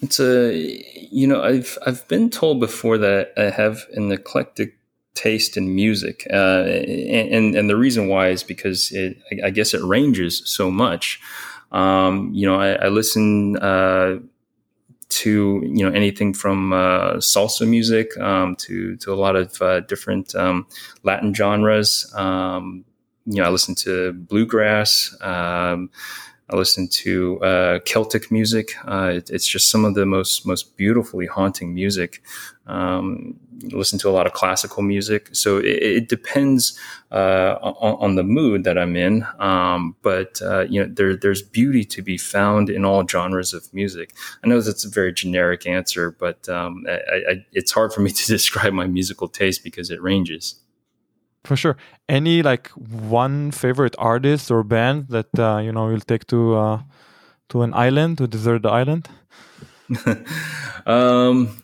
It's 0.00 0.20
a, 0.20 0.54
you 1.10 1.26
know, 1.26 1.42
I've 1.42 1.76
I've 1.84 2.06
been 2.08 2.30
told 2.30 2.60
before 2.60 2.98
that 2.98 3.32
I 3.36 3.50
have 3.50 3.86
an 3.94 4.12
eclectic 4.12 4.78
taste 5.14 5.56
in 5.56 5.74
music, 5.74 6.26
uh, 6.32 6.64
and 6.64 7.54
and 7.54 7.70
the 7.70 7.76
reason 7.76 8.08
why 8.08 8.28
is 8.28 8.42
because 8.42 8.90
it, 8.92 9.16
I 9.44 9.50
guess 9.50 9.74
it 9.74 9.82
ranges 9.82 10.42
so 10.44 10.70
much. 10.70 11.20
Um, 11.72 12.30
you 12.32 12.46
know, 12.46 12.60
I, 12.60 12.72
I 12.72 12.88
listen 12.88 13.56
uh, 13.56 14.18
to 15.08 15.62
you 15.64 15.84
know 15.84 15.90
anything 15.90 16.34
from 16.34 16.72
uh, 16.72 17.14
salsa 17.14 17.68
music 17.68 18.16
um, 18.18 18.56
to 18.56 18.96
to 18.96 19.12
a 19.12 19.16
lot 19.16 19.36
of 19.36 19.60
uh, 19.62 19.80
different 19.80 20.34
um, 20.34 20.66
Latin 21.02 21.32
genres. 21.32 22.12
Um, 22.14 22.84
you 23.26 23.40
know, 23.40 23.44
I 23.44 23.50
listen 23.50 23.74
to 23.76 24.12
bluegrass. 24.12 25.16
I 26.50 26.56
listen 26.56 26.88
to 26.88 27.40
uh, 27.40 27.78
Celtic 27.80 28.30
music. 28.30 28.74
Uh, 28.86 29.12
it, 29.14 29.30
it's 29.30 29.46
just 29.46 29.70
some 29.70 29.84
of 29.84 29.94
the 29.94 30.04
most 30.04 30.46
most 30.46 30.76
beautifully 30.76 31.26
haunting 31.26 31.74
music. 31.74 32.22
Um, 32.66 33.38
listen 33.72 33.98
to 34.00 34.08
a 34.08 34.12
lot 34.12 34.26
of 34.26 34.32
classical 34.32 34.82
music. 34.82 35.28
So 35.32 35.58
it, 35.58 35.82
it 35.82 36.08
depends 36.08 36.78
uh, 37.10 37.56
on, 37.62 37.96
on, 38.00 38.14
the 38.16 38.22
mood 38.22 38.64
that 38.64 38.76
I'm 38.78 38.96
in. 38.96 39.26
Um, 39.38 39.96
but 40.02 40.40
uh, 40.42 40.66
you 40.68 40.82
know, 40.82 40.92
there 40.92 41.16
there's 41.16 41.42
beauty 41.42 41.84
to 41.84 42.02
be 42.02 42.18
found 42.18 42.68
in 42.68 42.84
all 42.84 43.06
genres 43.06 43.54
of 43.54 43.72
music. 43.72 44.14
I 44.42 44.48
know 44.48 44.60
that's 44.60 44.84
a 44.84 44.90
very 44.90 45.12
generic 45.12 45.66
answer, 45.66 46.10
but 46.10 46.48
um, 46.48 46.84
I, 46.88 46.92
I, 46.92 47.46
it's 47.52 47.72
hard 47.72 47.92
for 47.92 48.00
me 48.00 48.10
to 48.10 48.26
describe 48.26 48.72
my 48.72 48.86
musical 48.86 49.28
taste 49.28 49.64
because 49.64 49.90
it 49.90 50.02
ranges. 50.02 50.56
For 51.44 51.56
sure. 51.56 51.76
Any 52.08 52.42
like 52.42 52.68
one 52.70 53.50
favorite 53.50 53.94
artist 53.98 54.50
or 54.50 54.62
band 54.62 55.08
that 55.08 55.38
uh, 55.38 55.58
you 55.58 55.72
know 55.72 55.90
you'll 55.90 56.00
take 56.00 56.26
to 56.28 56.54
uh, 56.56 56.80
to 57.50 57.62
an 57.62 57.74
island 57.74 58.18
to 58.18 58.26
desert 58.26 58.62
the 58.62 58.70
island? 58.70 59.08
um, 60.86 61.62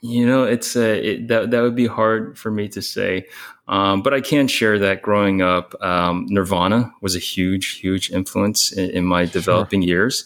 you 0.00 0.26
know, 0.26 0.44
it's 0.44 0.76
uh, 0.76 0.98
it, 1.02 1.28
that 1.28 1.50
that 1.50 1.60
would 1.60 1.76
be 1.76 1.86
hard 1.86 2.38
for 2.38 2.50
me 2.50 2.68
to 2.68 2.80
say, 2.80 3.26
um, 3.68 4.02
but 4.02 4.14
I 4.14 4.22
can 4.22 4.48
share 4.48 4.78
that 4.78 5.02
growing 5.02 5.42
up, 5.42 5.74
um, 5.82 6.26
Nirvana 6.30 6.92
was 7.02 7.14
a 7.14 7.18
huge, 7.18 7.78
huge 7.78 8.10
influence 8.10 8.72
in, 8.72 8.90
in 8.90 9.04
my 9.04 9.26
developing 9.26 9.82
sure. 9.82 9.88
years, 9.88 10.24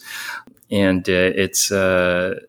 and 0.71 1.07
uh, 1.09 1.31
it's 1.35 1.71
uh, 1.71 2.39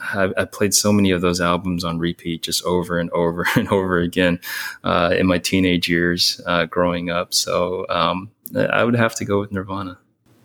I, 0.00 0.30
I, 0.36 0.44
played 0.44 0.74
so 0.74 0.92
many 0.92 1.10
of 1.10 1.20
those 1.20 1.40
albums 1.40 1.84
on 1.84 1.98
repeat 1.98 2.42
just 2.42 2.64
over 2.64 2.98
and 2.98 3.10
over 3.10 3.46
and 3.56 3.68
over 3.68 3.98
again 3.98 4.40
uh, 4.84 5.14
in 5.16 5.26
my 5.26 5.38
teenage 5.38 5.88
years 5.88 6.40
uh, 6.46 6.66
growing 6.66 7.10
up. 7.10 7.34
So 7.34 7.86
um, 7.88 8.30
I 8.54 8.84
would 8.84 8.96
have 8.96 9.14
to 9.16 9.24
go 9.24 9.40
with 9.40 9.52
Nirvana. 9.52 9.98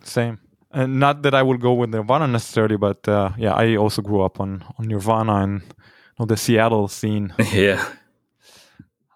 Same. 0.04 0.40
And 0.72 1.00
not 1.00 1.22
that 1.22 1.34
I 1.34 1.42
will 1.42 1.58
go 1.58 1.74
with 1.74 1.90
Nirvana 1.90 2.28
necessarily, 2.28 2.76
but 2.76 3.08
uh, 3.08 3.32
yeah, 3.38 3.54
I 3.54 3.78
also 3.78 4.02
grew 4.02 4.22
up 4.22 4.40
on, 4.40 4.64
on 4.78 4.88
Nirvana 4.88 5.36
and 5.36 5.62
you 6.20 6.28
the 6.28 6.38
Seattle 6.38 6.88
scene. 6.88 7.34
yeah. 7.52 7.86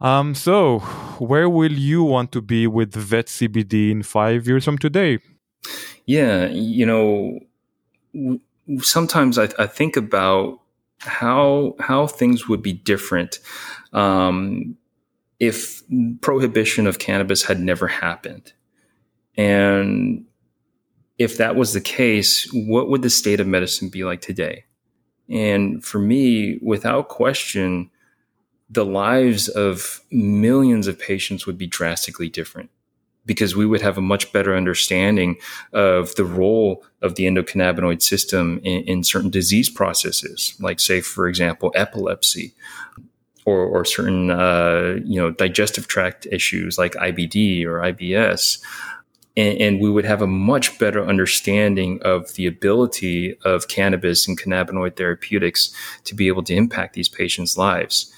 Um, 0.02 0.34
so, 0.34 0.80
where 1.20 1.50
will 1.50 1.74
you 1.74 2.04
want 2.04 2.32
to 2.32 2.42
be 2.42 2.68
with 2.68 2.94
Vet 2.94 3.28
CBD 3.28 3.92
in 3.92 4.04
five 4.04 4.48
years 4.48 4.64
from 4.64 4.78
today? 4.78 5.20
Yeah, 6.06 6.48
you 6.48 6.86
know, 6.86 7.40
sometimes 8.78 9.38
I, 9.38 9.50
I, 9.58 9.68
think 9.68 9.98
about 9.98 10.60
how 11.00 11.76
how 11.80 12.08
things 12.08 12.48
would 12.48 12.62
be 12.62 12.74
different 12.74 13.40
um, 13.94 14.78
if 15.40 15.82
prohibition 16.22 16.88
of 16.88 17.00
cannabis 17.00 17.44
had 17.44 17.60
never 17.60 17.88
happened, 17.88 18.54
and 19.38 20.26
if 21.18 21.38
that 21.38 21.56
was 21.56 21.74
the 21.74 21.82
case, 21.82 22.50
what 22.54 22.90
would 22.90 23.02
the 23.02 23.10
state 23.10 23.40
of 23.40 23.48
medicine 23.48 23.90
be 23.90 24.04
like 24.04 24.22
today? 24.22 24.66
And 25.30 25.84
for 25.84 26.00
me, 26.00 26.60
without 26.62 27.10
question, 27.10 27.92
the 28.70 28.86
lives 28.86 29.48
of 29.48 30.02
millions 30.12 30.88
of 30.88 30.98
patients 30.98 31.46
would 31.46 31.58
be 31.58 31.68
drastically 31.68 32.30
different 32.30 32.70
because 33.26 33.56
we 33.56 33.66
would 33.66 33.82
have 33.82 33.98
a 33.98 34.02
much 34.02 34.32
better 34.34 34.56
understanding 34.56 35.38
of 35.74 36.16
the 36.16 36.26
role 36.26 36.84
of 37.02 37.16
the 37.16 37.26
endocannabinoid 37.26 38.02
system 38.02 38.60
in, 38.64 38.84
in 38.84 39.04
certain 39.04 39.30
disease 39.30 39.70
processes, 39.70 40.56
like, 40.60 40.80
say, 40.80 41.02
for 41.02 41.28
example, 41.28 41.72
epilepsy. 41.76 42.54
Or, 43.46 43.66
or 43.66 43.84
certain 43.84 44.30
uh, 44.30 45.00
you 45.04 45.20
know 45.20 45.32
digestive 45.32 45.88
tract 45.88 46.28
issues 46.32 46.78
like 46.78 46.94
IBD 46.94 47.66
or 47.66 47.80
IBS, 47.80 48.60
and, 49.36 49.62
and, 49.62 49.80
we 49.80 49.90
would 49.90 50.06
have 50.06 50.22
a 50.22 50.28
much 50.28 50.78
better 50.78 51.04
understanding 51.04 52.00
of 52.04 52.34
the 52.34 52.46
ability 52.46 53.38
of 53.46 53.68
cannabis 53.68 54.28
and 54.28 54.40
cannabinoid 54.40 54.98
therapeutics 54.98 55.74
to 56.04 56.14
be 56.14 56.28
able 56.28 56.44
to 56.44 56.54
impact 56.54 56.94
these 56.94 57.10
patients' 57.10 57.58
lives. 57.58 58.12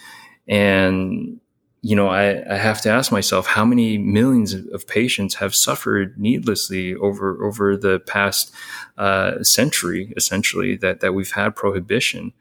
And 0.47 1.39
you 1.83 1.95
know, 1.95 2.09
I, 2.09 2.43
I 2.47 2.57
have 2.57 2.81
to 2.81 2.89
ask 2.89 3.11
myself 3.11 3.47
how 3.47 3.65
many 3.65 3.97
millions 3.97 4.53
of 4.53 4.87
patients 4.87 5.35
have 5.35 5.55
suffered 5.55 6.17
needlessly 6.17 6.93
over 6.95 7.43
over 7.43 7.75
the 7.75 7.99
past 7.99 8.53
uh, 8.97 9.41
century, 9.43 10.13
essentially 10.15 10.77
that 10.77 10.99
that 10.99 11.13
we've 11.13 11.31
had 11.31 11.55
prohibition. 11.55 12.33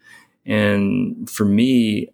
And 0.44 1.28
for 1.28 1.44
me, 1.46 2.12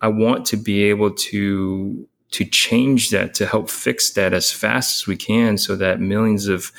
I 0.00 0.08
want 0.08 0.46
to 0.46 0.56
be 0.56 0.84
able 0.84 1.12
to 1.12 2.08
to 2.32 2.44
change 2.44 3.10
that 3.10 3.34
to 3.34 3.46
help 3.46 3.70
fix 3.70 4.10
that 4.14 4.32
as 4.32 4.50
fast 4.50 5.02
as 5.02 5.06
we 5.06 5.16
can, 5.16 5.58
so 5.58 5.76
that 5.76 6.00
millions 6.00 6.48
of 6.48 6.72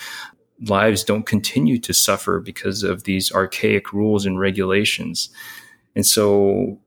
lives 0.67 1.05
don't 1.05 1.25
continue 1.25 1.77
to 1.79 1.93
suffer 1.93 2.41
because 2.41 2.83
of 2.83 3.03
these 3.03 3.31
archaic 3.31 3.93
rules 3.93 4.25
and 4.25 4.39
regulations. 4.39 5.29
And 5.95 6.05
so 6.05 6.79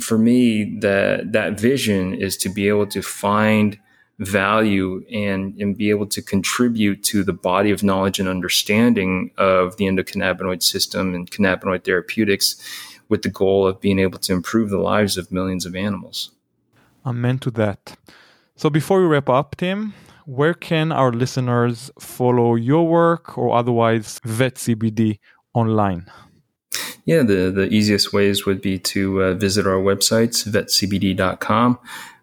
for 0.00 0.18
me, 0.18 0.78
that 0.80 1.32
that 1.32 1.58
vision 1.60 2.14
is 2.14 2.36
to 2.38 2.48
be 2.48 2.68
able 2.68 2.86
to 2.86 3.02
find 3.02 3.78
value 4.18 5.04
and 5.12 5.60
and 5.60 5.76
be 5.76 5.90
able 5.90 6.06
to 6.06 6.22
contribute 6.22 7.02
to 7.02 7.24
the 7.24 7.32
body 7.32 7.70
of 7.70 7.82
knowledge 7.82 8.20
and 8.20 8.28
understanding 8.28 9.30
of 9.36 9.76
the 9.76 9.86
endocannabinoid 9.86 10.62
system 10.62 11.14
and 11.14 11.30
cannabinoid 11.30 11.84
therapeutics 11.84 12.56
with 13.08 13.22
the 13.22 13.30
goal 13.30 13.66
of 13.66 13.80
being 13.80 13.98
able 13.98 14.18
to 14.18 14.32
improve 14.32 14.70
the 14.70 14.78
lives 14.78 15.18
of 15.18 15.32
millions 15.32 15.66
of 15.66 15.74
animals. 15.74 16.30
Amen 17.04 17.38
to 17.40 17.50
that. 17.50 17.96
So 18.54 18.70
before 18.70 19.00
we 19.00 19.06
wrap 19.06 19.28
up, 19.28 19.56
Tim, 19.56 19.92
where 20.24 20.54
can 20.54 20.92
our 20.92 21.12
listeners 21.12 21.90
follow 21.98 22.54
your 22.54 22.86
work 22.86 23.36
or 23.36 23.54
otherwise 23.56 24.20
vet 24.24 24.54
CBD 24.54 25.18
online? 25.52 26.06
Yeah, 27.04 27.22
the, 27.22 27.50
the 27.50 27.68
easiest 27.68 28.12
ways 28.12 28.46
would 28.46 28.60
be 28.60 28.78
to 28.78 29.22
uh, 29.22 29.34
visit 29.34 29.66
our 29.66 29.80
websites, 29.80 30.48
vetcbd.com 30.48 31.78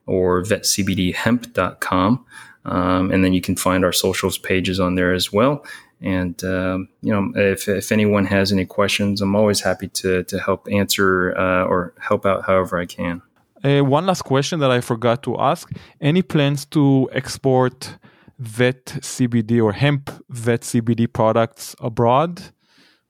or 0.06 0.42
vetcbdhemp.com. 0.44 2.26
Um, 2.66 3.12
and 3.12 3.24
then 3.24 3.34
you 3.34 3.42
can 3.42 3.56
find 3.56 3.86
our 3.86 3.94
socials 3.94 4.38
pages 4.38 4.80
on 4.80 4.96
there 4.96 5.14
as 5.14 5.32
well. 5.32 5.66
And, 6.02 6.42
um, 6.44 6.90
you 7.02 7.12
know, 7.12 7.32
if, 7.36 7.68
if 7.68 7.92
anyone 7.92 8.26
has 8.26 8.52
any 8.52 8.66
questions, 8.66 9.22
I'm 9.22 9.36
always 9.36 9.62
happy 9.62 9.88
to, 9.90 10.24
to 10.24 10.40
help 10.40 10.68
answer 10.72 11.38
uh, 11.38 11.66
or 11.66 11.94
help 12.00 12.26
out 12.26 12.46
however 12.46 12.80
I 12.80 12.86
can. 12.86 13.22
Uh, 13.64 13.82
one 13.82 14.06
last 14.06 14.22
question 14.22 14.60
that 14.62 14.72
I 14.72 14.82
forgot 14.82 15.24
to 15.24 15.38
ask. 15.40 15.70
Any 16.00 16.22
plans 16.22 16.66
to 16.68 17.10
export 17.12 17.98
vet 18.38 18.86
CBD 18.86 19.62
or 19.62 19.74
hemp 19.74 20.10
vet 20.30 20.62
CBD 20.62 21.12
products 21.12 21.76
abroad? 21.82 22.42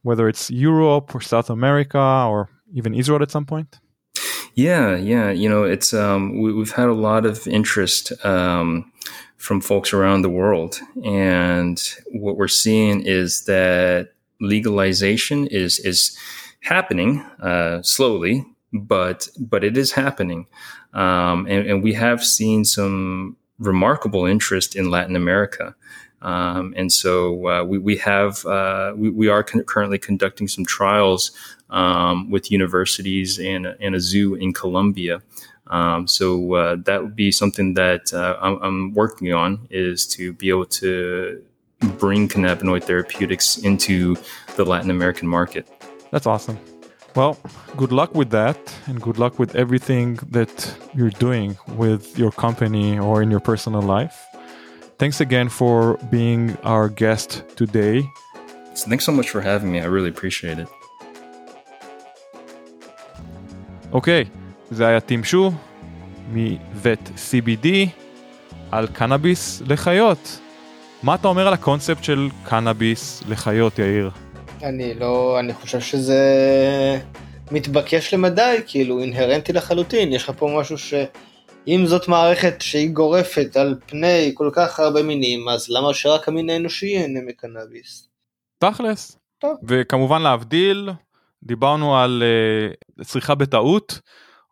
Whether 0.02 0.28
it's 0.28 0.50
Europe 0.50 1.14
or 1.14 1.22
South 1.22 1.50
America 1.50 2.00
or 2.00 2.50
even 2.74 2.94
Israel 2.94 3.22
at 3.22 3.32
some 3.32 3.46
point? 3.46 3.80
Yeah, 4.56 4.96
yeah. 4.96 5.30
You 5.32 5.48
know, 5.48 5.64
it's 5.64 5.94
um, 5.94 6.42
we, 6.42 6.58
have 6.60 6.72
had 6.72 6.90
a 6.90 6.94
lot 6.94 7.26
of 7.26 7.48
interest 7.48 8.12
um, 8.26 8.92
from 9.38 9.62
folks 9.62 9.94
around 9.94 10.22
the 10.22 10.30
world, 10.30 10.80
and 11.04 11.82
what 12.08 12.36
we're 12.38 12.48
seeing 12.48 13.02
is 13.02 13.46
that 13.46 14.10
legalization 14.42 15.48
is 15.48 15.80
is 15.80 16.18
happening 16.62 17.22
uh, 17.42 17.82
slowly, 17.84 18.46
but 18.74 19.30
but 19.40 19.64
it 19.64 19.78
is 19.78 19.94
happening, 19.94 20.48
um, 20.94 21.46
and, 21.48 21.68
and 21.68 21.84
we 21.84 21.94
have 21.94 22.24
seen 22.24 22.66
some 22.66 23.38
remarkable 23.60 24.26
interest 24.26 24.76
in 24.76 24.90
Latin 24.90 25.16
America. 25.16 25.76
Um, 26.22 26.74
and 26.76 26.92
so 26.92 27.48
uh, 27.48 27.64
we, 27.64 27.78
we 27.78 27.98
have 27.98 28.46
uh, 28.46 28.94
we, 28.96 29.10
we 29.10 29.28
are 29.30 29.44
con- 29.44 29.64
currently 29.64 29.98
conducting 29.98 30.48
some 30.48 30.66
trials 30.66 31.32
um, 31.70 32.30
with 32.30 32.52
universities 32.52 33.40
and, 33.40 33.66
and 33.66 33.96
a 33.96 34.00
zoo 34.00 34.36
in 34.36 34.54
Colombia. 34.54 35.22
Um, 35.68 36.08
so 36.08 36.54
uh, 36.56 36.78
that 36.86 37.04
would 37.04 37.16
be 37.16 37.32
something 37.32 37.76
that 37.76 38.12
uh, 38.12 38.38
I'm, 38.42 38.58
I'm, 38.62 38.94
working 38.96 39.32
on 39.34 39.68
is 39.70 40.08
to 40.08 40.34
be 40.34 40.50
able 40.50 40.66
to 40.66 41.44
bring 42.00 42.28
cannabinoid 42.28 42.84
therapeutics 42.84 43.58
into 43.60 44.18
the 44.56 44.66
Latin 44.66 44.90
American 44.90 45.28
market. 45.28 45.68
That's 46.10 46.26
awesome. 46.26 46.58
Well, 47.16 47.38
good 47.78 47.92
luck 47.92 48.16
with 48.16 48.32
that, 48.32 48.58
and 48.88 49.02
good 49.02 49.20
luck 49.20 49.38
with 49.38 49.56
everything 49.56 50.16
that 50.32 50.76
you're 50.96 51.10
doing 51.12 51.58
with 51.76 52.18
your 52.18 52.32
company 52.32 52.98
or 52.98 53.22
in 53.22 53.30
your 53.30 53.40
personal 53.40 53.82
life. 53.82 54.29
Thanks 55.00 55.22
again 55.22 55.48
for 55.48 55.98
being 56.12 56.58
our 56.74 56.90
guest 56.90 57.30
today. 57.56 57.98
Thanks 58.76 59.06
so 59.06 59.14
much 59.14 59.30
for 59.30 59.40
having 59.40 59.72
me. 59.72 59.80
I 59.80 59.86
really 59.86 60.10
appreciate 60.10 60.60
it. 60.60 60.68
אוקיי, 63.92 64.24
okay, 64.24 64.38
זה 64.72 64.88
היה 64.88 65.00
טים 65.00 65.24
שו 65.24 65.52
מבית 66.34 67.12
CBD 67.18 67.68
על 68.72 68.88
קנאביס 68.88 69.62
לחיות. 69.68 70.40
מה 71.04 71.16
אתה 71.16 71.28
אומר 71.28 71.48
על 71.48 71.54
הקונספט 71.54 72.04
של 72.04 72.30
קנאביס 72.44 73.24
לחיות, 73.30 73.80
יאיר? 73.80 74.10
אני 74.64 74.94
לא, 74.94 75.40
אני 75.40 75.54
חושב 75.54 75.80
שזה 75.80 76.20
מתבקש 77.52 78.14
למדי, 78.14 78.58
כאילו 78.68 79.00
אינהרנטי 79.00 79.54
לחלוטין, 79.54 80.14
יש 80.14 80.24
לך 80.24 80.32
פה 80.38 80.58
משהו 80.60 80.78
ש... 80.78 80.94
אם 81.68 81.86
זאת 81.86 82.08
מערכת 82.08 82.62
שהיא 82.62 82.90
גורפת 82.90 83.58
על 83.58 83.76
פני 83.86 84.32
כל 84.34 84.50
כך 84.54 84.80
הרבה 84.80 85.04
מינים, 85.04 85.50
אז 85.50 85.70
למה 85.70 85.94
שרק 85.94 86.28
המין 86.28 86.50
האנושי 86.50 86.86
ייהנה 86.86 87.20
מקנאביס? 87.26 88.10
תכלס. 88.60 89.20
טוב. 89.40 89.58
וכמובן 89.68 90.22
להבדיל, 90.22 90.90
דיברנו 91.44 91.98
על 91.98 92.24
uh, 93.00 93.04
צריכה 93.04 93.36
בטעות, 93.36 94.00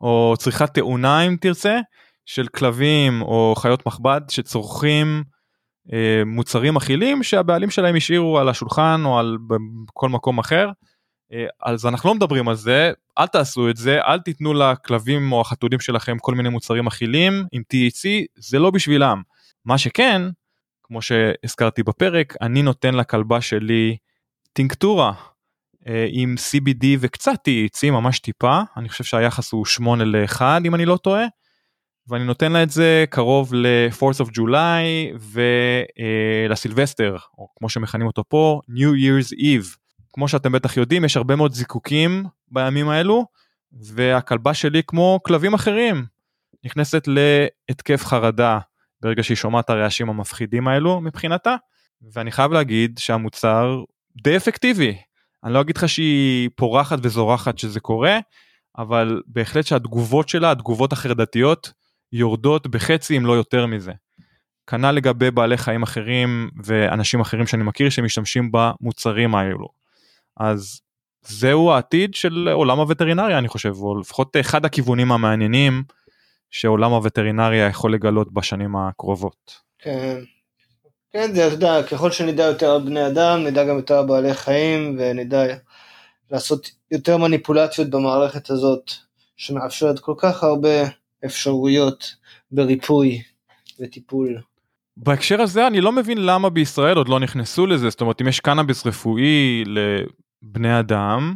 או 0.01 0.33
צריכה 0.37 0.67
תאונה 0.67 1.21
אם 1.21 1.35
תרצה, 1.41 1.79
של 2.25 2.47
כלבים 2.47 3.21
או 3.21 3.53
חיות 3.57 3.85
מחבד 3.85 4.21
שצורכים 4.29 5.23
uh, 5.87 5.91
מוצרים 6.25 6.75
אכילים 6.75 7.23
שהבעלים 7.23 7.69
שלהם 7.69 7.95
השאירו 7.95 8.39
על 8.39 8.49
השולחן 8.49 9.01
או 9.05 9.19
על 9.19 9.37
כל 9.93 10.09
מקום 10.09 10.39
אחר. 10.39 10.69
Uh, 11.31 11.35
אז 11.63 11.85
אנחנו 11.85 12.09
לא 12.09 12.15
מדברים 12.15 12.47
על 12.47 12.55
זה, 12.55 12.91
אל 13.17 13.27
תעשו 13.27 13.69
את 13.69 13.77
זה, 13.77 13.99
אל 14.01 14.19
תיתנו 14.19 14.53
לכלבים 14.53 15.31
או 15.31 15.41
החתולים 15.41 15.79
שלכם 15.79 16.17
כל 16.21 16.35
מיני 16.35 16.49
מוצרים 16.49 16.87
אכילים 16.87 17.45
עם 17.51 17.61
THC, 17.73 18.07
זה 18.35 18.59
לא 18.59 18.71
בשבילם. 18.71 19.21
מה 19.65 19.77
שכן, 19.77 20.21
כמו 20.83 21.01
שהזכרתי 21.01 21.83
בפרק, 21.83 22.35
אני 22.41 22.61
נותן 22.61 22.93
לכלבה 22.93 23.41
שלי 23.41 23.97
טינקטורה 24.53 25.13
אה, 25.87 26.07
עם 26.09 26.35
CBD 26.37 26.85
וקצת 26.99 27.47
THC, 27.47 27.91
ממש 27.91 28.19
טיפה, 28.19 28.61
אני 28.77 28.89
חושב 28.89 29.03
שהיחס 29.03 29.51
הוא 29.51 29.65
8 29.65 30.03
ל-1 30.03 30.41
אם 30.65 30.75
אני 30.75 30.85
לא 30.85 30.97
טועה, 30.97 31.25
ואני 32.07 32.23
נותן 32.23 32.51
לה 32.51 32.63
את 32.63 32.69
זה 32.69 33.05
קרוב 33.09 33.53
ל-4th 33.53 34.25
of 34.25 34.29
July 34.37 35.17
ולסילבסטר, 36.49 37.15
אה, 37.15 37.19
או 37.37 37.47
כמו 37.55 37.69
שמכנים 37.69 38.07
אותו 38.07 38.23
פה, 38.29 38.61
New 38.69 38.93
Year's 39.03 39.33
Eve. 39.39 39.86
כמו 40.17 40.27
שאתם 40.27 40.51
בטח 40.51 40.77
יודעים, 40.77 41.05
יש 41.05 41.17
הרבה 41.17 41.35
מאוד 41.35 41.53
זיקוקים 41.53 42.25
בימים 42.47 42.89
האלו, 42.89 43.25
והכלבה 43.71 44.53
שלי 44.53 44.81
כמו 44.87 45.19
כלבים 45.23 45.53
אחרים, 45.53 46.05
נכנסת 46.65 47.07
להתקף 47.07 48.05
חרדה 48.05 48.59
ברגע 49.01 49.23
שהיא 49.23 49.37
שומעת 49.37 49.65
את 49.65 49.69
הרעשים 49.69 50.09
המפחידים 50.09 50.67
האלו 50.67 51.01
מבחינתה, 51.01 51.55
ואני 52.13 52.31
חייב 52.31 52.51
להגיד 52.51 52.97
שהמוצר 52.97 53.83
די 54.23 54.37
אפקטיבי. 54.37 54.97
אני 55.43 55.53
לא 55.53 55.61
אגיד 55.61 55.77
לך 55.77 55.89
שהיא 55.89 56.49
פורחת 56.55 56.99
וזורחת 57.01 57.57
שזה 57.57 57.79
קורה, 57.79 58.19
אבל 58.77 59.21
בהחלט 59.27 59.65
שהתגובות 59.65 60.29
שלה, 60.29 60.51
התגובות 60.51 60.93
החרדתיות, 60.93 61.73
יורדות 62.13 62.67
בחצי 62.67 63.17
אם 63.17 63.25
לא 63.25 63.33
יותר 63.33 63.65
מזה. 63.65 63.91
כנ"ל 64.67 64.91
לגבי 64.91 65.31
בעלי 65.31 65.57
חיים 65.57 65.83
אחרים 65.83 66.49
ואנשים 66.63 67.19
אחרים 67.19 67.47
שאני 67.47 67.63
מכיר 67.63 67.89
שמשתמשים 67.89 68.51
במוצרים 68.51 69.35
האלו. 69.35 69.77
אז 70.39 70.81
זהו 71.21 71.71
העתיד 71.71 72.13
של 72.13 72.49
עולם 72.53 72.79
הווטרינריה 72.79 73.37
אני 73.37 73.47
חושב, 73.47 73.73
או 73.79 73.99
לפחות 73.99 74.35
אחד 74.39 74.65
הכיוונים 74.65 75.11
המעניינים 75.11 75.83
שעולם 76.51 76.91
הווטרינריה 76.91 77.67
יכול 77.67 77.93
לגלות 77.93 78.33
בשנים 78.33 78.75
הקרובות. 78.75 79.53
כן, 79.79 80.17
כן, 81.11 81.33
זה, 81.33 81.47
אתה 81.47 81.55
יודע, 81.55 81.83
ככל 81.83 82.11
שנדע 82.11 82.43
יותר 82.43 82.71
על 82.71 82.81
בני 82.81 83.07
אדם, 83.07 83.43
נדע 83.43 83.63
גם 83.63 83.77
יותר 83.77 83.99
על 83.99 84.05
בעלי 84.05 84.33
חיים, 84.33 84.95
ונדע 84.99 85.43
לעשות 86.31 86.71
יותר 86.91 87.17
מניפולציות 87.17 87.89
במערכת 87.89 88.49
הזאת, 88.49 88.91
שמאפשרת 89.37 89.99
כל 89.99 90.13
כך 90.17 90.43
הרבה 90.43 90.83
אפשרויות 91.25 92.15
בריפוי 92.51 93.21
וטיפול. 93.79 94.41
בהקשר 94.97 95.41
הזה 95.41 95.67
אני 95.67 95.81
לא 95.81 95.91
מבין 95.91 96.25
למה 96.25 96.49
בישראל 96.49 96.97
עוד 96.97 97.09
לא 97.09 97.19
נכנסו 97.19 97.67
לזה, 97.67 97.89
זאת 97.89 98.01
אומרת 98.01 98.21
אם 98.21 98.27
יש 98.27 98.39
קנאביס 98.39 98.87
רפואי 98.87 99.63
לבני 100.43 100.79
אדם, 100.79 101.35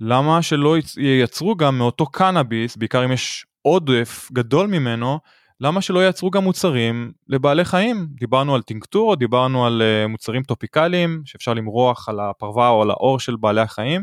למה 0.00 0.42
שלא 0.42 0.76
ייצרו 0.96 1.56
גם 1.56 1.78
מאותו 1.78 2.06
קנאביס, 2.06 2.76
בעיקר 2.76 3.04
אם 3.04 3.12
יש 3.12 3.46
עודף 3.62 4.28
גדול 4.32 4.66
ממנו, 4.66 5.18
למה 5.60 5.82
שלא 5.82 6.04
ייצרו 6.06 6.30
גם 6.30 6.44
מוצרים 6.44 7.12
לבעלי 7.28 7.64
חיים? 7.64 8.06
דיברנו 8.10 8.54
על 8.54 8.62
טינקטור, 8.62 9.16
דיברנו 9.16 9.66
על 9.66 9.82
uh, 9.82 10.08
מוצרים 10.08 10.42
טופיקליים 10.42 11.22
שאפשר 11.24 11.54
למרוח 11.54 12.08
על 12.08 12.20
הפרווה 12.20 12.68
או 12.68 12.82
על 12.82 12.90
האור 12.90 13.20
של 13.20 13.36
בעלי 13.36 13.60
החיים. 13.60 14.02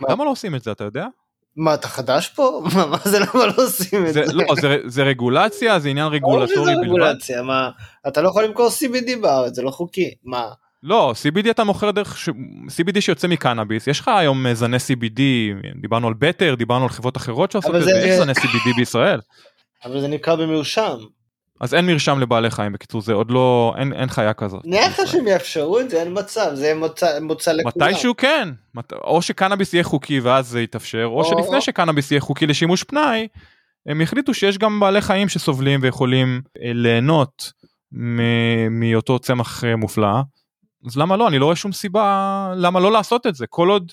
מה? 0.00 0.08
למה 0.10 0.24
לא 0.24 0.30
עושים 0.30 0.54
את 0.54 0.62
זה 0.62 0.72
אתה 0.72 0.84
יודע? 0.84 1.06
מה 1.56 1.74
אתה 1.74 1.88
חדש 1.88 2.28
פה? 2.28 2.62
מה, 2.76 2.86
מה 2.86 2.98
זה 3.04 3.18
למה 3.18 3.46
לא 3.46 3.64
עושים 3.64 4.06
את 4.06 4.12
זה? 4.12 4.26
זה? 4.26 4.32
לא, 4.32 4.44
זה, 4.60 4.76
זה 4.86 5.02
רגולציה, 5.02 5.78
זה 5.78 5.88
עניין 5.88 6.06
רגולטורי 6.06 6.74
בלבד. 6.74 6.84
רגולציה, 6.84 7.42
מה? 7.42 7.70
אתה 8.08 8.22
לא 8.22 8.28
יכול 8.28 8.44
למכור 8.44 8.68
CBD 8.68 9.22
בארץ, 9.22 9.54
זה 9.54 9.62
לא 9.62 9.70
חוקי, 9.70 10.14
מה? 10.24 10.48
לא, 10.82 11.14
CBD 11.22 11.50
אתה 11.50 11.64
מוכר 11.64 11.90
דרך, 11.90 12.18
ש... 12.18 12.28
CBD 12.68 13.00
שיוצא 13.00 13.28
מקנאביס, 13.28 13.86
יש 13.86 14.00
לך 14.00 14.08
היום 14.08 14.54
זני 14.54 14.76
CBD, 14.76 15.20
דיברנו 15.80 16.08
על 16.08 16.14
בטר, 16.18 16.54
דיברנו 16.54 16.82
על 16.82 16.88
חברות 16.88 17.16
אחרות 17.16 17.52
שעושות 17.52 17.74
את 17.76 17.84
זה, 17.84 17.90
יש 17.90 18.20
זני 18.20 18.32
CBD 18.32 18.76
בישראל. 18.76 19.20
אבל 19.84 20.00
זה 20.00 20.08
נקרא 20.08 20.34
במרשם. 20.34 20.96
אז 21.60 21.74
אין 21.74 21.86
מרשם 21.86 22.18
לבעלי 22.18 22.50
חיים 22.50 22.72
בקיצור 22.72 23.02
זה 23.02 23.12
עוד 23.12 23.30
לא 23.30 23.74
אין 23.78 23.92
אין 23.92 24.08
חיה 24.08 24.34
כזאת. 24.34 24.60
נראה 24.64 24.88
לך 24.88 25.00
שהם 25.06 25.26
יאפשרו 25.26 25.80
את 25.80 25.90
זה 25.90 26.02
אין 26.02 26.18
מצב 26.18 26.50
זה 26.54 26.74
מוצא, 26.74 27.20
מוצא 27.20 27.52
לכולם. 27.52 27.88
מתישהו 27.88 28.16
כן 28.16 28.48
או 28.92 29.22
שקנאביס 29.22 29.74
יהיה 29.74 29.84
חוקי 29.84 30.20
ואז 30.20 30.48
זה 30.48 30.60
יתאפשר 30.60 31.04
או, 31.04 31.18
או 31.18 31.24
שלפני 31.24 31.56
או... 31.56 31.60
שקנאביס 31.60 32.10
יהיה 32.10 32.20
חוקי 32.20 32.46
לשימוש 32.46 32.84
פנאי 32.84 33.28
הם 33.86 34.00
החליטו 34.00 34.34
שיש 34.34 34.58
גם 34.58 34.80
בעלי 34.80 35.00
חיים 35.00 35.28
שסובלים 35.28 35.80
ויכולים 35.82 36.42
אה, 36.62 36.70
ליהנות 36.74 37.52
מאותו 38.70 39.18
צמח 39.18 39.64
אה, 39.64 39.76
מופלא 39.76 40.20
אז 40.86 40.96
למה 40.96 41.16
לא 41.16 41.28
אני 41.28 41.38
לא 41.38 41.44
רואה 41.44 41.56
שום 41.56 41.72
סיבה 41.72 42.52
למה 42.56 42.80
לא 42.80 42.92
לעשות 42.92 43.26
את 43.26 43.34
זה 43.34 43.46
כל 43.46 43.68
עוד 43.68 43.92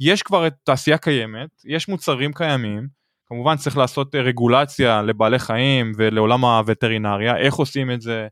יש 0.00 0.22
כבר 0.22 0.46
את 0.46 0.54
תעשייה 0.64 0.98
קיימת 0.98 1.50
יש 1.64 1.88
מוצרים 1.88 2.32
קיימים 2.32 2.98
כמובן 3.28 3.56
צריך 3.56 3.76
לעשות 3.76 4.14
אה, 4.14 4.20
רגולציה 4.20 5.02
לבעלי 5.02 5.38
חיים 5.38 5.92
ולעולם 5.96 6.44
הווטרינריה, 6.44 7.36
איך 7.36 7.54
עושים 7.54 7.90
את 7.90 8.00
זה, 8.00 8.26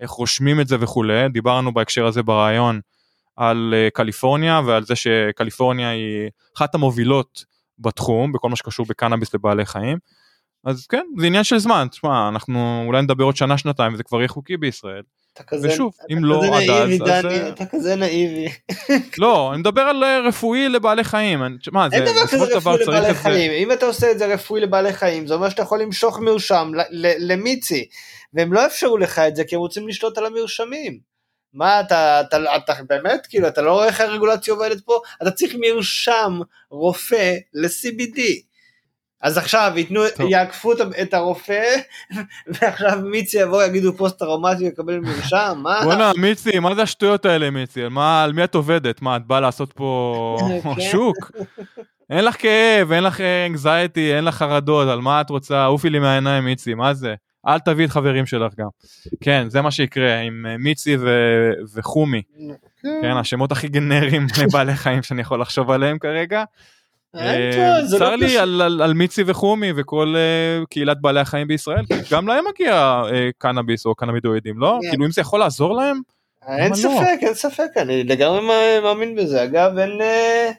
איך 0.00 0.10
רושמים 0.10 0.60
את 0.60 0.68
זה 0.68 0.76
וכולי, 0.80 1.28
דיברנו 1.28 1.74
בהקשר 1.74 2.06
הזה 2.06 2.22
ברעיון 2.22 2.80
על 3.36 3.74
אה, 3.76 3.88
קליפורניה 3.90 4.60
ועל 4.66 4.84
זה 4.84 4.96
שקליפורניה 4.96 5.90
היא 5.90 6.30
אחת 6.56 6.74
המובילות 6.74 7.44
בתחום 7.78 8.32
בכל 8.32 8.48
מה 8.48 8.56
שקשור 8.56 8.86
בקנאביס 8.88 9.34
לבעלי 9.34 9.66
חיים. 9.66 9.98
אז 10.64 10.86
כן 10.86 11.04
זה 11.18 11.26
עניין 11.26 11.44
של 11.44 11.58
זמן 11.58 11.86
תשמע 11.90 12.28
אנחנו 12.28 12.84
אולי 12.86 13.02
נדבר 13.02 13.24
עוד 13.24 13.36
שנה 13.36 13.58
שנתיים 13.58 13.94
וזה 13.94 14.02
כבר 14.02 14.18
יהיה 14.18 14.28
חוקי 14.28 14.56
בישראל. 14.56 15.02
אתה 15.40 15.46
כזה, 15.46 15.68
ושוב 15.68 15.92
אתה 15.96 16.04
אם 16.12 16.24
לא 16.24 16.44
עד 16.56 16.70
אז, 16.70 16.90
אז 16.90 16.98
דני, 16.98 17.40
אה, 17.40 17.48
אתה 17.48 17.66
כזה 17.66 17.96
נאיבי. 17.96 18.48
לא 19.18 19.50
אני 19.52 19.60
מדבר 19.60 19.80
על 19.80 20.04
אה, 20.04 20.20
רפואי 20.20 20.68
לבעלי 20.68 21.04
חיים 21.04 21.40
מה 21.72 21.90
זה 21.90 21.96
אין 21.96 22.04
דבר 22.04 22.26
כזה 22.26 22.56
רפואי 22.56 22.82
לבעלי 22.82 23.08
זה 23.08 23.14
חיים, 23.14 23.52
אם 23.52 23.72
אתה 23.72 23.86
עושה 23.86 24.10
את 24.10 24.18
זה 24.18 24.26
רפואי 24.26 24.60
לבעלי 24.60 24.92
חיים, 24.92 25.26
זה 25.26 25.34
אומר 25.34 25.48
שאתה 25.48 25.62
יכול 25.62 25.82
למשוך 25.82 26.18
מרשם 26.18 26.72
למיצי, 27.18 27.88
והם 28.34 28.52
לא 28.52 28.66
אפשרו 28.66 28.98
לך 28.98 29.18
את 29.18 29.36
זה 29.36 29.44
כי 29.44 29.54
הם 29.54 29.60
רוצים 29.60 29.88
לשלוט 29.88 30.18
על 30.18 30.26
המרשמים. 30.26 31.08
מה 31.52 31.80
אתה, 31.80 32.20
אתה, 32.20 32.56
אתה 32.56 32.74
באמת, 32.88 33.26
כאילו, 33.26 33.48
אתה 33.48 33.62
לא 33.62 33.72
רואה 33.72 33.86
איך 33.86 34.00
הרגולציה 34.00 34.54
עובדת 34.54 34.80
פה? 34.84 35.00
אתה 35.22 35.30
צריך 35.30 35.56
מרשם 35.60 36.40
רופא 36.70 37.36
ל-CBD. 37.54 38.20
אז 39.22 39.38
עכשיו 39.38 39.72
ייתנו. 39.76 40.00
יעקפו 40.28 40.72
את- 41.02 41.14
הרופא, 41.14 41.62
ועכשיו 42.46 42.98
מיצי 43.04 43.38
יבוא 43.40 43.62
יגידו 43.64 43.92
פוסט 43.96 44.18
טראומטי 44.18 44.64
ויקבל 44.64 44.98
מרשם, 45.00 45.58
מה? 45.62 45.80
בואנה 45.84 46.12
מיצי 46.16 46.58
מה 46.58 46.74
זה 46.74 46.82
השטויות 46.82 47.24
האלה 47.24 47.50
מיצי 47.50 47.88
מה 47.88 48.24
על 48.24 48.32
מי 48.32 48.44
את 48.44 48.54
עובדת 48.54 49.02
מה 49.02 49.16
את 49.16 49.26
באה 49.26 49.40
לעשות 49.40 49.72
פה 49.72 50.36
כן. 50.76 50.80
שוק. 50.80 51.30
אין 52.10 52.24
לך 52.24 52.42
כאב 52.42 52.92
אין 52.92 53.04
לך 53.04 53.20
אנגזייטי 53.46 54.14
אין 54.14 54.24
לך 54.24 54.34
חרדות 54.34 54.88
על 54.88 55.00
מה 55.00 55.20
את 55.20 55.30
רוצה 55.30 55.64
עופי 55.64 55.90
לי 55.90 55.98
מהעיניים 55.98 56.44
מיצי 56.44 56.74
מה 56.74 56.94
זה 56.94 57.14
אל 57.48 57.58
תביא 57.58 57.84
את 57.84 57.90
חברים 57.90 58.26
שלך 58.26 58.52
גם. 58.58 58.68
כן 59.20 59.44
זה 59.50 59.62
מה 59.62 59.70
שיקרה 59.70 60.18
עם 60.18 60.46
אה, 60.48 60.56
מיצי 60.58 60.96
ו- 61.00 61.52
וחומי 61.74 62.22
כן 63.02 63.16
השמות 63.16 63.52
הכי 63.52 63.68
גנריים 63.68 64.26
לבעלי 64.42 64.74
חיים 64.74 65.02
שאני 65.02 65.20
יכול 65.22 65.40
לחשוב 65.40 65.70
עליהם 65.70 65.98
כרגע. 65.98 66.44
אה, 67.16 67.84
זה 67.84 67.98
לא 67.98 68.04
צר 68.04 68.16
לי. 68.16 68.38
על, 68.38 68.92
מיצי 68.94 69.22
וחומי 69.26 69.72
וכל 69.76 70.14
uh, 70.14 70.66
קהילת 70.66 71.00
בעלי 71.00 71.20
החיים 71.20 71.48
בישראל 71.48 71.84
גם 72.12 72.28
להם 72.28 72.44
מגיע 72.54 73.02
קנאביס 73.38 73.86
או 73.86 73.94
קנאבידואידים 73.94 74.58
לא 74.58 74.78
כן. 74.82 74.88
כאילו 74.88 75.06
אם 75.06 75.10
זה 75.10 75.20
יכול 75.20 75.40
לעזור 75.40 75.74
להם 75.76 76.00
אין 76.48 76.70
לא? 76.70 76.76
ספק, 76.76 77.18
אין 77.22 77.34
ספק, 77.34 77.68
אני 77.76 78.04
לגמרי 78.04 78.40
מא- 78.40 78.80
מאמין 78.82 79.16
בזה. 79.16 79.44
אגב, 79.44 79.78
אין... 79.78 80.00
אה, 80.00 80.50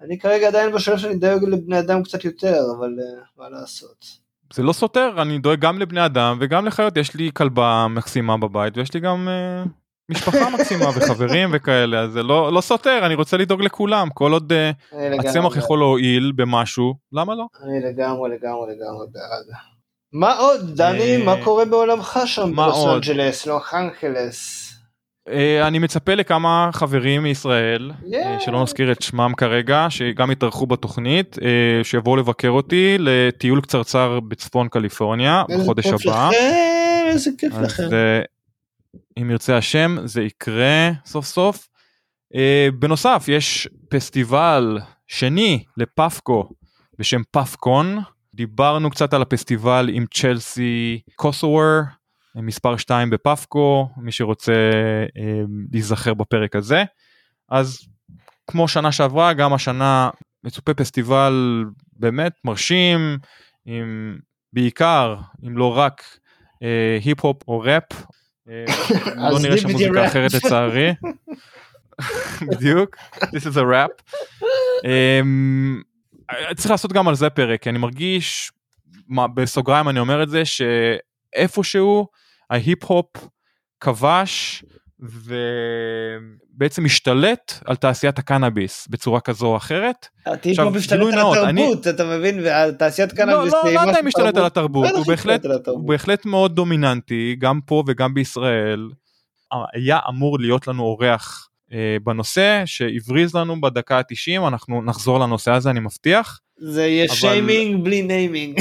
אני 0.00 0.18
כרגע 0.18 0.48
עדיין 0.48 0.72
בשלב 0.72 0.98
שאני 0.98 1.16
דואג 1.16 1.44
לבני 1.44 1.78
אדם 1.78 2.02
קצת 2.02 2.24
יותר, 2.24 2.60
אבל 2.78 2.94
אה, 3.00 3.22
מה 3.38 3.48
לעשות. 3.48 4.26
זה 4.52 4.62
לא 4.62 4.72
סותר 4.72 5.22
אני 5.22 5.38
דואג 5.38 5.60
גם 5.60 5.78
לבני 5.78 6.04
אדם 6.04 6.38
וגם 6.40 6.66
לחיות 6.66 6.96
יש 6.96 7.14
לי 7.14 7.30
כלבה 7.34 7.86
מקסימה 7.90 8.36
בבית 8.36 8.76
ויש 8.76 8.94
לי 8.94 9.00
גם 9.00 9.28
משפחה 10.10 10.50
מקסימה 10.50 10.88
וחברים 10.94 11.48
וכאלה 11.52 12.00
אז 12.00 12.12
זה 12.12 12.22
לא 12.22 12.52
לא 12.52 12.60
סותר 12.60 13.06
אני 13.06 13.14
רוצה 13.14 13.36
לדאוג 13.36 13.62
לכולם 13.62 14.08
כל 14.14 14.32
עוד 14.32 14.52
לגמרי 14.92 15.28
הצמח. 15.28 15.56
יכול 15.56 15.78
להועיל 15.78 16.32
במשהו 16.36 16.94
למה 17.12 17.34
לא. 17.34 17.46
אני 17.64 17.80
לגמרי 17.80 18.30
לגמרי 18.30 18.74
לגמרי 18.74 19.06
בעד. 19.12 19.56
מה 20.12 20.38
עוד, 20.38 20.76
דני? 20.76 21.16
אה, 21.16 21.24
מה 21.24 21.44
קורה 21.44 21.64
בעולמך 21.64 22.20
שם 22.26 22.56
בלוס? 22.56 22.86
אנג'לס, 22.86 23.46
לוס 23.46 23.74
אנג'לס? 23.74 24.66
אה, 25.28 25.66
אני 25.66 25.78
מצפה 25.78 26.14
לכמה 26.14 26.70
חברים 26.72 27.22
מישראל. 27.22 27.90
אה, 28.14 28.36
שלא 28.40 28.62
נזכיר 28.62 28.92
את 28.92 29.02
שמם 29.02 29.32
כרגע 29.36 29.86
שגם 29.90 30.30
יתארחו 30.30 30.66
בתוכנית 30.66 31.36
אה, 31.42 31.84
שיבואו 31.84 32.16
לבקר 32.16 32.48
אותי 32.48 32.96
לטיול 32.98 33.60
קצרצר 33.60 34.20
בצפון 34.20 34.68
קליפורניה 34.68 35.42
בחודש 35.48 35.86
הבא. 35.86 36.30
איזה 37.10 37.30
כיף 37.38 37.52
לכם. 37.62 37.88
אם 39.18 39.30
ירצה 39.30 39.56
השם 39.56 39.96
זה 40.04 40.22
יקרה 40.22 40.90
סוף 41.04 41.24
סוף. 41.24 41.68
אה, 42.34 42.68
בנוסף 42.78 43.24
יש 43.28 43.68
פסטיבל 43.90 44.78
שני 45.06 45.64
לפפקו 45.76 46.48
בשם 46.98 47.22
פפקון. 47.30 47.98
דיברנו 48.34 48.90
קצת 48.90 49.14
על 49.14 49.22
הפסטיבל 49.22 49.88
עם 49.92 50.04
צ'לסי 50.14 51.00
קוסוור, 51.16 51.80
מספר 52.36 52.76
2 52.76 53.10
בפפקו, 53.10 53.88
מי 53.96 54.12
שרוצה 54.12 54.52
אה, 55.18 55.42
להיזכר 55.72 56.14
בפרק 56.14 56.56
הזה. 56.56 56.84
אז 57.48 57.78
כמו 58.46 58.68
שנה 58.68 58.92
שעברה, 58.92 59.32
גם 59.32 59.52
השנה 59.52 60.10
מצופה 60.44 60.74
פסטיבל 60.74 61.64
באמת 61.92 62.32
מרשים, 62.44 63.18
עם 63.66 64.18
בעיקר, 64.52 65.16
אם 65.46 65.58
לא 65.58 65.78
רק, 65.78 66.02
אה, 66.62 66.98
היפ-הופ 67.04 67.42
או 67.48 67.60
ראפ. 67.60 68.06
אה, 68.48 68.64
לא 69.30 69.38
נראה 69.42 69.58
שם 69.58 69.70
מוזיקה 69.70 70.06
אחרת 70.06 70.34
לצערי. 70.34 70.94
בדיוק, 72.50 72.96
this 73.16 73.44
is 73.44 73.56
a 73.56 73.64
rap. 73.72 74.14
Um, 74.82 75.82
צריך 76.56 76.70
לעשות 76.70 76.92
גם 76.92 77.08
על 77.08 77.14
זה 77.14 77.30
פרק, 77.30 77.62
כי 77.62 77.70
אני 77.70 77.78
מרגיש, 77.78 78.52
בסוגריים 79.34 79.88
אני 79.88 80.00
אומר 80.00 80.22
את 80.22 80.28
זה, 80.28 80.42
שאיפשהו 80.44 82.06
ההיפ-הופ 82.50 83.06
כבש 83.80 84.64
ובעצם 85.00 86.84
משתלט 86.84 87.52
על 87.64 87.76
תעשיית 87.76 88.18
הקנאביס 88.18 88.86
בצורה 88.90 89.20
כזו 89.20 89.46
או 89.46 89.56
אחרת. 89.56 90.06
עכשיו, 90.26 90.70
משתלט 90.70 91.14
על 91.14 91.18
התרבות, 91.18 91.86
אתה 91.88 92.04
מבין? 92.04 92.44
תעשיית 92.78 93.12
קנאביס... 93.12 93.52
לא, 93.52 93.60
לא, 93.64 93.72
לא 93.72 93.80
יודע 93.80 94.00
אם 94.00 94.06
משתלט 94.06 94.36
על 94.36 94.46
התרבות, 94.46 94.88
הוא 95.66 95.88
בהחלט 95.88 96.26
מאוד 96.26 96.54
דומיננטי, 96.54 97.36
גם 97.38 97.60
פה 97.66 97.82
וגם 97.86 98.14
בישראל. 98.14 98.88
היה 99.74 99.98
אמור 100.08 100.38
להיות 100.40 100.66
לנו 100.66 100.82
אורח 100.82 101.48
אה, 101.72 101.96
בנושא 102.04 102.62
שהבריז 102.66 103.36
לנו 103.36 103.60
בדקה 103.60 103.98
ה-90, 103.98 104.48
אנחנו 104.48 104.82
נחזור 104.82 105.20
לנושא 105.20 105.50
הזה, 105.50 105.70
אני 105.70 105.80
מבטיח. 105.80 106.40
זה 106.58 106.86
יהיה 106.86 107.08
שיימינג 107.08 107.84
בלי 107.84 108.02
ניימינג. 108.02 108.60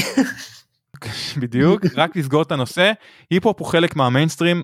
בדיוק, 1.42 1.82
רק 1.96 2.16
לסגור 2.16 2.42
את 2.42 2.52
הנושא. 2.52 2.92
היפ-הופ 3.32 3.60
הוא 3.60 3.68
חלק 3.68 3.96
מהמיינסטרים, 3.96 4.64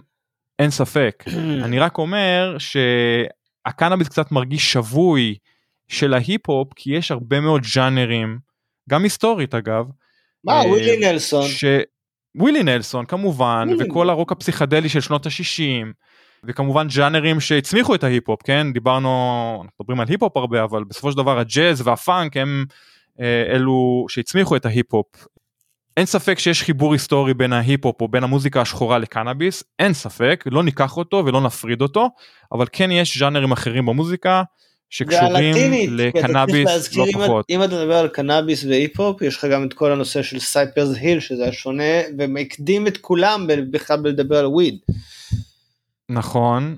אין 0.61 0.69
ספק. 0.69 1.23
אני 1.65 1.79
רק 1.79 1.97
אומר 1.97 2.57
שהקנאביס 2.57 4.07
קצת 4.07 4.31
מרגיש 4.31 4.73
שבוי 4.73 5.35
של 5.87 6.13
ההיפ-הופ, 6.13 6.73
כי 6.75 6.95
יש 6.95 7.11
הרבה 7.11 7.39
מאוד 7.39 7.63
ז'אנרים, 7.73 8.39
גם 8.89 9.03
היסטורית 9.03 9.55
אגב. 9.55 9.85
מה, 10.43 10.53
אה, 10.53 10.67
ווילי 10.67 10.97
נלסון. 10.97 11.47
ש... 11.47 11.65
ווילי 12.35 12.63
נלסון 12.63 13.05
כמובן, 13.05 13.67
וכל 13.79 14.09
הרוק 14.09 14.31
הפסיכדלי 14.31 14.89
של 14.89 15.01
שנות 15.01 15.25
ה-60. 15.25 15.87
וכמובן 16.43 16.87
ג'אנרים 16.95 17.39
שהצמיחו 17.39 17.95
את 17.95 18.03
ההיפ-הופ, 18.03 18.41
כן? 18.43 18.73
דיברנו, 18.73 19.09
אנחנו 19.63 19.75
מדברים 19.79 19.99
על 19.99 20.07
היפ-הופ 20.09 20.37
הרבה, 20.37 20.63
אבל 20.63 20.83
בסופו 20.83 21.11
של 21.11 21.17
דבר 21.17 21.39
הג'אז 21.39 21.87
והפאנק 21.87 22.37
הם 22.37 22.65
אה, 23.19 23.43
אלו 23.55 24.05
שהצמיחו 24.09 24.55
את 24.55 24.65
ההיפ-הופ. 24.65 25.07
אין 25.97 26.05
ספק 26.05 26.39
שיש 26.39 26.63
חיבור 26.63 26.93
היסטורי 26.93 27.33
בין 27.33 27.53
ההיפ-הופ 27.53 28.01
או 28.01 28.07
בין 28.07 28.23
המוזיקה 28.23 28.61
השחורה 28.61 28.97
לקנאביס, 28.97 29.63
אין 29.79 29.93
ספק, 29.93 30.43
לא 30.51 30.63
ניקח 30.63 30.97
אותו 30.97 31.23
ולא 31.25 31.41
נפריד 31.41 31.81
אותו, 31.81 32.09
אבל 32.51 32.65
כן 32.71 32.91
יש 32.91 33.17
ז'אנרים 33.17 33.51
אחרים 33.51 33.85
במוזיקה 33.85 34.43
שקשורים 34.89 35.55
לקנאביס 35.91 36.97
לא 36.97 37.05
פחות. 37.13 37.45
אם 37.49 37.63
אתה 37.63 37.75
מדבר 37.75 37.95
על 37.95 38.07
קנאביס 38.07 38.63
והיפ-הופ, 38.63 39.21
יש 39.21 39.37
לך 39.37 39.45
גם 39.45 39.63
את 39.67 39.73
כל 39.73 39.91
הנושא 39.91 40.23
של 40.23 40.39
סייפרס 40.39 40.97
היל 40.97 41.19
שזה 41.19 41.47
השונה, 41.47 41.93
ומקדים 42.17 42.87
את 42.87 42.97
כולם 42.97 43.47
בכלל 43.71 43.97
בלדבר 43.97 44.37
על 44.37 44.45
וויד. 44.45 44.77
נכון 46.09 46.75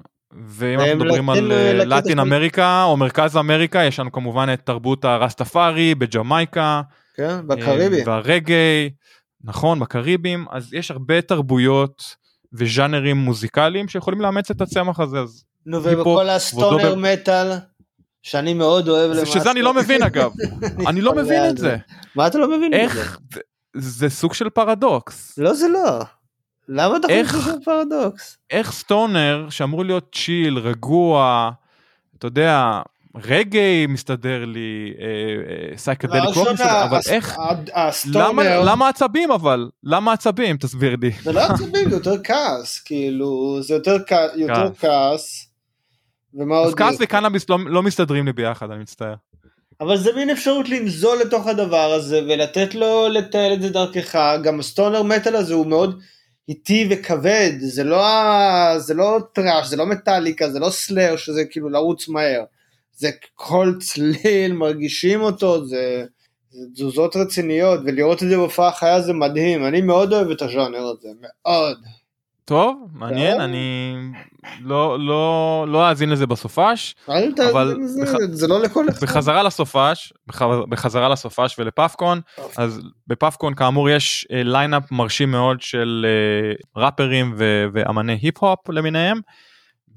ואם 0.48 0.80
אנחנו 0.80 0.96
מדברים 0.96 1.30
על 1.30 1.52
אה, 1.52 1.74
לטין 1.74 2.20
אמריקה 2.20 2.84
או 2.84 2.98
מרכז 2.98 3.38
אמריקה 3.38 3.84
יש 3.84 4.00
לנו 4.00 4.12
כמובן 4.12 4.50
את 4.54 4.62
תרבות 4.66 5.06
הרסטפארי 5.06 5.96
בג'מייקה. 5.96 6.82
כן, 7.14 7.48
בקריבים. 7.48 8.08
אה, 8.08 8.14
והרגי, 8.14 8.90
נכון, 9.44 9.80
בקריבים, 9.80 10.46
אז 10.52 10.74
יש 10.74 10.92
הרבה 10.92 11.22
תרבויות 11.22 12.16
וז'אנרים 12.54 13.18
מוזיקליים 13.18 13.88
שיכולים 13.88 14.22
לאמץ 14.22 14.52
את 14.52 14.62
הצמח 14.62 15.00
הזה. 15.00 15.20
אז 15.20 15.44
נו, 15.66 15.84
ובכל 15.84 16.30
הסטונר 16.30 16.96
מטאל, 16.96 17.52
שאני 18.22 18.54
מאוד 18.54 18.88
אוהב 18.90 19.12
למעשה. 19.12 19.32
שזה 19.32 19.52
אני 19.52 19.62
לא 19.62 19.74
מבין 19.74 20.04
אגב, 20.10 20.32
אני 20.88 21.02
לא 21.02 21.16
מבין 21.16 21.50
את 21.50 21.58
זה. 21.58 21.78
מה 22.16 22.28
אתה 22.28 22.38
לא 22.38 22.58
מבין? 22.58 22.74
איך, 22.74 23.20
זה 23.76 24.10
סוג 24.10 24.34
של 24.34 24.50
פרדוקס. 24.50 25.38
לא, 25.38 25.54
זה 25.54 25.68
לא. 25.68 26.00
למה 26.68 26.98
אתה 26.98 27.08
חושב 27.08 27.42
שזה 27.42 27.58
פרדוקס? 27.66 28.38
איך 28.50 28.72
סטונר 28.72 29.48
שאמור 29.50 29.86
להיות 29.86 30.16
צ'יל, 30.16 30.58
רגוע, 30.58 31.50
אתה 32.18 32.28
יודע, 32.28 32.82
רגעי 33.16 33.88
מסתדר 33.88 34.46
לי, 34.46 34.94
סייקדליק 35.78 36.24
אה, 36.24 36.44
לא 36.46 36.54
מסתדר, 36.54 36.84
אבל 36.84 37.00
איך, 37.10 37.38
למה 38.64 38.90
עצבים 38.90 39.32
אבל? 39.32 39.70
למה 39.84 40.14
עצבים? 40.14 40.58
תסביר 40.58 40.96
לי. 41.02 41.12
זה 41.24 41.32
לא 41.32 41.40
עצבים, 41.40 41.90
זה 41.90 41.96
יותר 41.96 42.24
כעס, 42.24 42.80
כאילו, 42.80 43.58
זה 43.62 43.74
יותר 43.74 43.98
כעס. 44.80 45.50
אז 46.66 46.74
כעס 46.76 46.96
וקנאביס 47.00 47.50
לא, 47.50 47.58
לא 47.66 47.84
מסתדרים 47.84 48.26
לי 48.26 48.34
ביחד, 48.34 48.72
אני 48.72 48.82
מצטער. 48.82 49.14
אבל 49.82 49.98
זה 49.98 50.12
מין 50.16 50.30
אפשרות 50.30 50.70
לנזול 50.70 51.18
לתוך 51.20 51.48
הדבר 51.48 51.94
הזה 51.94 52.22
ולתת 52.28 52.76
לו 52.76 53.08
לטייל 53.10 53.54
את 53.54 53.62
זה 53.62 53.70
דרכך, 53.70 54.36
גם 54.44 54.60
הסטונר 54.60 55.04
מטאל 55.04 55.36
הזה 55.36 55.54
הוא 55.54 55.68
מאוד 55.68 56.02
איטי 56.50 56.88
וכבד, 56.92 57.52
זה 57.60 57.84
לא, 57.84 58.08
זה 58.78 58.94
לא 58.94 59.20
טראש, 59.34 59.68
זה 59.68 59.78
לא 59.78 59.86
מטאליקה, 59.86 60.50
זה 60.50 60.60
לא 60.60 60.70
סלאר 60.70 61.16
שזה 61.16 61.46
כאילו 61.46 61.70
לרוץ 61.70 62.10
מהר. 62.10 62.44
זה 62.96 63.10
כל 63.36 63.74
צליל, 63.80 64.54
מרגישים 64.54 65.22
אותו, 65.22 65.66
זה, 65.66 66.06
זה 66.50 66.66
תזוזות 66.74 67.16
רציניות, 67.16 67.80
ולראות 67.86 68.24
את 68.24 68.30
זה 68.30 68.38
בהופעה 68.38 68.72
חיה 68.72 69.02
זה 69.02 69.14
מדהים, 69.14 69.66
אני 69.66 69.82
מאוד 69.82 70.14
אוהב 70.14 70.30
את 70.30 70.42
הז'אנר 70.42 70.84
הזה, 70.84 71.10
מאוד. 71.22 71.78
טוב, 72.46 72.88
מעניין, 72.94 73.42
אני 73.42 73.96
לא 74.62 75.00
לא 75.00 75.66
לא 75.70 75.90
אאזין 75.90 76.10
לזה 76.10 76.28
בסופש, 76.28 76.96
אבל 77.52 77.76
זה 78.32 78.48
לא 78.48 78.62
לכל 78.62 78.90
אחד. 78.90 79.02
בחזרה 79.02 79.44
לסופש, 79.44 80.14
בחזרה 80.70 81.10
לסופש 81.10 81.60
ולפאפקון, 81.60 82.22
אז 82.58 82.82
בפאפקון 83.08 83.56
כאמור 83.56 83.90
יש 83.90 84.28
ליינאפ 84.30 84.84
אה, 84.92 84.98
מרשים 84.98 85.32
מאוד 85.32 85.62
של 85.62 86.06
אה, 86.06 86.82
ראפרים 86.82 87.36
ואמני 87.74 88.20
היפ-הופ 88.22 88.70
למיניהם, 88.70 89.20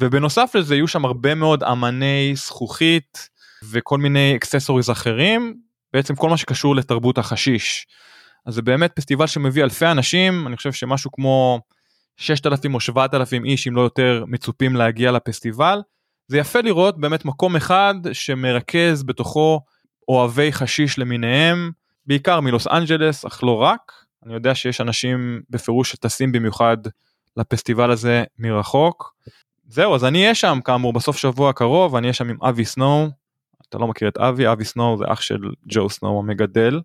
ובנוסף 0.00 0.54
לזה 0.54 0.74
יהיו 0.74 0.88
שם 0.88 1.04
הרבה 1.04 1.34
מאוד 1.34 1.62
אמני 1.62 2.32
זכוכית 2.36 3.28
וכל 3.70 3.98
מיני 3.98 4.36
אקססוריז 4.36 4.90
אחרים, 4.90 5.56
בעצם 5.92 6.14
כל 6.16 6.30
מה 6.30 6.36
שקשור 6.36 6.76
לתרבות 6.76 7.18
החשיש. 7.18 7.86
אז 8.46 8.54
זה 8.54 8.62
באמת 8.62 8.92
פסטיבל 8.92 9.26
שמביא 9.26 9.64
אלפי 9.64 9.86
אנשים, 9.86 10.46
אני 10.46 10.56
חושב 10.56 10.72
שמשהו 10.72 11.12
כמו 11.12 11.60
6,000 12.16 12.74
או 12.74 12.80
7,000 12.80 13.44
איש 13.44 13.68
אם 13.68 13.76
לא 13.76 13.80
יותר 13.80 14.24
מצופים 14.26 14.76
להגיע 14.76 15.12
לפסטיבל. 15.12 15.82
זה 16.28 16.38
יפה 16.38 16.60
לראות 16.60 17.00
באמת 17.00 17.24
מקום 17.24 17.56
אחד 17.56 17.94
שמרכז 18.12 19.02
בתוכו 19.02 19.60
אוהבי 20.08 20.52
חשיש 20.52 20.98
למיניהם, 20.98 21.70
בעיקר 22.06 22.40
מלוס 22.40 22.66
אנג'לס 22.66 23.24
אך 23.24 23.44
לא 23.44 23.56
רק. 23.62 23.92
אני 24.24 24.34
יודע 24.34 24.54
שיש 24.54 24.80
אנשים 24.80 25.42
בפירוש 25.50 25.92
שטסים 25.92 26.32
במיוחד 26.32 26.76
לפסטיבל 27.36 27.90
הזה 27.90 28.24
מרחוק. 28.38 29.14
זהו 29.68 29.94
אז 29.94 30.04
אני 30.04 30.22
אהיה 30.22 30.34
שם 30.34 30.58
כאמור 30.64 30.92
בסוף 30.92 31.16
שבוע 31.16 31.50
הקרוב 31.50 31.96
אני 31.96 32.04
אהיה 32.04 32.12
שם 32.12 32.28
עם 32.28 32.36
אבי 32.42 32.64
סנואו. 32.64 33.08
אתה 33.68 33.78
לא 33.78 33.86
מכיר 33.86 34.08
את 34.08 34.18
אבי 34.18 34.52
אבי 34.52 34.64
סנואו 34.64 34.98
זה 34.98 35.04
אח 35.08 35.20
של 35.20 35.38
ג'ו 35.66 35.90
סנואו 35.90 36.18
המגדל. 36.18 36.80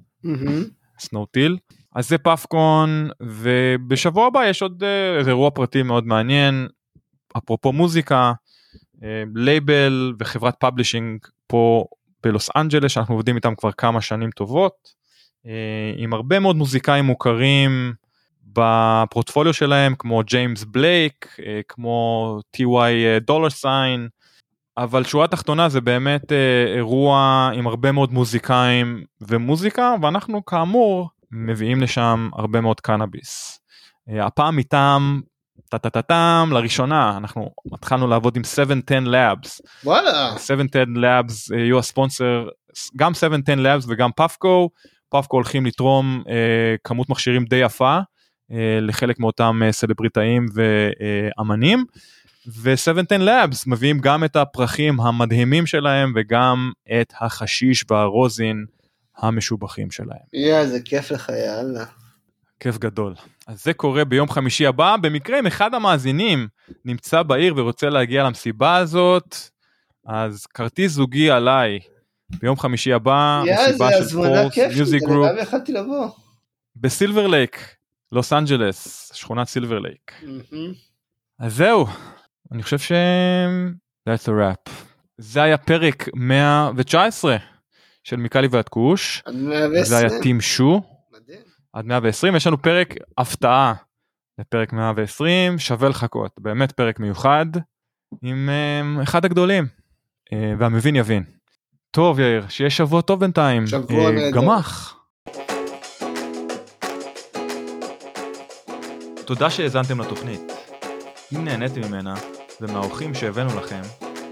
סנואו 0.99 1.25
טיל. 1.25 1.57
אז 1.95 2.09
זה 2.09 2.17
פאפקון 2.17 3.09
ובשבוע 3.21 4.27
הבא 4.27 4.45
יש 4.45 4.61
עוד 4.61 4.83
אה, 4.83 5.17
איזה 5.17 5.29
אירוע 5.29 5.49
פרטי 5.49 5.83
מאוד 5.83 6.07
מעניין 6.07 6.67
אפרופו 7.37 7.71
מוזיקה 7.71 8.33
לייבל 9.35 10.13
וחברת 10.19 10.55
פאבלישינג 10.59 11.19
פה 11.47 11.85
בלוס 12.23 12.49
אנג'לס 12.55 12.91
שאנחנו 12.91 13.15
עובדים 13.15 13.35
איתם 13.35 13.55
כבר 13.55 13.71
כמה 13.71 14.01
שנים 14.01 14.31
טובות 14.31 14.73
אה, 15.45 15.93
עם 15.97 16.13
הרבה 16.13 16.39
מאוד 16.39 16.55
מוזיקאים 16.55 17.05
מוכרים 17.05 17.93
בפורטפוליו 18.53 19.53
שלהם 19.53 19.95
כמו 19.99 20.21
ג'יימס 20.23 20.63
בלייק 20.63 21.37
אה, 21.45 21.61
כמו 21.67 22.39
טי.וואי 22.51 23.19
דולר 23.19 23.49
סיין 23.49 24.07
אבל 24.77 25.03
שורה 25.03 25.27
תחתונה 25.27 25.69
זה 25.69 25.81
באמת 25.81 26.31
אירוע 26.75 27.49
עם 27.53 27.67
הרבה 27.67 27.91
מאוד 27.91 28.13
מוזיקאים 28.13 29.03
ומוזיקה 29.21 29.95
ואנחנו 30.01 30.45
כאמור 30.45 31.09
מביאים 31.31 31.81
לשם 31.81 32.29
הרבה 32.33 32.61
מאוד 32.61 32.79
קנאביס. 32.79 33.59
אה, 34.09 34.25
הפעם 34.25 34.57
מטעם 34.57 35.21
טה-טה-טה-טם 35.69 36.49
לראשונה 36.51 37.17
אנחנו 37.17 37.49
התחלנו 37.73 38.07
לעבוד 38.07 38.37
עם 38.37 38.43
710 38.43 38.99
Labs. 38.99 39.61
וואלה. 39.83 40.39
710 40.39 40.83
Labs 40.83 41.55
יהיו 41.55 41.79
הספונסר 41.79 42.47
גם 42.95 43.13
710 43.13 43.53
Labs 43.53 43.85
וגם 43.87 44.11
פאפקו. 44.11 44.69
פאפקו 45.09 45.37
הולכים 45.37 45.65
לתרום 45.65 46.23
אה, 46.29 46.75
כמות 46.83 47.09
מכשירים 47.09 47.45
די 47.45 47.55
יפה 47.55 47.95
אה, 47.95 48.01
לחלק 48.81 49.19
מאותם 49.19 49.61
אה, 49.65 49.71
סלבריטאים 49.71 50.45
ואמנים. 50.53 51.85
ו-710 52.47 53.21
Labs 53.21 53.63
מביאים 53.67 53.99
גם 53.99 54.23
את 54.23 54.35
הפרחים 54.35 54.99
המדהימים 54.99 55.65
שלהם 55.65 56.13
וגם 56.15 56.71
את 57.01 57.13
החשיש 57.19 57.85
והרוזין 57.89 58.65
המשובחים 59.17 59.91
שלהם. 59.91 60.19
יא, 60.33 60.65
זה 60.65 60.79
כיף 60.85 61.11
לך, 61.11 61.29
יאללה. 61.29 61.85
כיף 62.59 62.77
גדול. 62.77 63.13
אז 63.47 63.63
זה 63.63 63.73
קורה 63.73 64.05
ביום 64.05 64.29
חמישי 64.29 64.65
הבא, 64.65 64.95
במקרה 65.01 65.39
אם 65.39 65.47
אחד 65.47 65.73
המאזינים 65.73 66.47
נמצא 66.85 67.23
בעיר 67.23 67.53
ורוצה 67.57 67.89
להגיע 67.89 68.23
למסיבה 68.23 68.75
הזאת, 68.75 69.35
אז 70.07 70.45
כרטיס 70.45 70.91
זוגי 70.91 71.31
עליי 71.31 71.79
ביום 72.39 72.57
חמישי 72.57 72.93
הבא, 72.93 73.43
יא, 73.45 73.55
זה 73.55 73.69
מסיבה 73.69 73.91
של 73.91 73.97
הזמנה 73.97 74.41
פורס 74.41 74.57
מיוזיק 74.57 75.03
אני 75.03 75.11
גרופ 75.13 75.29
גם 75.29 75.37
יכלתי 75.41 75.71
לבוא. 75.71 76.09
בסילבר 76.75 77.27
לייק, 77.27 77.75
לוס 78.11 78.33
אנג'לס, 78.33 79.11
שכונת 79.13 79.47
סילבר 79.47 79.79
לייק. 79.79 80.13
אז 81.39 81.55
זהו, 81.55 81.87
אני 82.51 82.63
חושב 82.63 82.79
ש... 82.79 82.91
That's 84.09 84.25
a 84.25 84.29
wrap. 84.29 84.71
זה 85.17 85.41
היה 85.43 85.57
פרק 85.57 86.09
119 86.15 87.37
של 88.03 88.15
מיקלי 88.15 88.47
ועד 88.51 88.69
כוש, 88.69 89.23
עד 89.25 89.35
זה 89.83 89.97
היה 89.97 90.07
120. 90.07 90.21
טים 90.21 90.41
שו. 90.41 90.81
מדהים. 91.11 91.41
עד 91.73 91.85
120 91.85 92.35
יש 92.35 92.47
לנו 92.47 92.61
פרק 92.61 92.93
הפתעה 93.17 93.73
לפרק 94.39 94.73
120 94.73 95.59
שווה 95.59 95.89
לחכות 95.89 96.31
באמת 96.39 96.71
פרק 96.71 96.99
מיוחד 96.99 97.45
עם 98.21 98.49
um, 98.49 99.03
אחד 99.03 99.25
הגדולים 99.25 99.63
uh, 99.63 100.35
והמבין 100.59 100.95
יבין. 100.95 101.23
טוב 101.91 102.19
יאיר 102.19 102.47
שיהיה 102.49 102.69
שבוע 102.69 103.01
טוב 103.01 103.19
בינתיים 103.19 103.67
שבוע 103.67 104.05
אה, 104.05 104.11
נהדר. 104.11 104.41
גמח. 104.41 105.00
תודה 109.25 109.49
שהאזנתם 109.49 110.01
לתוכנית. 110.01 110.41
אם 111.35 111.45
נהניתם 111.45 111.81
ממנה 111.87 112.13
ומהאורחים 112.61 113.13
שהבאנו 113.15 113.57
לכם 113.59 113.81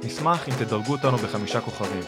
נשמח 0.03 0.49
אם 0.49 0.53
תדרגו 0.53 0.91
אותנו 0.91 1.17
בחמישה 1.17 1.61
כוכבים. 1.61 2.03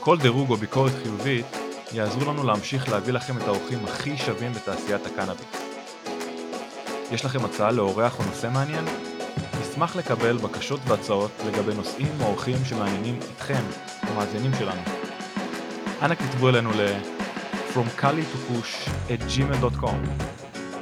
כל 0.00 0.18
דירוג 0.18 0.50
או 0.50 0.56
ביקורת 0.56 0.92
חיובית 1.02 1.46
יעזרו 1.92 2.32
לנו 2.32 2.44
להמשיך 2.46 2.88
להביא 2.88 3.12
לכם 3.12 3.36
את 3.36 3.42
האורחים 3.42 3.84
הכי 3.84 4.16
שווים 4.16 4.52
בתעשיית 4.52 5.06
הקנאביס. 5.06 5.46
יש 7.12 7.24
לכם 7.24 7.44
הצעה 7.44 7.70
לאורח 7.70 8.18
או 8.18 8.24
נושא 8.24 8.48
מעניין? 8.52 8.84
נשמח 9.60 9.96
לקבל 9.96 10.36
בקשות 10.36 10.80
והצעות 10.86 11.30
לגבי 11.46 11.74
נושאים 11.74 12.12
או 12.20 12.26
אורחים 12.26 12.56
שמעניינים 12.64 13.18
אתכם, 13.36 13.62
המאזינים 14.02 14.50
שלנו. 14.58 14.80
אנא 16.02 16.14
כתבו 16.14 16.48
אלינו 16.48 16.70
ל- 16.70 16.96
From 17.74 18.00
Kali 18.02 18.24
to 18.32 18.38
Push 18.48 18.72
at 19.08 19.22
gmail.com 19.32 19.98